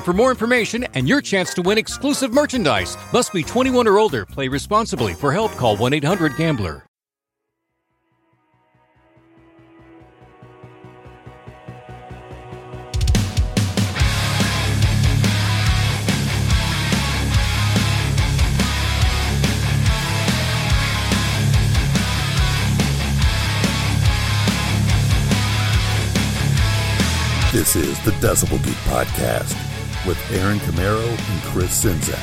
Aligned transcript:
for 0.00 0.12
more 0.12 0.30
information 0.30 0.84
and 0.94 1.08
your 1.08 1.20
chance 1.20 1.52
to 1.54 1.62
win 1.62 1.78
exclusive 1.78 2.32
merchandise. 2.32 2.96
Must 3.12 3.32
be 3.32 3.42
21 3.42 3.86
or 3.88 3.98
older. 3.98 4.24
Play 4.24 4.48
responsibly. 4.48 5.14
For 5.14 5.32
help, 5.32 5.52
call 5.52 5.76
1-800-GAMBLER. 5.76 6.86
This 27.54 27.76
is 27.76 27.96
the 28.04 28.10
Decibel 28.10 28.60
Geek 28.64 28.74
Podcast 28.88 29.54
with 30.08 30.18
Aaron 30.32 30.58
Camaro 30.58 31.06
and 31.06 31.42
Chris 31.44 31.84
Czynszak. 31.84 32.18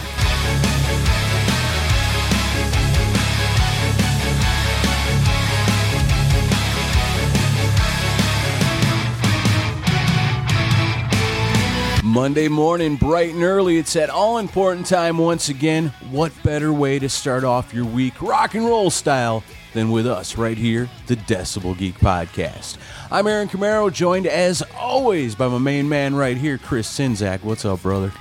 Monday 12.03 12.49
morning, 12.49 12.97
bright 12.97 13.33
and 13.33 13.41
early. 13.41 13.77
It's 13.77 13.93
that 13.93 14.09
all 14.09 14.37
important 14.37 14.85
time 14.85 15.17
once 15.17 15.47
again. 15.47 15.93
What 16.09 16.33
better 16.43 16.73
way 16.73 16.99
to 16.99 17.07
start 17.07 17.45
off 17.45 17.73
your 17.73 17.85
week, 17.85 18.21
rock 18.21 18.53
and 18.53 18.65
roll 18.65 18.89
style, 18.89 19.45
than 19.73 19.91
with 19.91 20.05
us 20.07 20.37
right 20.37 20.57
here, 20.57 20.89
the 21.07 21.15
Decibel 21.15 21.77
Geek 21.77 21.95
Podcast? 21.99 22.77
I'm 23.11 23.27
Aaron 23.27 23.47
Camaro, 23.47 23.91
joined 23.91 24.27
as 24.27 24.63
always 24.77 25.35
by 25.35 25.47
my 25.47 25.57
main 25.57 25.87
man 25.87 26.15
right 26.15 26.37
here, 26.37 26.57
Chris 26.57 26.87
Czynszak. 26.97 27.43
What's 27.43 27.65
up, 27.65 27.81
brother? 27.81 28.11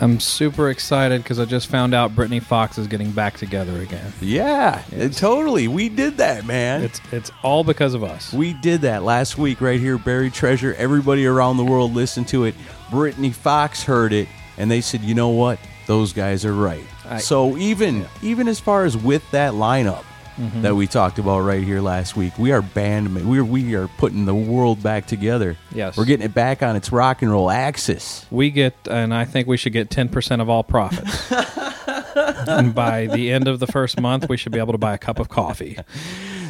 I'm 0.00 0.20
super 0.20 0.70
excited 0.70 1.22
because 1.24 1.40
I 1.40 1.44
just 1.44 1.66
found 1.66 1.92
out 1.92 2.14
Britny 2.14 2.38
Fox 2.38 2.78
is 2.78 2.86
getting 2.86 3.10
back 3.10 3.36
together 3.36 3.80
again. 3.80 4.12
Yeah, 4.20 4.82
totally. 5.12 5.66
We 5.66 5.88
did 5.88 6.18
that, 6.18 6.44
man. 6.46 6.82
It's 6.84 7.00
it's 7.10 7.32
all 7.42 7.64
because 7.64 7.94
of 7.94 8.04
us. 8.04 8.32
We 8.32 8.52
did 8.52 8.82
that 8.82 9.02
last 9.02 9.38
week 9.38 9.60
right 9.60 9.80
here, 9.80 9.98
Buried 9.98 10.34
Treasure. 10.34 10.72
Everybody 10.74 11.26
around 11.26 11.56
the 11.56 11.64
world 11.64 11.94
listened 11.94 12.28
to 12.28 12.44
it. 12.44 12.54
Britny 12.92 13.30
Fox 13.32 13.82
heard 13.82 14.12
it, 14.12 14.28
and 14.56 14.70
they 14.70 14.82
said, 14.82 15.00
"You 15.00 15.14
know 15.16 15.30
what? 15.30 15.58
Those 15.88 16.12
guys 16.12 16.44
are 16.44 16.54
right." 16.54 16.84
I- 17.08 17.18
so 17.18 17.56
even 17.56 18.06
even 18.22 18.46
as 18.46 18.60
far 18.60 18.84
as 18.84 18.96
with 18.96 19.28
that 19.32 19.54
lineup 19.54 20.04
Mm-hmm. 20.38 20.62
that 20.62 20.76
we 20.76 20.86
talked 20.86 21.18
about 21.18 21.40
right 21.40 21.64
here 21.64 21.80
last 21.80 22.16
week, 22.16 22.38
we 22.38 22.52
are 22.52 22.62
band. 22.62 23.28
We 23.28 23.40
are 23.40 23.44
we 23.44 23.74
are 23.74 23.88
putting 23.88 24.24
the 24.24 24.34
world 24.34 24.80
back 24.82 25.06
together. 25.06 25.56
Yes. 25.72 25.96
we're 25.96 26.04
getting 26.04 26.24
it 26.24 26.32
back 26.32 26.62
on 26.62 26.76
its 26.76 26.92
rock 26.92 27.22
and 27.22 27.30
roll 27.30 27.50
axis. 27.50 28.24
We 28.30 28.50
get, 28.50 28.74
and 28.88 29.12
I 29.12 29.24
think 29.24 29.48
we 29.48 29.56
should 29.56 29.72
get 29.72 29.90
10% 29.90 30.40
of 30.40 30.48
all 30.48 30.62
profits. 30.62 31.32
and 32.48 32.72
by 32.74 33.06
the 33.06 33.32
end 33.32 33.48
of 33.48 33.58
the 33.58 33.66
first 33.66 34.00
month, 34.00 34.28
we 34.28 34.36
should 34.36 34.52
be 34.52 34.58
able 34.58 34.72
to 34.72 34.78
buy 34.78 34.94
a 34.94 34.98
cup 34.98 35.18
of 35.18 35.28
coffee. 35.28 35.76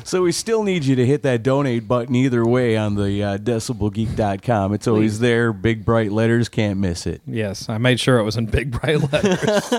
So 0.08 0.22
we 0.22 0.32
still 0.32 0.62
need 0.62 0.86
you 0.86 0.96
to 0.96 1.04
hit 1.04 1.22
that 1.24 1.42
donate 1.42 1.86
button 1.86 2.14
either 2.14 2.42
way 2.42 2.78
on 2.78 2.94
the 2.94 3.22
uh, 3.22 3.36
decibelgeek.com. 3.36 4.72
It's 4.72 4.88
always 4.88 5.18
there, 5.20 5.52
big 5.52 5.84
bright 5.84 6.10
letters, 6.12 6.48
can't 6.48 6.78
miss 6.78 7.06
it. 7.06 7.20
Yes, 7.26 7.68
I 7.68 7.76
made 7.76 8.00
sure 8.00 8.18
it 8.18 8.22
was 8.22 8.38
in 8.38 8.46
big 8.46 8.70
bright 8.70 9.12
letters. 9.12 9.70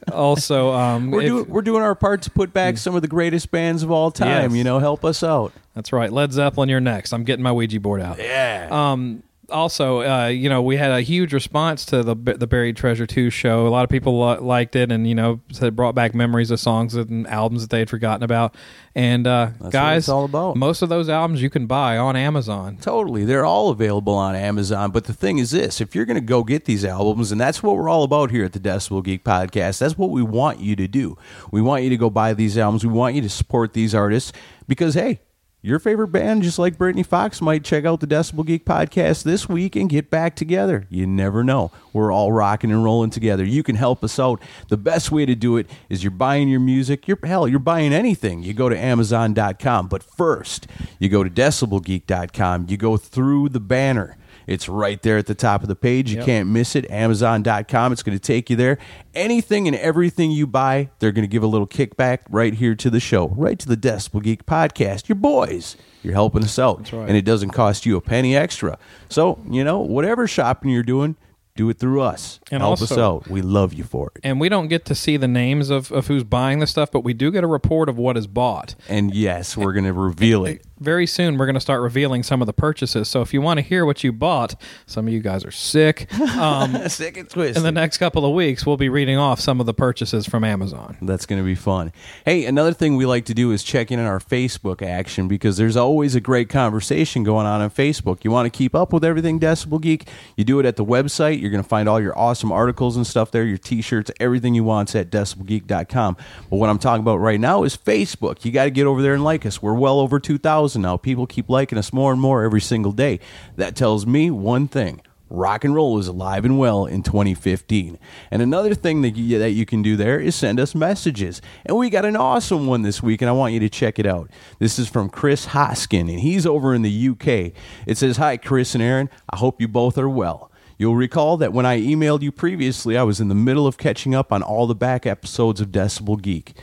also, 0.10 0.72
um, 0.72 1.10
We're 1.10 1.20
if- 1.20 1.28
doing 1.28 1.48
we're 1.50 1.60
doing 1.60 1.82
our 1.82 1.94
part 1.94 2.22
to 2.22 2.30
put 2.30 2.54
back 2.54 2.78
some 2.78 2.94
of 2.94 3.02
the 3.02 3.08
greatest 3.08 3.50
bands 3.50 3.82
of 3.82 3.90
all 3.90 4.10
time. 4.10 4.52
Yes. 4.52 4.56
You 4.56 4.64
know, 4.64 4.78
help 4.78 5.04
us 5.04 5.22
out. 5.22 5.52
that's 5.74 5.92
right. 5.92 6.10
Led 6.10 6.32
Zeppelin, 6.32 6.70
you're 6.70 6.80
next. 6.80 7.12
I'm 7.12 7.24
getting 7.24 7.42
my 7.42 7.52
Ouija 7.52 7.78
board 7.78 8.00
out. 8.00 8.18
Yeah. 8.18 8.68
Um, 8.70 9.22
also, 9.52 10.02
uh, 10.02 10.26
you 10.26 10.48
know, 10.48 10.60
we 10.62 10.76
had 10.76 10.90
a 10.90 11.00
huge 11.02 11.32
response 11.32 11.84
to 11.86 12.02
the 12.02 12.14
the 12.14 12.46
Buried 12.46 12.76
Treasure 12.76 13.06
Two 13.06 13.30
show. 13.30 13.66
A 13.66 13.70
lot 13.70 13.84
of 13.84 13.90
people 13.90 14.20
li- 14.20 14.38
liked 14.38 14.74
it, 14.74 14.90
and 14.90 15.06
you 15.06 15.14
know, 15.14 15.40
said 15.52 15.68
it 15.68 15.76
brought 15.76 15.94
back 15.94 16.14
memories 16.14 16.50
of 16.50 16.58
songs 16.58 16.94
and 16.94 17.26
albums 17.26 17.62
that 17.62 17.70
they 17.70 17.78
had 17.78 17.90
forgotten 17.90 18.22
about. 18.22 18.54
And 18.94 19.26
uh, 19.26 19.50
guys, 19.70 20.04
it's 20.04 20.08
all 20.08 20.24
about. 20.24 20.56
most 20.56 20.82
of 20.82 20.88
those 20.88 21.08
albums 21.08 21.40
you 21.40 21.48
can 21.50 21.66
buy 21.66 21.96
on 21.96 22.16
Amazon. 22.16 22.76
Totally. 22.80 23.24
They're 23.24 23.44
all 23.44 23.70
available 23.70 24.14
on 24.14 24.34
Amazon. 24.34 24.90
But 24.90 25.04
the 25.04 25.14
thing 25.14 25.38
is 25.38 25.50
this 25.50 25.80
if 25.80 25.94
you're 25.94 26.04
going 26.04 26.16
to 26.16 26.20
go 26.20 26.42
get 26.42 26.64
these 26.64 26.84
albums, 26.84 27.32
and 27.32 27.40
that's 27.40 27.62
what 27.62 27.76
we're 27.76 27.88
all 27.88 28.02
about 28.02 28.30
here 28.30 28.44
at 28.44 28.52
the 28.52 28.60
Decibel 28.60 29.02
Geek 29.04 29.24
Podcast, 29.24 29.78
that's 29.78 29.96
what 29.96 30.10
we 30.10 30.22
want 30.22 30.60
you 30.60 30.76
to 30.76 30.88
do. 30.88 31.16
We 31.50 31.62
want 31.62 31.84
you 31.84 31.90
to 31.90 31.96
go 31.96 32.10
buy 32.10 32.34
these 32.34 32.58
albums. 32.58 32.84
We 32.84 32.92
want 32.92 33.14
you 33.14 33.22
to 33.22 33.30
support 33.30 33.72
these 33.72 33.94
artists 33.94 34.32
because, 34.66 34.94
hey, 34.94 35.20
your 35.64 35.78
favorite 35.78 36.08
band, 36.08 36.42
just 36.42 36.58
like 36.58 36.76
Britny 36.76 37.04
Fox, 37.04 37.40
might 37.40 37.62
check 37.62 37.84
out 37.84 38.00
the 38.00 38.06
Decibel 38.06 38.44
Geek 38.44 38.64
Podcast 38.64 39.22
this 39.22 39.48
week 39.48 39.76
and 39.76 39.88
get 39.88 40.10
back 40.10 40.34
together. 40.34 40.88
You 40.90 41.06
never 41.06 41.44
know. 41.44 41.70
We're 41.92 42.10
all 42.10 42.32
rocking 42.32 42.72
and 42.72 42.82
rolling 42.82 43.10
together. 43.10 43.44
You 43.44 43.62
can 43.62 43.76
help 43.76 44.02
us 44.02 44.18
out. 44.18 44.42
The 44.68 44.76
best 44.76 45.12
way 45.12 45.24
to 45.24 45.36
do 45.36 45.56
it 45.56 45.70
is 45.88 46.02
you're 46.02 46.10
buying 46.10 46.48
your 46.48 46.58
music. 46.58 47.06
You're 47.06 47.18
hell, 47.22 47.46
you're 47.46 47.60
buying 47.60 47.92
anything. 47.92 48.42
You 48.42 48.54
go 48.54 48.68
to 48.68 48.76
Amazon.com. 48.76 49.86
But 49.86 50.02
first, 50.02 50.66
you 50.98 51.08
go 51.08 51.22
to 51.22 51.30
decibelgeek.com. 51.30 52.66
You 52.68 52.76
go 52.76 52.96
through 52.96 53.50
the 53.50 53.60
banner. 53.60 54.16
It's 54.46 54.68
right 54.68 55.00
there 55.02 55.18
at 55.18 55.26
the 55.26 55.34
top 55.34 55.62
of 55.62 55.68
the 55.68 55.76
page. 55.76 56.10
You 56.10 56.16
Yep. 56.18 56.26
can't 56.26 56.48
miss 56.48 56.74
it. 56.76 56.90
Amazon.com. 56.90 57.92
It's 57.92 58.02
going 58.02 58.16
to 58.18 58.22
take 58.22 58.50
you 58.50 58.56
there. 58.56 58.78
Anything 59.14 59.66
and 59.68 59.76
everything 59.76 60.30
you 60.30 60.46
buy, 60.46 60.90
they're 60.98 61.12
going 61.12 61.24
to 61.24 61.28
give 61.28 61.42
a 61.42 61.46
little 61.46 61.66
kickback 61.66 62.20
right 62.30 62.54
here 62.54 62.74
to 62.74 62.90
the 62.90 63.00
show, 63.00 63.28
right 63.28 63.58
to 63.58 63.68
the 63.68 63.76
Decibel 63.76 64.22
Geek 64.22 64.46
podcast. 64.46 65.08
Your 65.08 65.16
boys. 65.16 65.76
You're 66.02 66.14
helping 66.14 66.42
us 66.42 66.58
out. 66.58 66.78
That's 66.78 66.92
right. 66.92 67.08
And 67.08 67.16
it 67.16 67.24
doesn't 67.24 67.50
cost 67.50 67.86
you 67.86 67.96
a 67.96 68.00
penny 68.00 68.34
extra. 68.36 68.78
So, 69.08 69.38
you 69.48 69.62
know, 69.62 69.78
whatever 69.80 70.26
shopping 70.26 70.70
you're 70.70 70.82
doing, 70.82 71.16
do 71.54 71.68
it 71.68 71.78
through 71.78 72.00
us. 72.00 72.40
And 72.50 72.62
Help 72.62 72.80
us 72.82 72.96
out. 72.96 73.28
We 73.28 73.42
love 73.42 73.74
you 73.74 73.84
for 73.84 74.10
it. 74.16 74.20
And 74.24 74.40
we 74.40 74.48
don't 74.48 74.68
get 74.68 74.84
to 74.86 74.94
see 74.94 75.16
the 75.18 75.28
names 75.28 75.68
of, 75.70 75.92
of 75.92 76.06
who's 76.06 76.24
buying 76.24 76.58
the 76.60 76.66
stuff, 76.66 76.90
but 76.90 77.00
we 77.04 77.12
do 77.12 77.30
get 77.30 77.44
a 77.44 77.46
report 77.46 77.88
of 77.90 77.98
what 77.98 78.16
is 78.16 78.26
bought. 78.26 78.74
And 78.88 79.14
yes, 79.14 79.56
we're 79.56 79.74
going 79.74 79.84
to 79.84 79.92
reveal 79.92 80.44
it. 80.46 80.64
Very 80.82 81.06
soon 81.06 81.38
we're 81.38 81.46
going 81.46 81.54
to 81.54 81.60
start 81.60 81.80
revealing 81.80 82.22
some 82.22 82.42
of 82.42 82.46
the 82.46 82.52
purchases. 82.52 83.08
So 83.08 83.22
if 83.22 83.32
you 83.32 83.40
want 83.40 83.58
to 83.58 83.62
hear 83.62 83.86
what 83.86 84.04
you 84.04 84.12
bought, 84.12 84.54
some 84.86 85.06
of 85.06 85.12
you 85.12 85.20
guys 85.20 85.44
are 85.44 85.50
sick. 85.50 86.12
Um, 86.36 86.76
Sick 86.88 87.16
and 87.16 87.28
twisted. 87.28 87.56
in 87.58 87.62
the 87.62 87.72
next 87.72 87.98
couple 87.98 88.24
of 88.24 88.32
weeks, 88.34 88.66
we'll 88.66 88.76
be 88.76 88.88
reading 88.88 89.16
off 89.16 89.40
some 89.40 89.60
of 89.60 89.66
the 89.66 89.74
purchases 89.74 90.26
from 90.26 90.44
Amazon. 90.44 90.96
That's 91.02 91.26
going 91.26 91.40
to 91.40 91.44
be 91.44 91.54
fun. 91.54 91.92
Hey, 92.24 92.44
another 92.44 92.72
thing 92.72 92.96
we 92.96 93.06
like 93.06 93.24
to 93.26 93.34
do 93.34 93.50
is 93.52 93.62
check 93.62 93.90
in 93.90 93.98
on 93.98 94.06
our 94.06 94.20
Facebook 94.20 94.82
action 94.82 95.28
because 95.28 95.56
there's 95.56 95.76
always 95.76 96.14
a 96.14 96.20
great 96.20 96.48
conversation 96.48 97.22
going 97.24 97.46
on 97.46 97.60
on 97.60 97.70
Facebook. 97.70 98.24
You 98.24 98.30
want 98.30 98.52
to 98.52 98.56
keep 98.56 98.74
up 98.74 98.92
with 98.92 99.04
everything 99.04 99.40
Decibel 99.40 99.80
Geek? 99.80 100.08
You 100.36 100.44
do 100.44 100.58
it 100.60 100.66
at 100.66 100.76
the 100.76 100.84
website. 100.84 101.40
You're 101.40 101.50
going 101.50 101.62
to 101.62 101.68
find 101.68 101.88
all 101.88 102.00
your 102.00 102.16
awesome 102.18 102.52
articles 102.52 102.96
and 102.96 103.06
stuff 103.06 103.30
there, 103.30 103.44
your 103.44 103.58
t-shirts, 103.58 104.10
everything 104.20 104.54
you 104.54 104.64
want 104.64 104.94
at 104.94 105.10
decibelgeek.com. 105.10 106.16
But 106.50 106.56
what 106.56 106.70
I'm 106.70 106.78
talking 106.78 107.02
about 107.02 107.16
right 107.16 107.40
now 107.40 107.62
is 107.64 107.76
Facebook. 107.76 108.44
You 108.44 108.52
got 108.52 108.64
to 108.64 108.70
get 108.70 108.86
over 108.86 109.02
there 109.02 109.14
and 109.14 109.24
like 109.24 109.44
us. 109.46 109.62
We're 109.62 109.74
well 109.74 110.00
over 110.00 110.18
2,000 110.18 110.71
now. 110.80 110.96
People 110.96 111.26
keep 111.26 111.48
liking 111.48 111.78
us 111.78 111.92
more 111.92 112.12
and 112.12 112.20
more 112.20 112.44
every 112.44 112.60
single 112.60 112.92
day. 112.92 113.20
That 113.56 113.76
tells 113.76 114.06
me 114.06 114.30
one 114.30 114.68
thing 114.68 115.02
rock 115.32 115.64
and 115.64 115.74
roll 115.74 115.98
is 115.98 116.06
alive 116.06 116.44
and 116.44 116.58
well 116.58 116.84
in 116.84 117.02
2015. 117.02 117.98
And 118.30 118.42
another 118.42 118.74
thing 118.74 119.02
that 119.02 119.16
you, 119.16 119.38
that 119.38 119.52
you 119.52 119.64
can 119.64 119.82
do 119.82 119.96
there 119.96 120.20
is 120.20 120.34
send 120.34 120.60
us 120.60 120.74
messages. 120.74 121.40
And 121.64 121.76
we 121.76 121.90
got 121.90 122.04
an 122.04 122.16
awesome 122.16 122.66
one 122.66 122.82
this 122.82 123.02
week, 123.02 123.22
and 123.22 123.28
I 123.28 123.32
want 123.32 123.54
you 123.54 123.60
to 123.60 123.68
check 123.68 123.98
it 123.98 124.06
out. 124.06 124.30
This 124.58 124.78
is 124.78 124.88
from 124.88 125.08
Chris 125.08 125.46
Hoskin, 125.46 126.10
and 126.10 126.20
he's 126.20 126.46
over 126.46 126.74
in 126.74 126.82
the 126.82 127.08
UK. 127.08 127.52
It 127.86 127.96
says, 127.96 128.18
Hi, 128.18 128.36
Chris 128.36 128.74
and 128.74 128.82
Aaron. 128.82 129.08
I 129.30 129.38
hope 129.38 129.60
you 129.60 129.68
both 129.68 129.96
are 129.96 130.08
well. 130.08 130.50
You'll 130.78 130.96
recall 130.96 131.36
that 131.36 131.52
when 131.52 131.64
I 131.64 131.80
emailed 131.80 132.22
you 132.22 132.32
previously, 132.32 132.96
I 132.96 133.02
was 133.04 133.20
in 133.20 133.28
the 133.28 133.34
middle 133.34 133.66
of 133.66 133.78
catching 133.78 134.14
up 134.14 134.32
on 134.32 134.42
all 134.42 134.66
the 134.66 134.74
back 134.74 135.06
episodes 135.06 135.60
of 135.60 135.68
Decibel 135.68 136.20
Geek. 136.20 136.54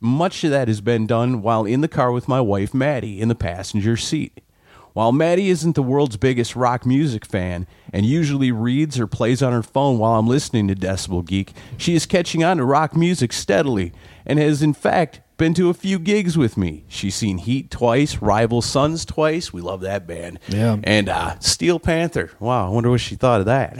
Much 0.00 0.44
of 0.44 0.50
that 0.50 0.68
has 0.68 0.80
been 0.80 1.06
done 1.06 1.42
while 1.42 1.64
in 1.64 1.80
the 1.80 1.88
car 1.88 2.12
with 2.12 2.28
my 2.28 2.40
wife, 2.40 2.72
Maddie, 2.72 3.20
in 3.20 3.28
the 3.28 3.34
passenger 3.34 3.96
seat. 3.96 4.40
While 4.92 5.12
Maddie 5.12 5.50
isn't 5.50 5.74
the 5.74 5.82
world's 5.82 6.16
biggest 6.16 6.56
rock 6.56 6.84
music 6.86 7.24
fan 7.24 7.66
and 7.92 8.06
usually 8.06 8.50
reads 8.50 8.98
or 8.98 9.06
plays 9.06 9.42
on 9.42 9.52
her 9.52 9.62
phone 9.62 9.98
while 9.98 10.18
I'm 10.18 10.26
listening 10.26 10.66
to 10.68 10.74
Decibel 10.74 11.24
Geek, 11.24 11.52
she 11.76 11.94
is 11.94 12.06
catching 12.06 12.42
on 12.42 12.56
to 12.56 12.64
rock 12.64 12.96
music 12.96 13.32
steadily 13.32 13.92
and 14.26 14.38
has, 14.38 14.62
in 14.62 14.72
fact, 14.72 15.20
been 15.38 15.54
to 15.54 15.70
a 15.70 15.74
few 15.74 15.98
gigs 15.98 16.36
with 16.36 16.56
me. 16.56 16.84
She's 16.88 17.14
seen 17.14 17.38
Heat 17.38 17.70
twice, 17.70 18.18
Rival 18.18 18.60
Sons 18.60 19.04
twice. 19.04 19.52
We 19.52 19.62
love 19.62 19.80
that 19.80 20.06
band. 20.06 20.40
Yeah. 20.48 20.76
And 20.84 21.08
uh, 21.08 21.38
Steel 21.38 21.78
Panther. 21.78 22.32
Wow, 22.40 22.66
I 22.66 22.70
wonder 22.70 22.90
what 22.90 23.00
she 23.00 23.14
thought 23.14 23.40
of 23.40 23.46
that. 23.46 23.78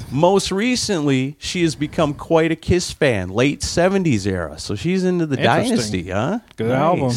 Most 0.10 0.50
recently, 0.52 1.36
she 1.38 1.62
has 1.62 1.74
become 1.74 2.14
quite 2.14 2.50
a 2.52 2.56
Kiss 2.56 2.92
fan, 2.92 3.28
late 3.28 3.60
70s 3.60 4.26
era. 4.26 4.58
So 4.58 4.74
she's 4.74 5.04
into 5.04 5.26
the 5.26 5.36
Dynasty, 5.36 6.10
huh? 6.10 6.38
Good 6.56 6.70
album. 6.70 7.12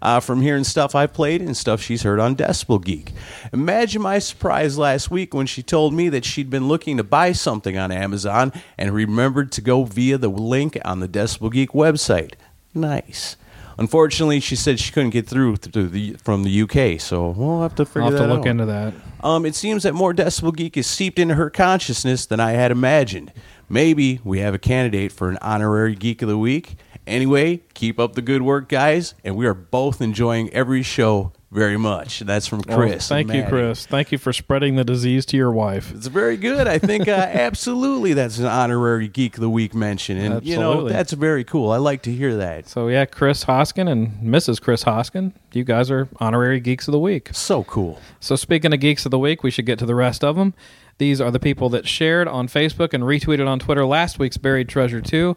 Uh, 0.00 0.20
from 0.20 0.42
hearing 0.42 0.64
stuff 0.64 0.94
I've 0.94 1.12
played 1.12 1.40
and 1.40 1.56
stuff 1.56 1.80
she's 1.80 2.02
heard 2.02 2.20
on 2.20 2.36
Decibel 2.36 2.84
Geek. 2.84 3.12
Imagine 3.52 4.02
my 4.02 4.18
surprise 4.18 4.78
last 4.78 5.10
week 5.10 5.34
when 5.34 5.46
she 5.46 5.62
told 5.62 5.92
me 5.94 6.08
that 6.08 6.24
she'd 6.24 6.50
been 6.50 6.68
looking 6.68 6.96
to 6.96 7.04
buy 7.04 7.32
something 7.32 7.76
on 7.76 7.90
Amazon 7.90 8.52
and 8.76 8.92
remembered 8.92 9.52
to 9.52 9.60
go 9.60 9.84
via 9.84 10.18
the 10.18 10.28
link 10.28 10.78
on 10.84 11.00
the 11.00 11.08
Decibel 11.08 11.52
Geek 11.52 11.70
website. 11.70 12.34
Nice. 12.74 13.36
Unfortunately, 13.78 14.40
she 14.40 14.56
said 14.56 14.80
she 14.80 14.92
couldn't 14.92 15.10
get 15.10 15.28
through 15.28 15.56
the, 15.56 16.14
from 16.14 16.42
the 16.42 16.62
UK, 16.62 17.00
so 17.00 17.28
we'll 17.30 17.62
have 17.62 17.76
to 17.76 17.86
figure 17.86 18.02
I'll 18.02 18.10
have 18.10 18.20
to 18.20 18.26
look 18.26 18.40
out. 18.40 18.46
into 18.48 18.66
that. 18.66 18.92
Um, 19.22 19.46
it 19.46 19.54
seems 19.54 19.84
that 19.84 19.94
more 19.94 20.12
Decibel 20.12 20.54
Geek 20.54 20.76
is 20.76 20.86
seeped 20.88 21.18
into 21.18 21.36
her 21.36 21.48
consciousness 21.48 22.26
than 22.26 22.40
I 22.40 22.52
had 22.52 22.72
imagined. 22.72 23.32
Maybe 23.68 24.20
we 24.24 24.40
have 24.40 24.52
a 24.52 24.58
candidate 24.58 25.12
for 25.12 25.28
an 25.28 25.38
honorary 25.40 25.94
Geek 25.94 26.22
of 26.22 26.28
the 26.28 26.38
Week. 26.38 26.76
Anyway, 27.08 27.62
keep 27.74 27.98
up 27.98 28.14
the 28.14 28.22
good 28.22 28.42
work, 28.42 28.68
guys, 28.68 29.14
and 29.24 29.36
we 29.36 29.46
are 29.46 29.54
both 29.54 30.00
enjoying 30.00 30.52
every 30.52 30.82
show 30.82 31.32
very 31.50 31.78
much. 31.78 32.20
That's 32.20 32.46
from 32.46 32.62
Chris. 32.62 33.08
thank 33.08 33.32
you, 33.32 33.44
Chris. 33.48 33.86
Thank 33.86 34.12
you 34.12 34.18
for 34.18 34.32
spreading 34.32 34.76
the 34.76 34.84
disease 34.84 35.24
to 35.26 35.36
your 35.36 35.50
wife. 35.50 35.92
It's 35.94 36.06
very 36.06 36.36
good. 36.36 36.66
I 36.66 36.78
think 36.78 37.08
uh, 37.08 37.12
absolutely 37.32 38.12
that's 38.12 38.38
an 38.38 38.44
honorary 38.44 39.08
Geek 39.08 39.36
of 39.36 39.40
the 39.40 39.48
Week 39.48 39.74
mention, 39.74 40.18
and 40.18 40.44
you 40.44 40.58
know 40.58 40.88
that's 40.88 41.12
very 41.12 41.44
cool. 41.44 41.70
I 41.70 41.78
like 41.78 42.02
to 42.02 42.12
hear 42.12 42.36
that. 42.36 42.68
So 42.68 42.88
yeah, 42.88 43.06
Chris 43.06 43.44
Hoskin 43.44 43.88
and 43.88 44.18
Mrs. 44.22 44.60
Chris 44.60 44.84
Hoskin, 44.84 45.32
you 45.52 45.64
guys 45.64 45.90
are 45.90 46.08
honorary 46.20 46.60
geeks 46.60 46.86
of 46.86 46.92
the 46.92 46.98
week. 46.98 47.30
So 47.32 47.64
cool. 47.64 47.98
So 48.20 48.36
speaking 48.36 48.74
of 48.74 48.80
geeks 48.80 49.06
of 49.06 49.10
the 49.10 49.18
week, 49.18 49.42
we 49.42 49.50
should 49.50 49.66
get 49.66 49.78
to 49.78 49.86
the 49.86 49.94
rest 49.94 50.22
of 50.22 50.36
them. 50.36 50.52
These 50.98 51.20
are 51.20 51.30
the 51.30 51.40
people 51.40 51.68
that 51.70 51.86
shared 51.86 52.26
on 52.26 52.48
Facebook 52.48 52.92
and 52.92 53.04
retweeted 53.04 53.46
on 53.46 53.60
Twitter 53.60 53.86
last 53.86 54.18
week's 54.18 54.36
Buried 54.36 54.68
Treasure 54.68 55.00
2. 55.00 55.36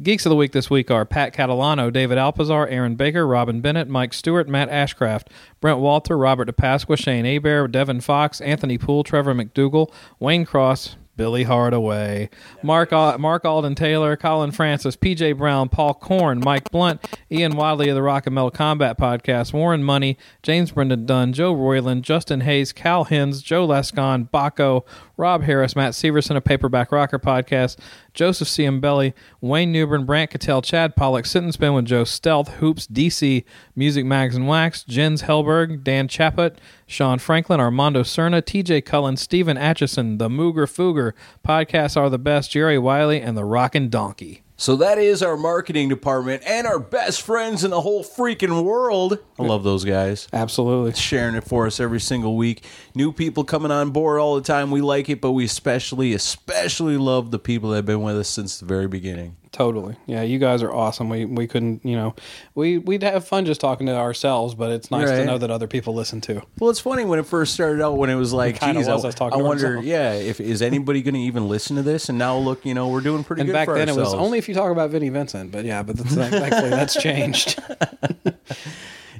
The 0.00 0.04
geeks 0.04 0.24
of 0.24 0.30
the 0.30 0.36
week 0.36 0.52
this 0.52 0.70
week 0.70 0.90
are 0.90 1.04
Pat 1.04 1.34
Catalano, 1.34 1.92
David 1.92 2.16
Alpazar, 2.16 2.66
Aaron 2.72 2.94
Baker, 2.94 3.26
Robin 3.26 3.60
Bennett, 3.60 3.86
Mike 3.86 4.14
Stewart, 4.14 4.48
Matt 4.48 4.70
Ashcraft, 4.70 5.26
Brent 5.60 5.78
Walter, 5.78 6.16
Robert 6.16 6.48
DePasqua, 6.48 6.96
Shane 6.96 7.26
Aber, 7.26 7.68
Devin 7.68 8.00
Fox, 8.00 8.40
Anthony 8.40 8.78
Poole, 8.78 9.04
Trevor 9.04 9.34
McDougal, 9.34 9.92
Wayne 10.18 10.46
Cross, 10.46 10.96
Billy 11.20 11.42
Hardaway, 11.42 12.30
Mark 12.62 12.92
Mark 12.92 13.44
Alden 13.44 13.74
Taylor, 13.74 14.16
Colin 14.16 14.52
Francis, 14.52 14.96
PJ 14.96 15.36
Brown, 15.36 15.68
Paul 15.68 15.92
Korn, 15.92 16.40
Mike 16.40 16.70
Blunt, 16.70 17.04
Ian 17.30 17.56
Wadley 17.56 17.90
of 17.90 17.94
the 17.94 18.00
Rock 18.00 18.24
and 18.24 18.34
Metal 18.34 18.50
Combat 18.50 18.96
Podcast, 18.96 19.52
Warren 19.52 19.84
Money, 19.84 20.16
James 20.42 20.70
Brendan 20.70 21.04
Dunn, 21.04 21.34
Joe 21.34 21.52
Royland, 21.52 22.04
Justin 22.04 22.40
Hayes, 22.40 22.72
Cal 22.72 23.04
Hins, 23.04 23.42
Joe 23.42 23.68
Lascon, 23.68 24.30
Baco, 24.30 24.86
Rob 25.20 25.42
Harris, 25.42 25.76
Matt 25.76 25.92
Severson 25.92 26.34
of 26.36 26.44
Paperback 26.44 26.90
Rocker 26.90 27.18
Podcast, 27.18 27.76
Joseph 28.14 28.48
Ciambelli, 28.48 29.12
Wayne 29.42 29.70
Newbern, 29.70 30.06
Brant 30.06 30.30
Cattell, 30.30 30.62
Chad 30.62 30.96
Pollock, 30.96 31.26
Sit 31.26 31.42
and 31.42 31.52
Spin 31.52 31.74
with 31.74 31.84
Joe 31.84 32.04
Stealth, 32.04 32.48
Hoops, 32.54 32.86
DC, 32.86 33.44
Music 33.76 34.06
Mags 34.06 34.34
and 34.34 34.48
Wax, 34.48 34.82
Jens 34.82 35.24
Helberg, 35.24 35.84
Dan 35.84 36.08
Chaput, 36.08 36.56
Sean 36.86 37.18
Franklin, 37.18 37.60
Armando 37.60 38.02
Cerna, 38.02 38.40
TJ 38.40 38.84
Cullen, 38.86 39.18
Stephen 39.18 39.58
Atchison, 39.58 40.16
The 40.16 40.30
Mooger 40.30 40.66
Fooger, 40.66 41.12
Podcasts 41.46 41.98
Are 41.98 42.08
the 42.08 42.18
Best, 42.18 42.50
Jerry 42.50 42.78
Wiley, 42.78 43.20
and 43.20 43.36
The 43.36 43.44
Rockin' 43.44 43.90
Donkey. 43.90 44.42
So 44.60 44.76
that 44.76 44.98
is 44.98 45.22
our 45.22 45.38
marketing 45.38 45.88
department 45.88 46.42
and 46.44 46.66
our 46.66 46.78
best 46.78 47.22
friends 47.22 47.64
in 47.64 47.70
the 47.70 47.80
whole 47.80 48.04
freaking 48.04 48.62
world. 48.62 49.18
I 49.38 49.44
love 49.44 49.64
those 49.64 49.86
guys. 49.86 50.28
Absolutely. 50.34 50.92
sharing 50.92 51.34
it 51.34 51.44
for 51.44 51.66
us 51.66 51.80
every 51.80 51.98
single 51.98 52.36
week. 52.36 52.62
New 52.94 53.10
people 53.10 53.42
coming 53.42 53.70
on 53.70 53.88
board 53.88 54.20
all 54.20 54.34
the 54.34 54.42
time. 54.42 54.70
We 54.70 54.82
like 54.82 55.08
it, 55.08 55.22
but 55.22 55.32
we 55.32 55.46
especially, 55.46 56.12
especially 56.12 56.98
love 56.98 57.30
the 57.30 57.38
people 57.38 57.70
that 57.70 57.76
have 57.76 57.86
been 57.86 58.02
with 58.02 58.18
us 58.18 58.28
since 58.28 58.58
the 58.58 58.66
very 58.66 58.86
beginning. 58.86 59.34
Totally. 59.52 59.96
Yeah, 60.06 60.22
you 60.22 60.38
guys 60.38 60.62
are 60.62 60.72
awesome. 60.72 61.08
We 61.08 61.24
we 61.24 61.48
couldn't, 61.48 61.84
you 61.84 61.96
know, 61.96 62.14
we 62.54 62.78
we'd 62.78 63.02
have 63.02 63.26
fun 63.26 63.46
just 63.46 63.60
talking 63.60 63.88
to 63.88 63.96
ourselves, 63.96 64.54
but 64.54 64.70
it's 64.70 64.92
nice 64.92 65.08
Right. 65.08 65.16
to 65.16 65.24
know 65.24 65.38
that 65.38 65.50
other 65.50 65.66
people 65.66 65.92
listen 65.92 66.20
too. 66.20 66.40
Well, 66.60 66.70
it's 66.70 66.78
funny 66.78 67.04
when 67.04 67.18
it 67.18 67.26
first 67.26 67.52
started 67.54 67.82
out 67.82 67.96
when 67.96 68.10
it 68.10 68.14
was 68.14 68.32
like, 68.32 68.60
geez, 68.60 68.86
was 68.86 69.04
I, 69.04 69.08
I 69.08 69.30
to 69.30 69.38
wonder, 69.38 69.66
ourselves. 69.66 69.86
yeah, 69.88 70.12
if 70.12 70.40
is 70.40 70.62
anybody 70.62 71.02
going 71.02 71.14
to 71.14 71.20
even 71.20 71.48
listen 71.48 71.74
to 71.76 71.82
this? 71.82 72.08
And 72.08 72.16
now 72.16 72.38
look, 72.38 72.64
you 72.64 72.74
know, 72.74 72.88
we're 72.90 73.00
doing 73.00 73.24
pretty 73.24 73.40
good. 73.42 73.48
And 73.48 73.48
good 73.48 73.66
back 73.66 73.68
then 73.76 73.88
ourselves. 73.88 74.12
it 74.12 74.16
was 74.16 74.24
only 74.24 74.38
if 74.38 74.48
you 74.48 74.54
talk 74.54 74.70
about 74.70 74.90
Vinnie 74.90 75.08
Vincent, 75.08 75.50
but 75.50 75.64
yeah, 75.64 75.82
but 75.82 75.96
that's, 75.96 76.14
thankfully 76.14 76.70
that's 76.70 76.94
changed. 77.02 77.58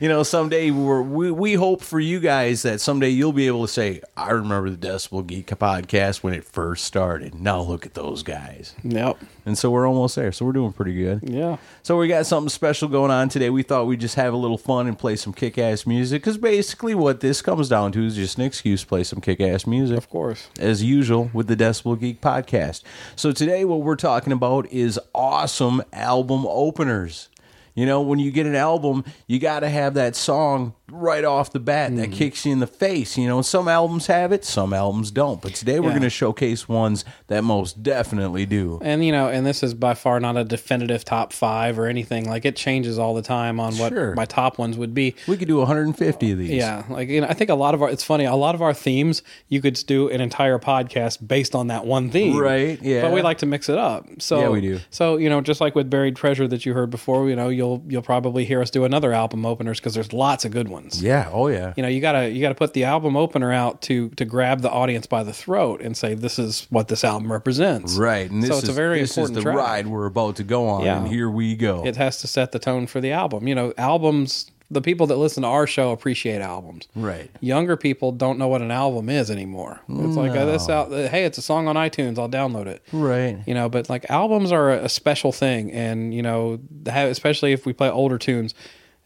you 0.00 0.08
know, 0.08 0.22
someday 0.22 0.70
we're, 0.70 1.02
we 1.02 1.30
we 1.30 1.54
hope 1.54 1.82
for 1.82 2.00
you 2.00 2.20
guys 2.20 2.62
that 2.62 2.80
someday 2.80 3.10
you'll 3.10 3.34
be 3.34 3.46
able 3.46 3.66
to 3.66 3.72
say, 3.72 4.00
I 4.16 4.30
remember 4.30 4.70
the 4.70 4.88
Decibel 4.88 5.26
Geek 5.26 5.48
podcast 5.48 6.22
when 6.22 6.32
it 6.32 6.42
first 6.42 6.84
started. 6.84 7.34
Now 7.34 7.60
look 7.60 7.84
at 7.84 7.92
those 7.92 8.22
guys. 8.22 8.74
yep. 8.82 9.18
And 9.44 9.58
so 9.58 9.70
we're 9.70 9.86
almost 9.86 10.16
there. 10.16 10.32
So 10.32 10.44
we're 10.46 10.52
doing 10.52 10.72
pretty 10.72 10.94
good. 10.94 11.20
Yeah. 11.22 11.58
So 11.82 11.98
we 11.98 12.08
got 12.08 12.24
something 12.24 12.48
special 12.48 12.88
going 12.88 13.10
on 13.10 13.28
today. 13.28 13.50
We 13.50 13.62
thought 13.62 13.86
we'd 13.86 14.00
just 14.00 14.14
have 14.14 14.32
a 14.32 14.36
little 14.36 14.58
fun 14.58 14.86
and 14.86 14.98
play 14.98 15.16
some 15.16 15.32
kick-ass 15.32 15.86
music 15.86 16.22
because 16.22 16.38
basically 16.38 16.94
what 16.94 17.20
this 17.20 17.42
comes 17.42 17.68
down 17.68 17.92
to 17.92 18.04
is 18.04 18.16
just 18.16 18.38
an 18.38 18.44
excuse 18.44 18.82
to 18.82 18.86
play 18.86 19.04
some 19.04 19.20
kick-ass 19.20 19.66
music. 19.66 19.98
Of 19.98 20.08
course. 20.08 20.48
As 20.58 20.82
usual 20.82 21.30
with 21.34 21.46
the 21.46 21.56
Decibel 21.56 21.98
Geek 21.98 22.20
podcast. 22.20 22.82
So 23.16 23.32
today 23.32 23.64
what 23.64 23.80
we're 23.82 23.96
talking 23.96 24.32
about 24.32 24.70
is 24.72 24.98
awesome 25.14 25.82
album 25.92 26.46
openers. 26.46 27.28
You 27.74 27.86
know, 27.86 28.00
when 28.00 28.18
you 28.18 28.30
get 28.30 28.46
an 28.46 28.56
album, 28.56 29.04
you 29.26 29.38
got 29.38 29.60
to 29.60 29.68
have 29.68 29.94
that 29.94 30.16
song 30.16 30.74
right 30.90 31.24
off 31.24 31.52
the 31.52 31.60
bat 31.60 31.94
that 31.96 32.02
mm-hmm. 32.10 32.12
kicks 32.12 32.44
you 32.46 32.52
in 32.52 32.60
the 32.60 32.66
face. 32.66 33.16
You 33.16 33.26
know, 33.26 33.42
some 33.42 33.68
albums 33.68 34.06
have 34.06 34.32
it, 34.32 34.44
some 34.44 34.72
albums 34.72 35.10
don't. 35.10 35.40
But 35.40 35.54
today 35.54 35.80
we're 35.80 35.88
Yeah. 35.88 35.92
going 35.92 36.02
to 36.02 36.10
showcase 36.10 36.68
ones 36.68 37.04
that 37.28 37.44
most 37.44 37.82
definitely 37.82 38.46
do. 38.46 38.78
And 38.82 39.04
you 39.04 39.12
know, 39.12 39.28
and 39.28 39.46
this 39.46 39.62
is 39.62 39.74
by 39.74 39.94
far 39.94 40.20
not 40.20 40.36
a 40.36 40.44
definitive 40.44 41.04
top 41.04 41.32
five 41.32 41.78
or 41.78 41.86
anything. 41.86 42.28
Like 42.28 42.44
it 42.44 42.56
changes 42.56 42.98
all 42.98 43.14
the 43.14 43.22
time 43.22 43.60
on 43.60 43.76
what 43.78 43.92
Sure. 43.92 44.14
my 44.14 44.24
top 44.24 44.58
ones 44.58 44.76
would 44.76 44.94
be. 44.94 45.14
We 45.26 45.36
could 45.36 45.48
do 45.48 45.58
150 45.58 46.32
of 46.32 46.38
these. 46.38 46.50
Yeah, 46.50 46.84
like 46.88 47.08
you 47.08 47.20
know, 47.20 47.26
I 47.28 47.34
think 47.34 47.50
a 47.50 47.54
lot 47.54 47.74
of 47.74 47.82
our 47.82 47.90
it's 47.90 48.04
funny. 48.04 48.24
A 48.24 48.34
lot 48.34 48.54
of 48.54 48.62
our 48.62 48.74
themes 48.74 49.22
you 49.48 49.60
could 49.60 49.74
do 49.86 50.08
an 50.08 50.20
entire 50.20 50.58
podcast 50.58 51.26
based 51.26 51.54
on 51.54 51.68
that 51.68 51.86
one 51.86 52.10
theme, 52.10 52.36
Right, 52.36 52.80
yeah. 52.82 53.02
But 53.02 53.12
we 53.12 53.22
like 53.22 53.38
to 53.38 53.46
mix 53.46 53.68
it 53.68 53.78
up. 53.78 54.06
So 54.18 54.40
Yeah, 54.40 54.48
we 54.48 54.60
do. 54.60 54.80
So 54.90 55.16
you 55.16 55.28
know, 55.28 55.40
just 55.40 55.60
like 55.60 55.74
with 55.74 55.88
buried 55.90 56.16
treasure 56.16 56.48
that 56.48 56.66
you 56.66 56.74
heard 56.74 56.90
before, 56.90 57.28
you 57.28 57.36
know, 57.36 57.48
you'll 57.48 57.82
you'll 57.88 58.02
probably 58.02 58.44
hear 58.44 58.60
us 58.60 58.70
do 58.70 58.84
another 58.84 59.12
album 59.12 59.46
openers 59.46 59.78
because 59.80 59.94
there's 59.94 60.12
lots 60.12 60.44
of 60.44 60.50
good 60.50 60.68
ones. 60.68 60.79
Yeah. 60.88 61.28
Oh, 61.32 61.48
yeah. 61.48 61.74
You 61.76 61.82
know, 61.82 61.88
you 61.88 62.00
gotta 62.00 62.28
you 62.28 62.40
gotta 62.40 62.54
put 62.54 62.72
the 62.72 62.84
album 62.84 63.16
opener 63.16 63.52
out 63.52 63.82
to 63.82 64.10
to 64.10 64.24
grab 64.24 64.60
the 64.60 64.70
audience 64.70 65.06
by 65.06 65.22
the 65.22 65.32
throat 65.32 65.80
and 65.80 65.96
say 65.96 66.14
this 66.14 66.38
is 66.38 66.66
what 66.70 66.88
this 66.88 67.04
album 67.04 67.30
represents. 67.30 67.96
Right. 67.96 68.30
And 68.30 68.42
this 68.42 68.50
so 68.50 68.56
it's 68.56 68.64
is, 68.64 68.70
a 68.70 68.72
very 68.72 69.00
this 69.00 69.12
is 69.12 69.18
important 69.18 69.36
the 69.36 69.42
track. 69.42 69.56
ride 69.56 69.86
we're 69.86 70.06
about 70.06 70.36
to 70.36 70.44
go 70.44 70.68
on. 70.68 70.84
Yeah. 70.84 70.98
And 70.98 71.08
here 71.08 71.30
we 71.30 71.56
go. 71.56 71.86
It 71.86 71.96
has 71.96 72.20
to 72.20 72.26
set 72.26 72.52
the 72.52 72.58
tone 72.58 72.86
for 72.86 73.00
the 73.00 73.12
album. 73.12 73.46
You 73.48 73.54
know, 73.54 73.74
albums 73.76 74.50
the 74.70 74.80
people 74.80 75.06
that 75.08 75.16
listen 75.16 75.42
to 75.42 75.48
our 75.48 75.66
show 75.66 75.90
appreciate 75.90 76.40
albums. 76.40 76.86
Right. 76.94 77.28
Younger 77.40 77.76
people 77.76 78.12
don't 78.12 78.38
know 78.38 78.46
what 78.46 78.62
an 78.62 78.70
album 78.70 79.08
is 79.08 79.30
anymore. 79.30 79.80
It's 79.88 80.16
like 80.16 80.30
uh, 80.30 80.44
this 80.44 80.68
out. 80.68 80.90
Hey, 80.90 81.24
it's 81.24 81.38
a 81.38 81.42
song 81.42 81.66
on 81.66 81.74
iTunes. 81.74 82.18
I'll 82.18 82.28
download 82.28 82.66
it. 82.66 82.82
Right. 82.92 83.38
You 83.46 83.54
know, 83.54 83.68
but 83.68 83.90
like 83.90 84.08
albums 84.08 84.52
are 84.52 84.70
a 84.70 84.88
special 84.88 85.32
thing, 85.32 85.72
and 85.72 86.14
you 86.14 86.22
know, 86.22 86.60
especially 86.86 87.52
if 87.52 87.66
we 87.66 87.72
play 87.72 87.90
older 87.90 88.18
tunes. 88.18 88.54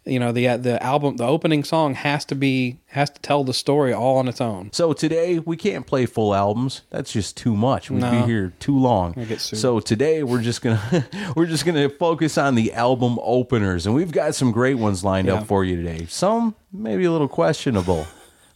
You 0.06 0.18
know, 0.18 0.32
the 0.32 0.46
the 0.58 0.82
album, 0.82 1.16
the 1.16 1.24
opening 1.26 1.64
song 1.64 1.94
has 1.94 2.26
to 2.26 2.34
be 2.34 2.78
has 2.88 3.08
to 3.08 3.20
tell 3.22 3.42
the 3.42 3.54
story 3.54 3.92
all 3.94 4.18
on 4.18 4.28
its 4.28 4.38
own. 4.40 4.70
So 4.74 4.92
today 4.92 5.38
we 5.38 5.56
can't 5.56 5.86
play 5.86 6.04
full 6.04 6.34
albums. 6.34 6.82
That's 6.90 7.10
just 7.10 7.38
too 7.38 7.56
much. 7.56 7.90
We'd 7.90 8.02
be 8.02 8.20
here 8.26 8.52
too 8.60 8.78
long. 8.78 9.14
So 9.38 9.80
today 9.80 10.22
we're 10.22 10.42
just 10.42 10.60
gonna 10.60 11.06
we're 11.36 11.46
just 11.46 11.64
gonna 11.64 11.88
focus 11.88 12.36
on 12.36 12.54
the 12.54 12.74
album 12.74 13.18
openers, 13.22 13.86
and 13.86 13.94
we've 13.94 14.12
got 14.12 14.34
some 14.34 14.52
great 14.52 14.74
ones 14.76 15.04
lined 15.04 15.28
Yeah. 15.28 15.36
up 15.36 15.46
for 15.46 15.64
you 15.64 15.76
today. 15.76 16.04
Some 16.06 16.54
maybe 16.70 17.04
a 17.04 17.10
little 17.10 17.26
questionable, 17.28 18.06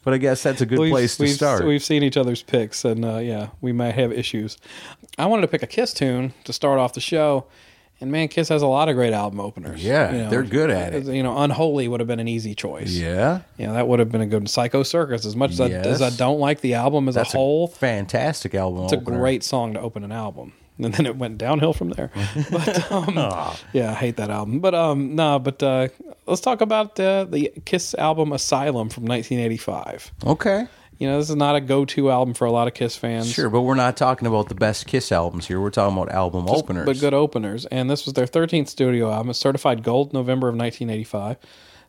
but 0.05 0.13
I 0.13 0.19
guess 0.19 0.43
that's 0.43 0.61
a 0.61 0.67
good 0.67 0.79
We've- 0.81 0.93
place 0.93 1.17
to 1.17 1.23
we've, 1.23 1.33
start. 1.33 1.65
We've 1.65 1.83
seen 1.83 2.03
each 2.03 2.19
other's 2.19 2.43
picks, 2.43 2.85
and 2.85 3.07
uh, 3.07 3.19
yeah, 3.19 3.49
we 3.63 3.73
might 3.73 3.95
have 3.95 4.13
issues. 4.13 4.59
I 5.17 5.25
wanted 5.25 5.43
to 5.43 5.49
pick 5.49 5.63
a 5.63 5.67
Kiss 5.67 5.95
tune 5.95 6.35
to 6.45 6.53
start 6.53 6.79
off 6.79 6.93
the 6.93 7.01
show, 7.01 7.47
and 8.01 8.13
man, 8.13 8.29
Kiss 8.29 8.49
has 8.49 8.63
a 8.63 8.67
lot 8.67 8.89
of 8.89 8.95
great 8.95 9.13
album 9.13 9.41
openers. 9.41 9.83
Yeah, 9.85 10.29
they're 10.29 10.43
good 10.43 10.71
at 10.71 10.95
it. 10.95 11.05
You 11.07 11.23
know, 11.23 11.39
Unholy 11.39 11.89
would 11.89 12.01
have 12.01 12.07
been 12.07 12.21
an 12.21 12.29
easy 12.29 12.55
choice. 12.55 12.91
yeah, 12.91 13.41
you 13.57 13.67
know, 13.67 13.75
that 13.75 13.89
would 13.89 13.99
have 13.99 14.11
been 14.13 14.21
a 14.21 14.27
good 14.27 14.49
Psycho 14.49 14.83
Circus. 14.83 15.25
As 15.27 15.35
much 15.35 15.53
as, 15.53 15.61
I, 15.61 15.69
as 15.71 16.03
I 16.03 16.11
don't 16.11 16.39
like 16.39 16.61
the 16.61 16.75
album 16.75 17.09
as 17.09 17.15
that's 17.17 17.35
a 17.35 17.37
whole, 17.37 17.67
fantastic 17.69 18.55
album. 18.55 18.85
it's 18.85 18.93
a 18.93 18.97
great 18.97 19.43
song 19.43 19.75
to 19.75 19.81
open 19.81 20.05
an 20.05 20.13
album. 20.13 20.53
And 20.81 20.95
then 20.95 21.07
it 21.07 21.17
went 21.17 21.39
downhill 21.39 21.73
from 21.73 21.91
there. 21.91 22.13
But 22.53 22.93
um, 22.93 23.17
yeah, 23.73 23.91
I 23.91 23.95
hate 23.95 24.17
that 24.19 24.31
album. 24.31 24.61
But 24.61 24.77
um, 24.77 25.17
no, 25.17 25.41
but 25.41 25.61
uh, 25.61 25.89
let's 26.25 26.41
talk 26.41 26.61
about 26.61 27.01
uh, 27.01 27.25
the 27.25 27.53
Kiss 27.65 27.95
album 27.95 28.33
Asylum 28.33 28.89
from 28.89 29.05
1985. 29.07 30.13
Okay, 30.25 30.69
You 30.99 31.07
know, 31.09 31.19
this 31.19 31.31
is 31.31 31.37
not 31.37 31.55
a 31.55 31.61
go-to 31.61 32.11
album 32.11 32.35
for 32.35 32.45
a 32.45 32.51
lot 32.51 32.67
of 32.67 32.75
Kiss 32.75 32.97
fans. 32.97 33.31
sure, 33.33 33.49
but 33.49 33.61
we're 33.63 33.75
not 33.77 33.97
talking 33.97 34.27
about 34.27 34.49
the 34.49 34.55
best 34.55 34.87
Kiss 34.87 35.13
albums 35.13 35.47
here. 35.47 35.61
We're 35.61 35.71
talking 35.71 35.97
about 35.97 36.11
album 36.13 36.49
openers. 36.49 36.87
but 36.87 36.99
good 36.99 37.15
openers. 37.15 37.67
And 37.67 37.89
this 37.89 38.05
was 38.05 38.15
their 38.15 38.27
13th 38.27 38.69
studio 38.69 39.11
album, 39.13 39.31
It's 39.31 39.39
certified 39.39 39.83
gold, 39.85 40.13
November 40.13 40.49
of 40.49 40.57
1985. 40.57 41.37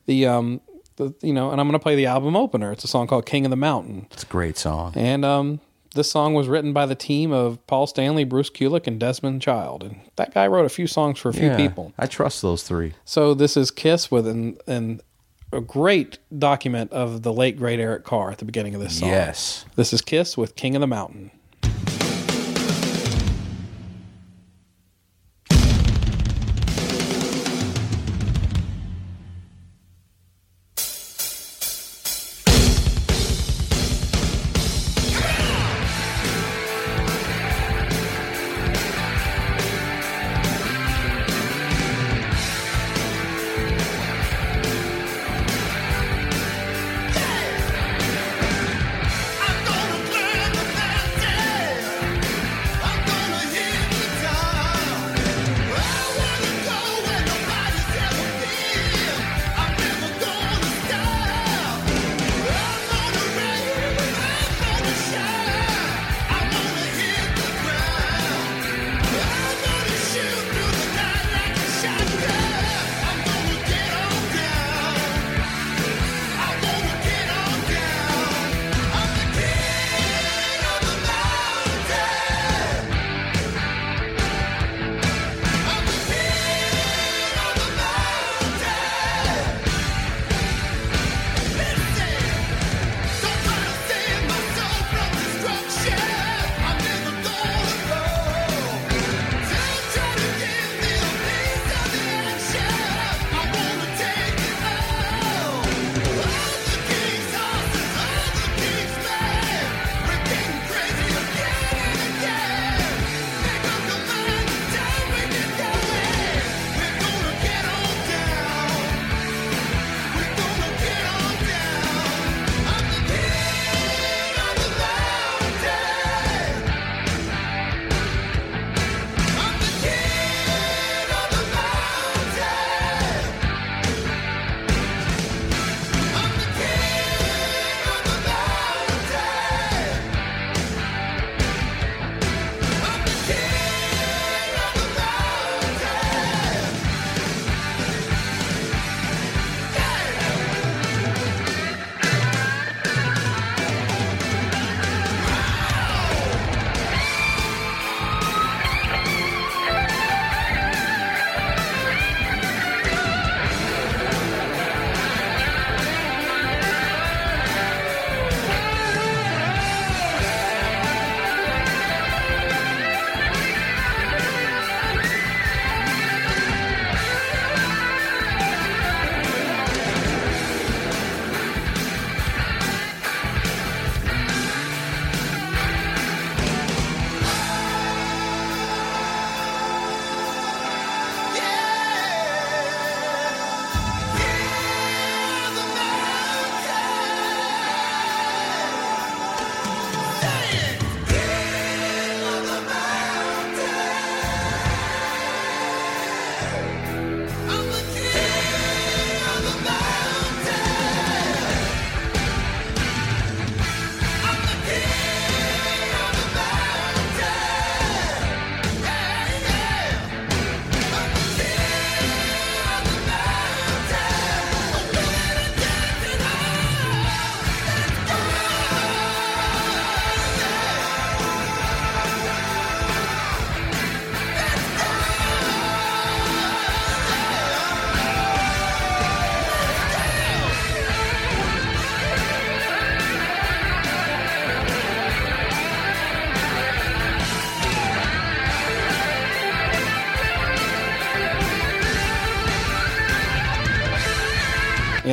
The 0.05 0.27
um, 0.27 0.61
the, 0.97 1.13
you 1.21 1.33
know, 1.33 1.51
and 1.51 1.59
I'm 1.61 1.67
going 1.67 1.79
to 1.79 1.83
play 1.83 1.95
the 1.95 2.05
album 2.07 2.35
opener. 2.35 2.71
It's 2.71 2.83
a 2.83 2.87
song 2.87 3.07
called 3.07 3.25
"King 3.25 3.45
of 3.45 3.51
the 3.51 3.55
Mountain," 3.55 4.07
It's 4.11 4.23
a 4.23 4.27
great 4.27 4.57
song. 4.57 4.93
and 4.95 5.23
um, 5.25 5.59
this 5.95 6.11
song 6.11 6.33
was 6.35 6.47
written 6.47 6.73
by 6.73 6.85
the 6.85 6.93
team 6.95 7.31
of 7.31 7.65
Paul 7.67 7.87
Stanley, 7.87 8.25
Bruce 8.25 8.49
Kulick, 8.49 8.85
and 8.85 8.99
Desmond 8.99 9.41
Child. 9.41 9.81
And 9.83 10.01
that 10.17 10.33
guy 10.33 10.45
wrote 10.47 10.65
a 10.65 10.69
few 10.69 10.87
songs 10.87 11.17
for 11.19 11.29
a 11.29 11.33
few 11.33 11.47
Yeah, 11.47 11.57
people. 11.57 11.93
I 11.97 12.05
trust 12.05 12.41
those 12.41 12.63
three. 12.63 12.93
So 13.05 13.33
this 13.33 13.55
is 13.57 13.71
Kiss 13.71 14.11
with 14.11 14.27
an, 14.27 14.57
an 14.67 14.99
a 15.51 15.61
great 15.61 16.19
document 16.37 16.91
of 16.91 17.23
the 17.23 17.33
late 17.33 17.57
great 17.57 17.79
Eric 17.79 18.03
Carr 18.03 18.31
at 18.31 18.37
the 18.37 18.45
beginning 18.45 18.75
of 18.75 18.81
this 18.81 18.99
song. 18.99 19.09
Yes. 19.09 19.65
This 19.75 19.93
is 19.93 20.01
Kiss 20.01 20.37
with 20.37 20.55
"King 20.55 20.75
of 20.75 20.81
the 20.81 20.87
Mountain." 20.87 20.91
I'm 20.91 20.99
gonna 20.99 20.99
climb 20.99 21.07
the 21.09 21.29
mountain. 21.29 21.38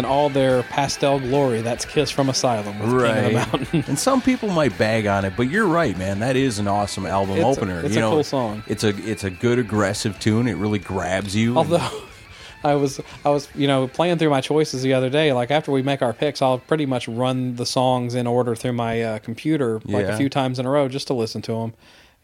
All 0.07 0.31
their 0.31 0.63
pastel 0.65 1.19
glory. 1.21 1.61
That's 1.61 1.85
Kiss 1.85 2.11
from 2.11 2.29
Asylum, 2.31 2.79
with 2.79 2.89
King 2.89 2.97
of 2.97 3.01
the 3.01 3.05
Right. 3.05 3.33
Mountain. 3.35 3.85
and 3.89 3.99
some 3.99 4.23
people 4.23 4.49
might 4.49 4.77
bag 4.79 5.07
on 5.07 5.25
it, 5.25 5.35
but 5.37 5.51
you're 5.51 5.67
right, 5.67 5.97
man. 5.99 6.21
That 6.21 6.37
is 6.37 6.59
an 6.59 6.69
awesome 6.69 7.05
album 7.07 7.37
It's 7.37 7.45
a- 7.45 7.47
opener. 7.61 7.81
it's 7.85 7.95
you 7.95 8.01
a 8.01 8.05
know, 8.05 8.11
cool 8.13 8.25
song. 8.25 8.63
It's 8.67 8.85
a 8.85 8.89
it's 9.09 9.25
a 9.25 9.31
good 9.31 9.59
aggressive 9.59 10.19
tune. 10.19 10.49
It 10.49 10.57
really 10.57 10.79
grabs 10.79 11.37
you. 11.37 11.57
Although 11.59 11.87
I 12.65 12.75
was 12.75 13.01
I 13.25 13.29
was 13.31 13.49
you 13.55 13.67
know 13.69 13.87
playing 13.89 14.19
through 14.19 14.31
my 14.31 14.41
choices 14.41 14.83
the 14.83 14.95
other 14.95 15.11
day. 15.11 15.33
Like 15.33 15.51
after 15.51 15.71
we 15.73 15.83
make 15.83 16.01
our 16.03 16.13
picks, 16.13 16.41
I'll 16.41 16.59
pretty 16.59 16.87
much 16.87 17.07
run 17.09 17.57
the 17.57 17.67
songs 17.67 18.15
in 18.15 18.27
order 18.27 18.55
through 18.57 18.73
my 18.73 19.03
uh, 19.03 19.19
computer 19.19 19.81
like 19.85 20.07
Yeah. 20.07 20.15
a 20.15 20.17
few 20.17 20.29
times 20.29 20.59
in 20.59 20.67
a 20.67 20.71
row 20.71 20.89
just 20.89 21.07
to 21.09 21.15
listen 21.15 21.43
to 21.43 21.53
them. 21.53 21.75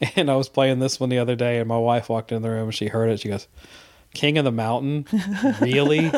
And 0.16 0.28
I 0.28 0.34
was 0.34 0.48
playing 0.48 0.80
this 0.80 0.98
one 0.98 1.10
the 1.10 1.18
other 1.20 1.36
day, 1.36 1.58
and 1.60 1.68
my 1.68 1.78
wife 1.78 2.08
walked 2.08 2.32
in 2.32 2.42
the 2.42 2.50
room 2.50 2.64
and 2.64 2.74
she 2.74 2.88
heard 2.88 3.08
it. 3.10 3.20
She 3.20 3.28
goes, 3.28 3.46
"King 4.14 4.36
of 4.36 4.44
the 4.44 4.50
Mountain, 4.50 5.06
really?" 5.60 6.10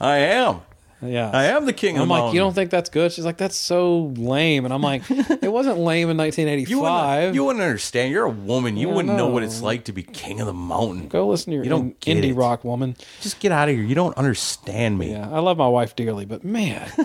I 0.00 0.16
am. 0.18 0.60
Yeah, 1.02 1.30
I 1.32 1.44
am 1.44 1.64
the 1.64 1.72
king 1.72 1.96
of 1.96 2.02
I'm 2.02 2.08
the 2.08 2.14
like, 2.14 2.34
you 2.34 2.40
don't 2.40 2.52
think 2.52 2.70
that's 2.70 2.90
good? 2.90 3.10
She's 3.10 3.24
like, 3.24 3.38
that's 3.38 3.56
so 3.56 4.12
lame. 4.18 4.66
And 4.66 4.74
I'm 4.74 4.82
like, 4.82 5.02
it 5.10 5.50
wasn't 5.50 5.78
lame 5.78 6.10
in 6.10 6.18
You 6.18 6.24
wouldn't, 6.26 6.36
1985. 6.36 7.34
you 7.34 7.44
wouldn't 7.44 7.62
understand. 7.64 8.12
You're 8.12 8.26
a 8.26 8.30
woman. 8.30 8.76
You 8.76 8.88
Yeah, 8.88 8.94
wouldn't 8.96 9.16
know 9.16 9.28
what 9.28 9.42
it's 9.42 9.62
like 9.62 9.84
to 9.84 9.92
be 9.92 10.02
king 10.02 10.40
of 10.40 10.46
the 10.46 10.52
mountain. 10.52 11.08
Go 11.08 11.26
listen 11.28 11.52
to 11.52 11.54
your 11.54 11.64
You 11.64 11.70
don't 11.70 11.80
in- 11.80 11.96
get 12.00 12.16
indie 12.18 12.32
it. 12.32 12.34
rock 12.34 12.64
woman. 12.64 12.96
Just 13.22 13.40
get 13.40 13.50
out 13.50 13.70
of 13.70 13.74
here. 13.76 13.82
You 13.82 13.94
don't 13.94 14.14
understand 14.18 14.98
me. 14.98 15.12
Yeah, 15.12 15.30
I 15.30 15.38
love 15.38 15.56
my 15.56 15.68
wife 15.68 15.96
dearly, 15.96 16.26
but 16.26 16.44
man, 16.44 16.86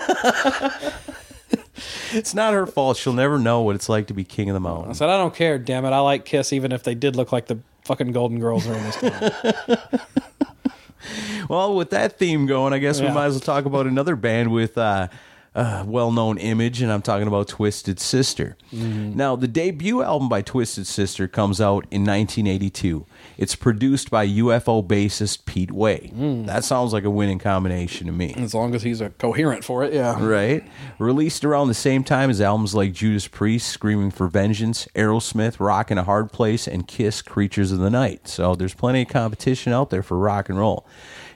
It's 2.11 2.33
not 2.33 2.53
her 2.53 2.65
fault. 2.65 2.97
She'll 2.97 3.13
never 3.13 3.37
know 3.37 3.61
what 3.61 3.75
it's 3.75 3.89
like 3.89 4.07
to 4.07 4.13
be 4.13 4.23
king 4.23 4.49
of 4.49 4.53
the 4.55 4.59
mountain. 4.61 4.89
I 4.89 4.93
said 4.93 5.09
I 5.09 5.17
don't 5.17 5.33
care. 5.33 5.57
Damn 5.57 5.83
it, 5.85 5.89
I 5.91 5.99
like 5.99 6.23
Kiss, 6.25 6.51
even 6.53 6.71
if 6.71 6.83
they 6.83 6.95
did 6.95 7.15
look 7.15 7.31
like 7.31 7.47
the 7.47 7.59
fucking 7.83 8.11
Golden 8.13 8.39
Girls 8.39 8.65
during 8.65 8.83
this 8.83 8.95
time. 8.97 9.77
Well, 11.49 11.75
with 11.75 11.91
that 11.91 12.17
theme 12.17 12.45
going, 12.47 12.73
I 12.73 12.79
guess 12.79 12.99
we 13.01 13.09
might 13.09 13.25
as 13.27 13.33
well 13.33 13.39
talk 13.41 13.65
about 13.65 13.85
another 13.85 14.15
band 14.15 14.51
with 14.51 14.77
uh, 14.77 15.07
a 15.55 15.85
well-known 15.87 16.37
image, 16.37 16.81
and 16.81 16.91
I'm 16.91 17.01
talking 17.01 17.27
about 17.27 17.47
Twisted 17.47 17.99
Sister. 17.99 18.57
Mm-hmm. 18.73 19.15
Now, 19.15 19.37
the 19.37 19.47
debut 19.47 20.03
album 20.03 20.27
by 20.27 20.41
Twisted 20.41 20.85
Sister 20.85 21.29
comes 21.29 21.61
out 21.61 21.85
in 21.91 22.01
1982. 22.01 23.05
It's 23.37 23.55
produced 23.55 24.11
by 24.11 24.27
UFO 24.27 24.85
bassist 24.85 25.45
Pete 25.45 25.71
Way. 25.71 26.11
Mm. 26.13 26.45
That 26.45 26.65
sounds 26.65 26.91
like 26.91 27.05
a 27.05 27.09
winning 27.09 27.39
combination 27.39 28.07
to 28.07 28.13
me. 28.13 28.33
as 28.37 28.53
long 28.53 28.75
as 28.75 28.83
he's 28.83 28.99
a 28.99 29.11
coherent 29.11 29.63
for 29.63 29.83
it, 29.83 29.93
yeah. 29.93 30.21
Right. 30.21 30.63
Released 30.99 31.45
around 31.45 31.69
the 31.69 31.73
same 31.73 32.03
time 32.03 32.29
as 32.29 32.41
albums 32.41 32.75
like 32.75 32.91
Judas 32.91 33.27
Priest, 33.27 33.69
Screaming 33.69 34.11
for 34.11 34.27
Vengeance, 34.27 34.89
Aerosmith, 34.93 35.59
Rock 35.59 35.89
in 35.89 35.97
a 35.97 36.03
Hard 36.03 36.33
Place, 36.33 36.67
and 36.67 36.85
Kiss, 36.85 37.21
Creatures 37.21 37.71
of 37.71 37.79
the 37.79 37.89
Night. 37.89 38.27
So 38.27 38.55
there's 38.55 38.73
plenty 38.73 39.03
of 39.03 39.07
competition 39.07 39.71
out 39.71 39.89
there 39.89 40.03
for 40.03 40.17
rock 40.17 40.49
and 40.49 40.59
roll. 40.59 40.85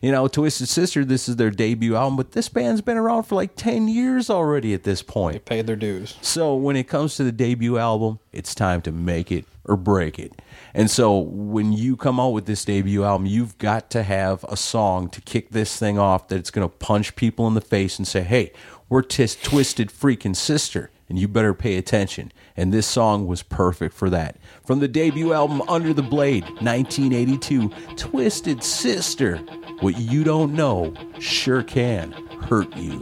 You 0.02 0.12
know, 0.12 0.28
Twisted 0.28 0.70
Sister, 0.70 1.04
this 1.04 1.28
is 1.28 1.36
their 1.36 1.50
debut 1.50 1.96
album, 1.96 2.16
but 2.16 2.32
this 2.32 2.48
band's 2.50 2.82
been 2.82 2.98
around 2.98 3.24
for 3.24 3.36
like 3.36 3.56
10 3.56 3.88
years 3.88 4.30
already 4.30 4.74
at 4.74 4.84
this 4.84 5.02
point. 5.02 5.34
They 5.34 5.40
paid 5.58 5.68
their 5.68 5.76
dues. 5.76 6.16
So 6.22 6.56
when 6.56 6.76
it 6.76 6.88
comes 6.88 7.16
to 7.16 7.24
the 7.24 7.32
debut 7.32 7.78
album, 7.78 8.20
it's 8.32 8.56
time 8.56 8.82
to 8.84 8.92
make 8.92 9.32
it 9.32 9.46
or 9.66 9.76
break 9.78 10.18
it. 10.18 10.42
And 10.74 10.90
so 10.90 11.18
when 11.18 11.74
you 11.74 11.96
come 11.98 12.20
out 12.20 12.30
with 12.30 12.46
this 12.46 12.64
debut 12.66 13.04
album, 13.04 13.28
you've 13.28 13.58
got 13.58 13.90
to 13.92 14.04
have 14.04 14.44
a 14.46 14.56
song 14.58 15.10
to 15.10 15.22
kick 15.22 15.52
this 15.52 15.78
thing 15.78 16.00
off 16.00 16.28
that's 16.28 16.50
going 16.50 16.68
to 16.68 16.76
punch 16.76 17.16
people 17.16 17.48
in 17.48 17.54
the 17.54 17.62
face 17.62 17.98
and 17.98 18.08
say, 18.08 18.22
hey, 18.22 18.52
we're 18.88 19.02
tis- 19.02 19.36
Twisted 19.36 19.90
Freaking 19.90 20.36
Sister, 20.36 20.90
and 21.10 21.20
you 21.20 21.28
better 21.28 21.54
pay 21.54 21.76
attention. 21.76 22.32
And 22.56 22.72
this 22.72 22.88
song 22.88 23.28
was 23.28 23.44
perfect 23.44 23.96
for 23.96 24.10
that. 24.12 24.38
From 24.64 24.80
the 24.80 24.88
debut 24.88 25.34
album 25.34 25.62
Under 25.68 25.94
the 25.94 26.04
Blade, 26.04 26.44
1982, 26.62 27.70
Twisted 27.98 28.64
Sister. 28.64 29.38
What 29.82 29.98
you 29.98 30.24
don't 30.24 30.54
know 30.54 30.94
sure 31.20 31.64
can 31.64 32.12
hurt 32.44 32.76
you. 32.78 33.00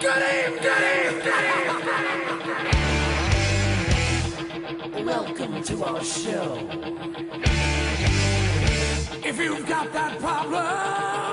Good 0.00 0.40
Welcome 5.04 5.62
to 5.62 5.84
our 5.84 6.04
show. 6.04 6.68
If 9.24 9.38
you've 9.38 9.66
got 9.66 9.92
that 9.92 10.18
problem, 10.18 11.29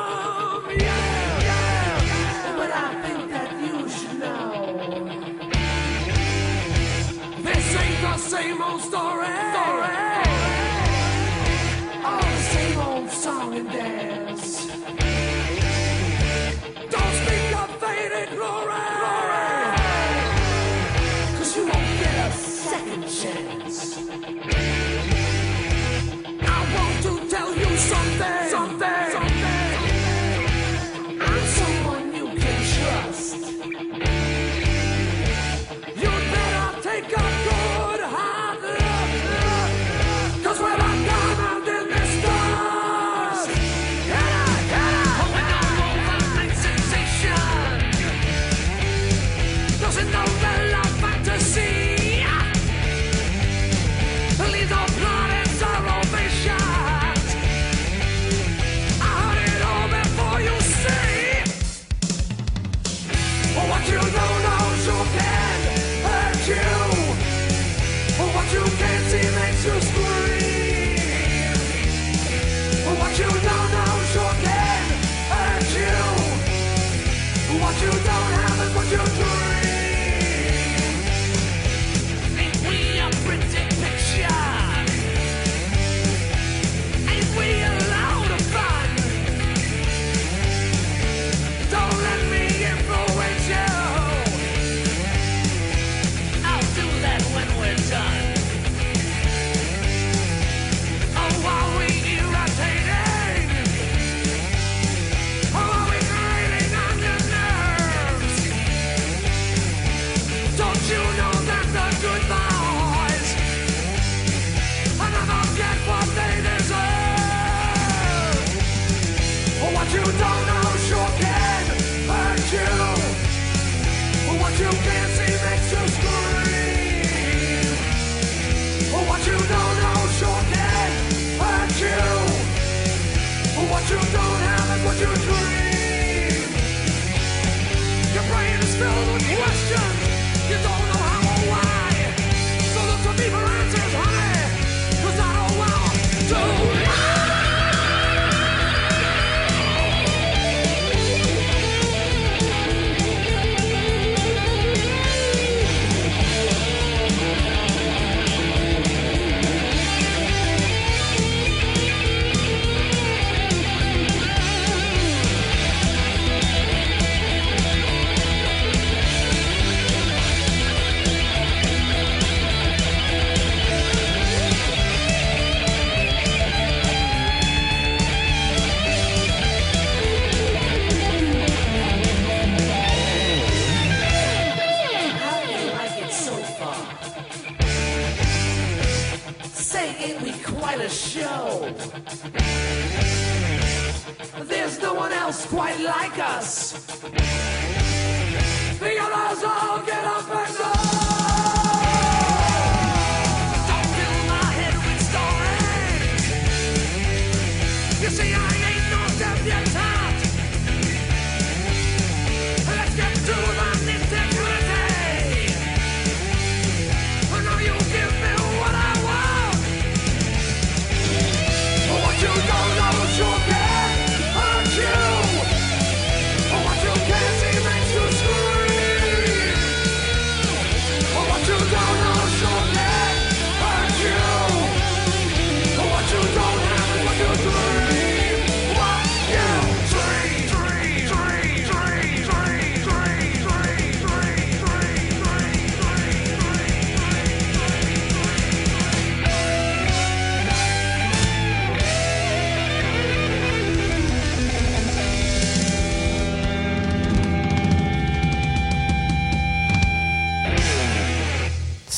same 8.38 8.62
old 8.62 8.82
story. 8.82 9.57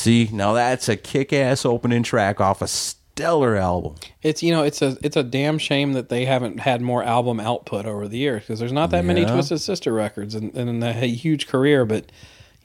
See, 0.10 0.28
now 0.32 0.54
that's 0.54 0.90
a 0.90 0.98
kick-ass 0.98 1.66
opening 1.66 2.02
track 2.02 2.42
off 2.42 2.64
a 2.64 2.68
stellar 2.68 3.56
album. 3.56 3.94
It's 4.24 4.42
you 4.42 4.52
know 4.52 4.64
it's 4.64 4.82
a 4.82 4.98
it's 5.04 5.16
a 5.16 5.22
damn 5.22 5.60
shame 5.60 5.94
that 5.94 6.10
they 6.10 6.26
haven't 6.26 6.62
had 6.62 6.82
more 6.82 7.04
album 7.04 7.40
output 7.40 7.86
over 7.86 8.08
the 8.08 8.18
years 8.18 8.42
because 8.42 8.58
there's 8.58 8.72
not 8.72 8.90
that 8.90 9.06
many 9.06 9.22
Yeah. 9.22 9.32
Twisted 9.32 9.62
Sister 9.62 9.94
records 9.94 10.34
and, 10.34 10.52
and 10.58 10.84
a 10.84 10.94
huge 10.94 11.46
career, 11.46 11.86
but 11.86 12.12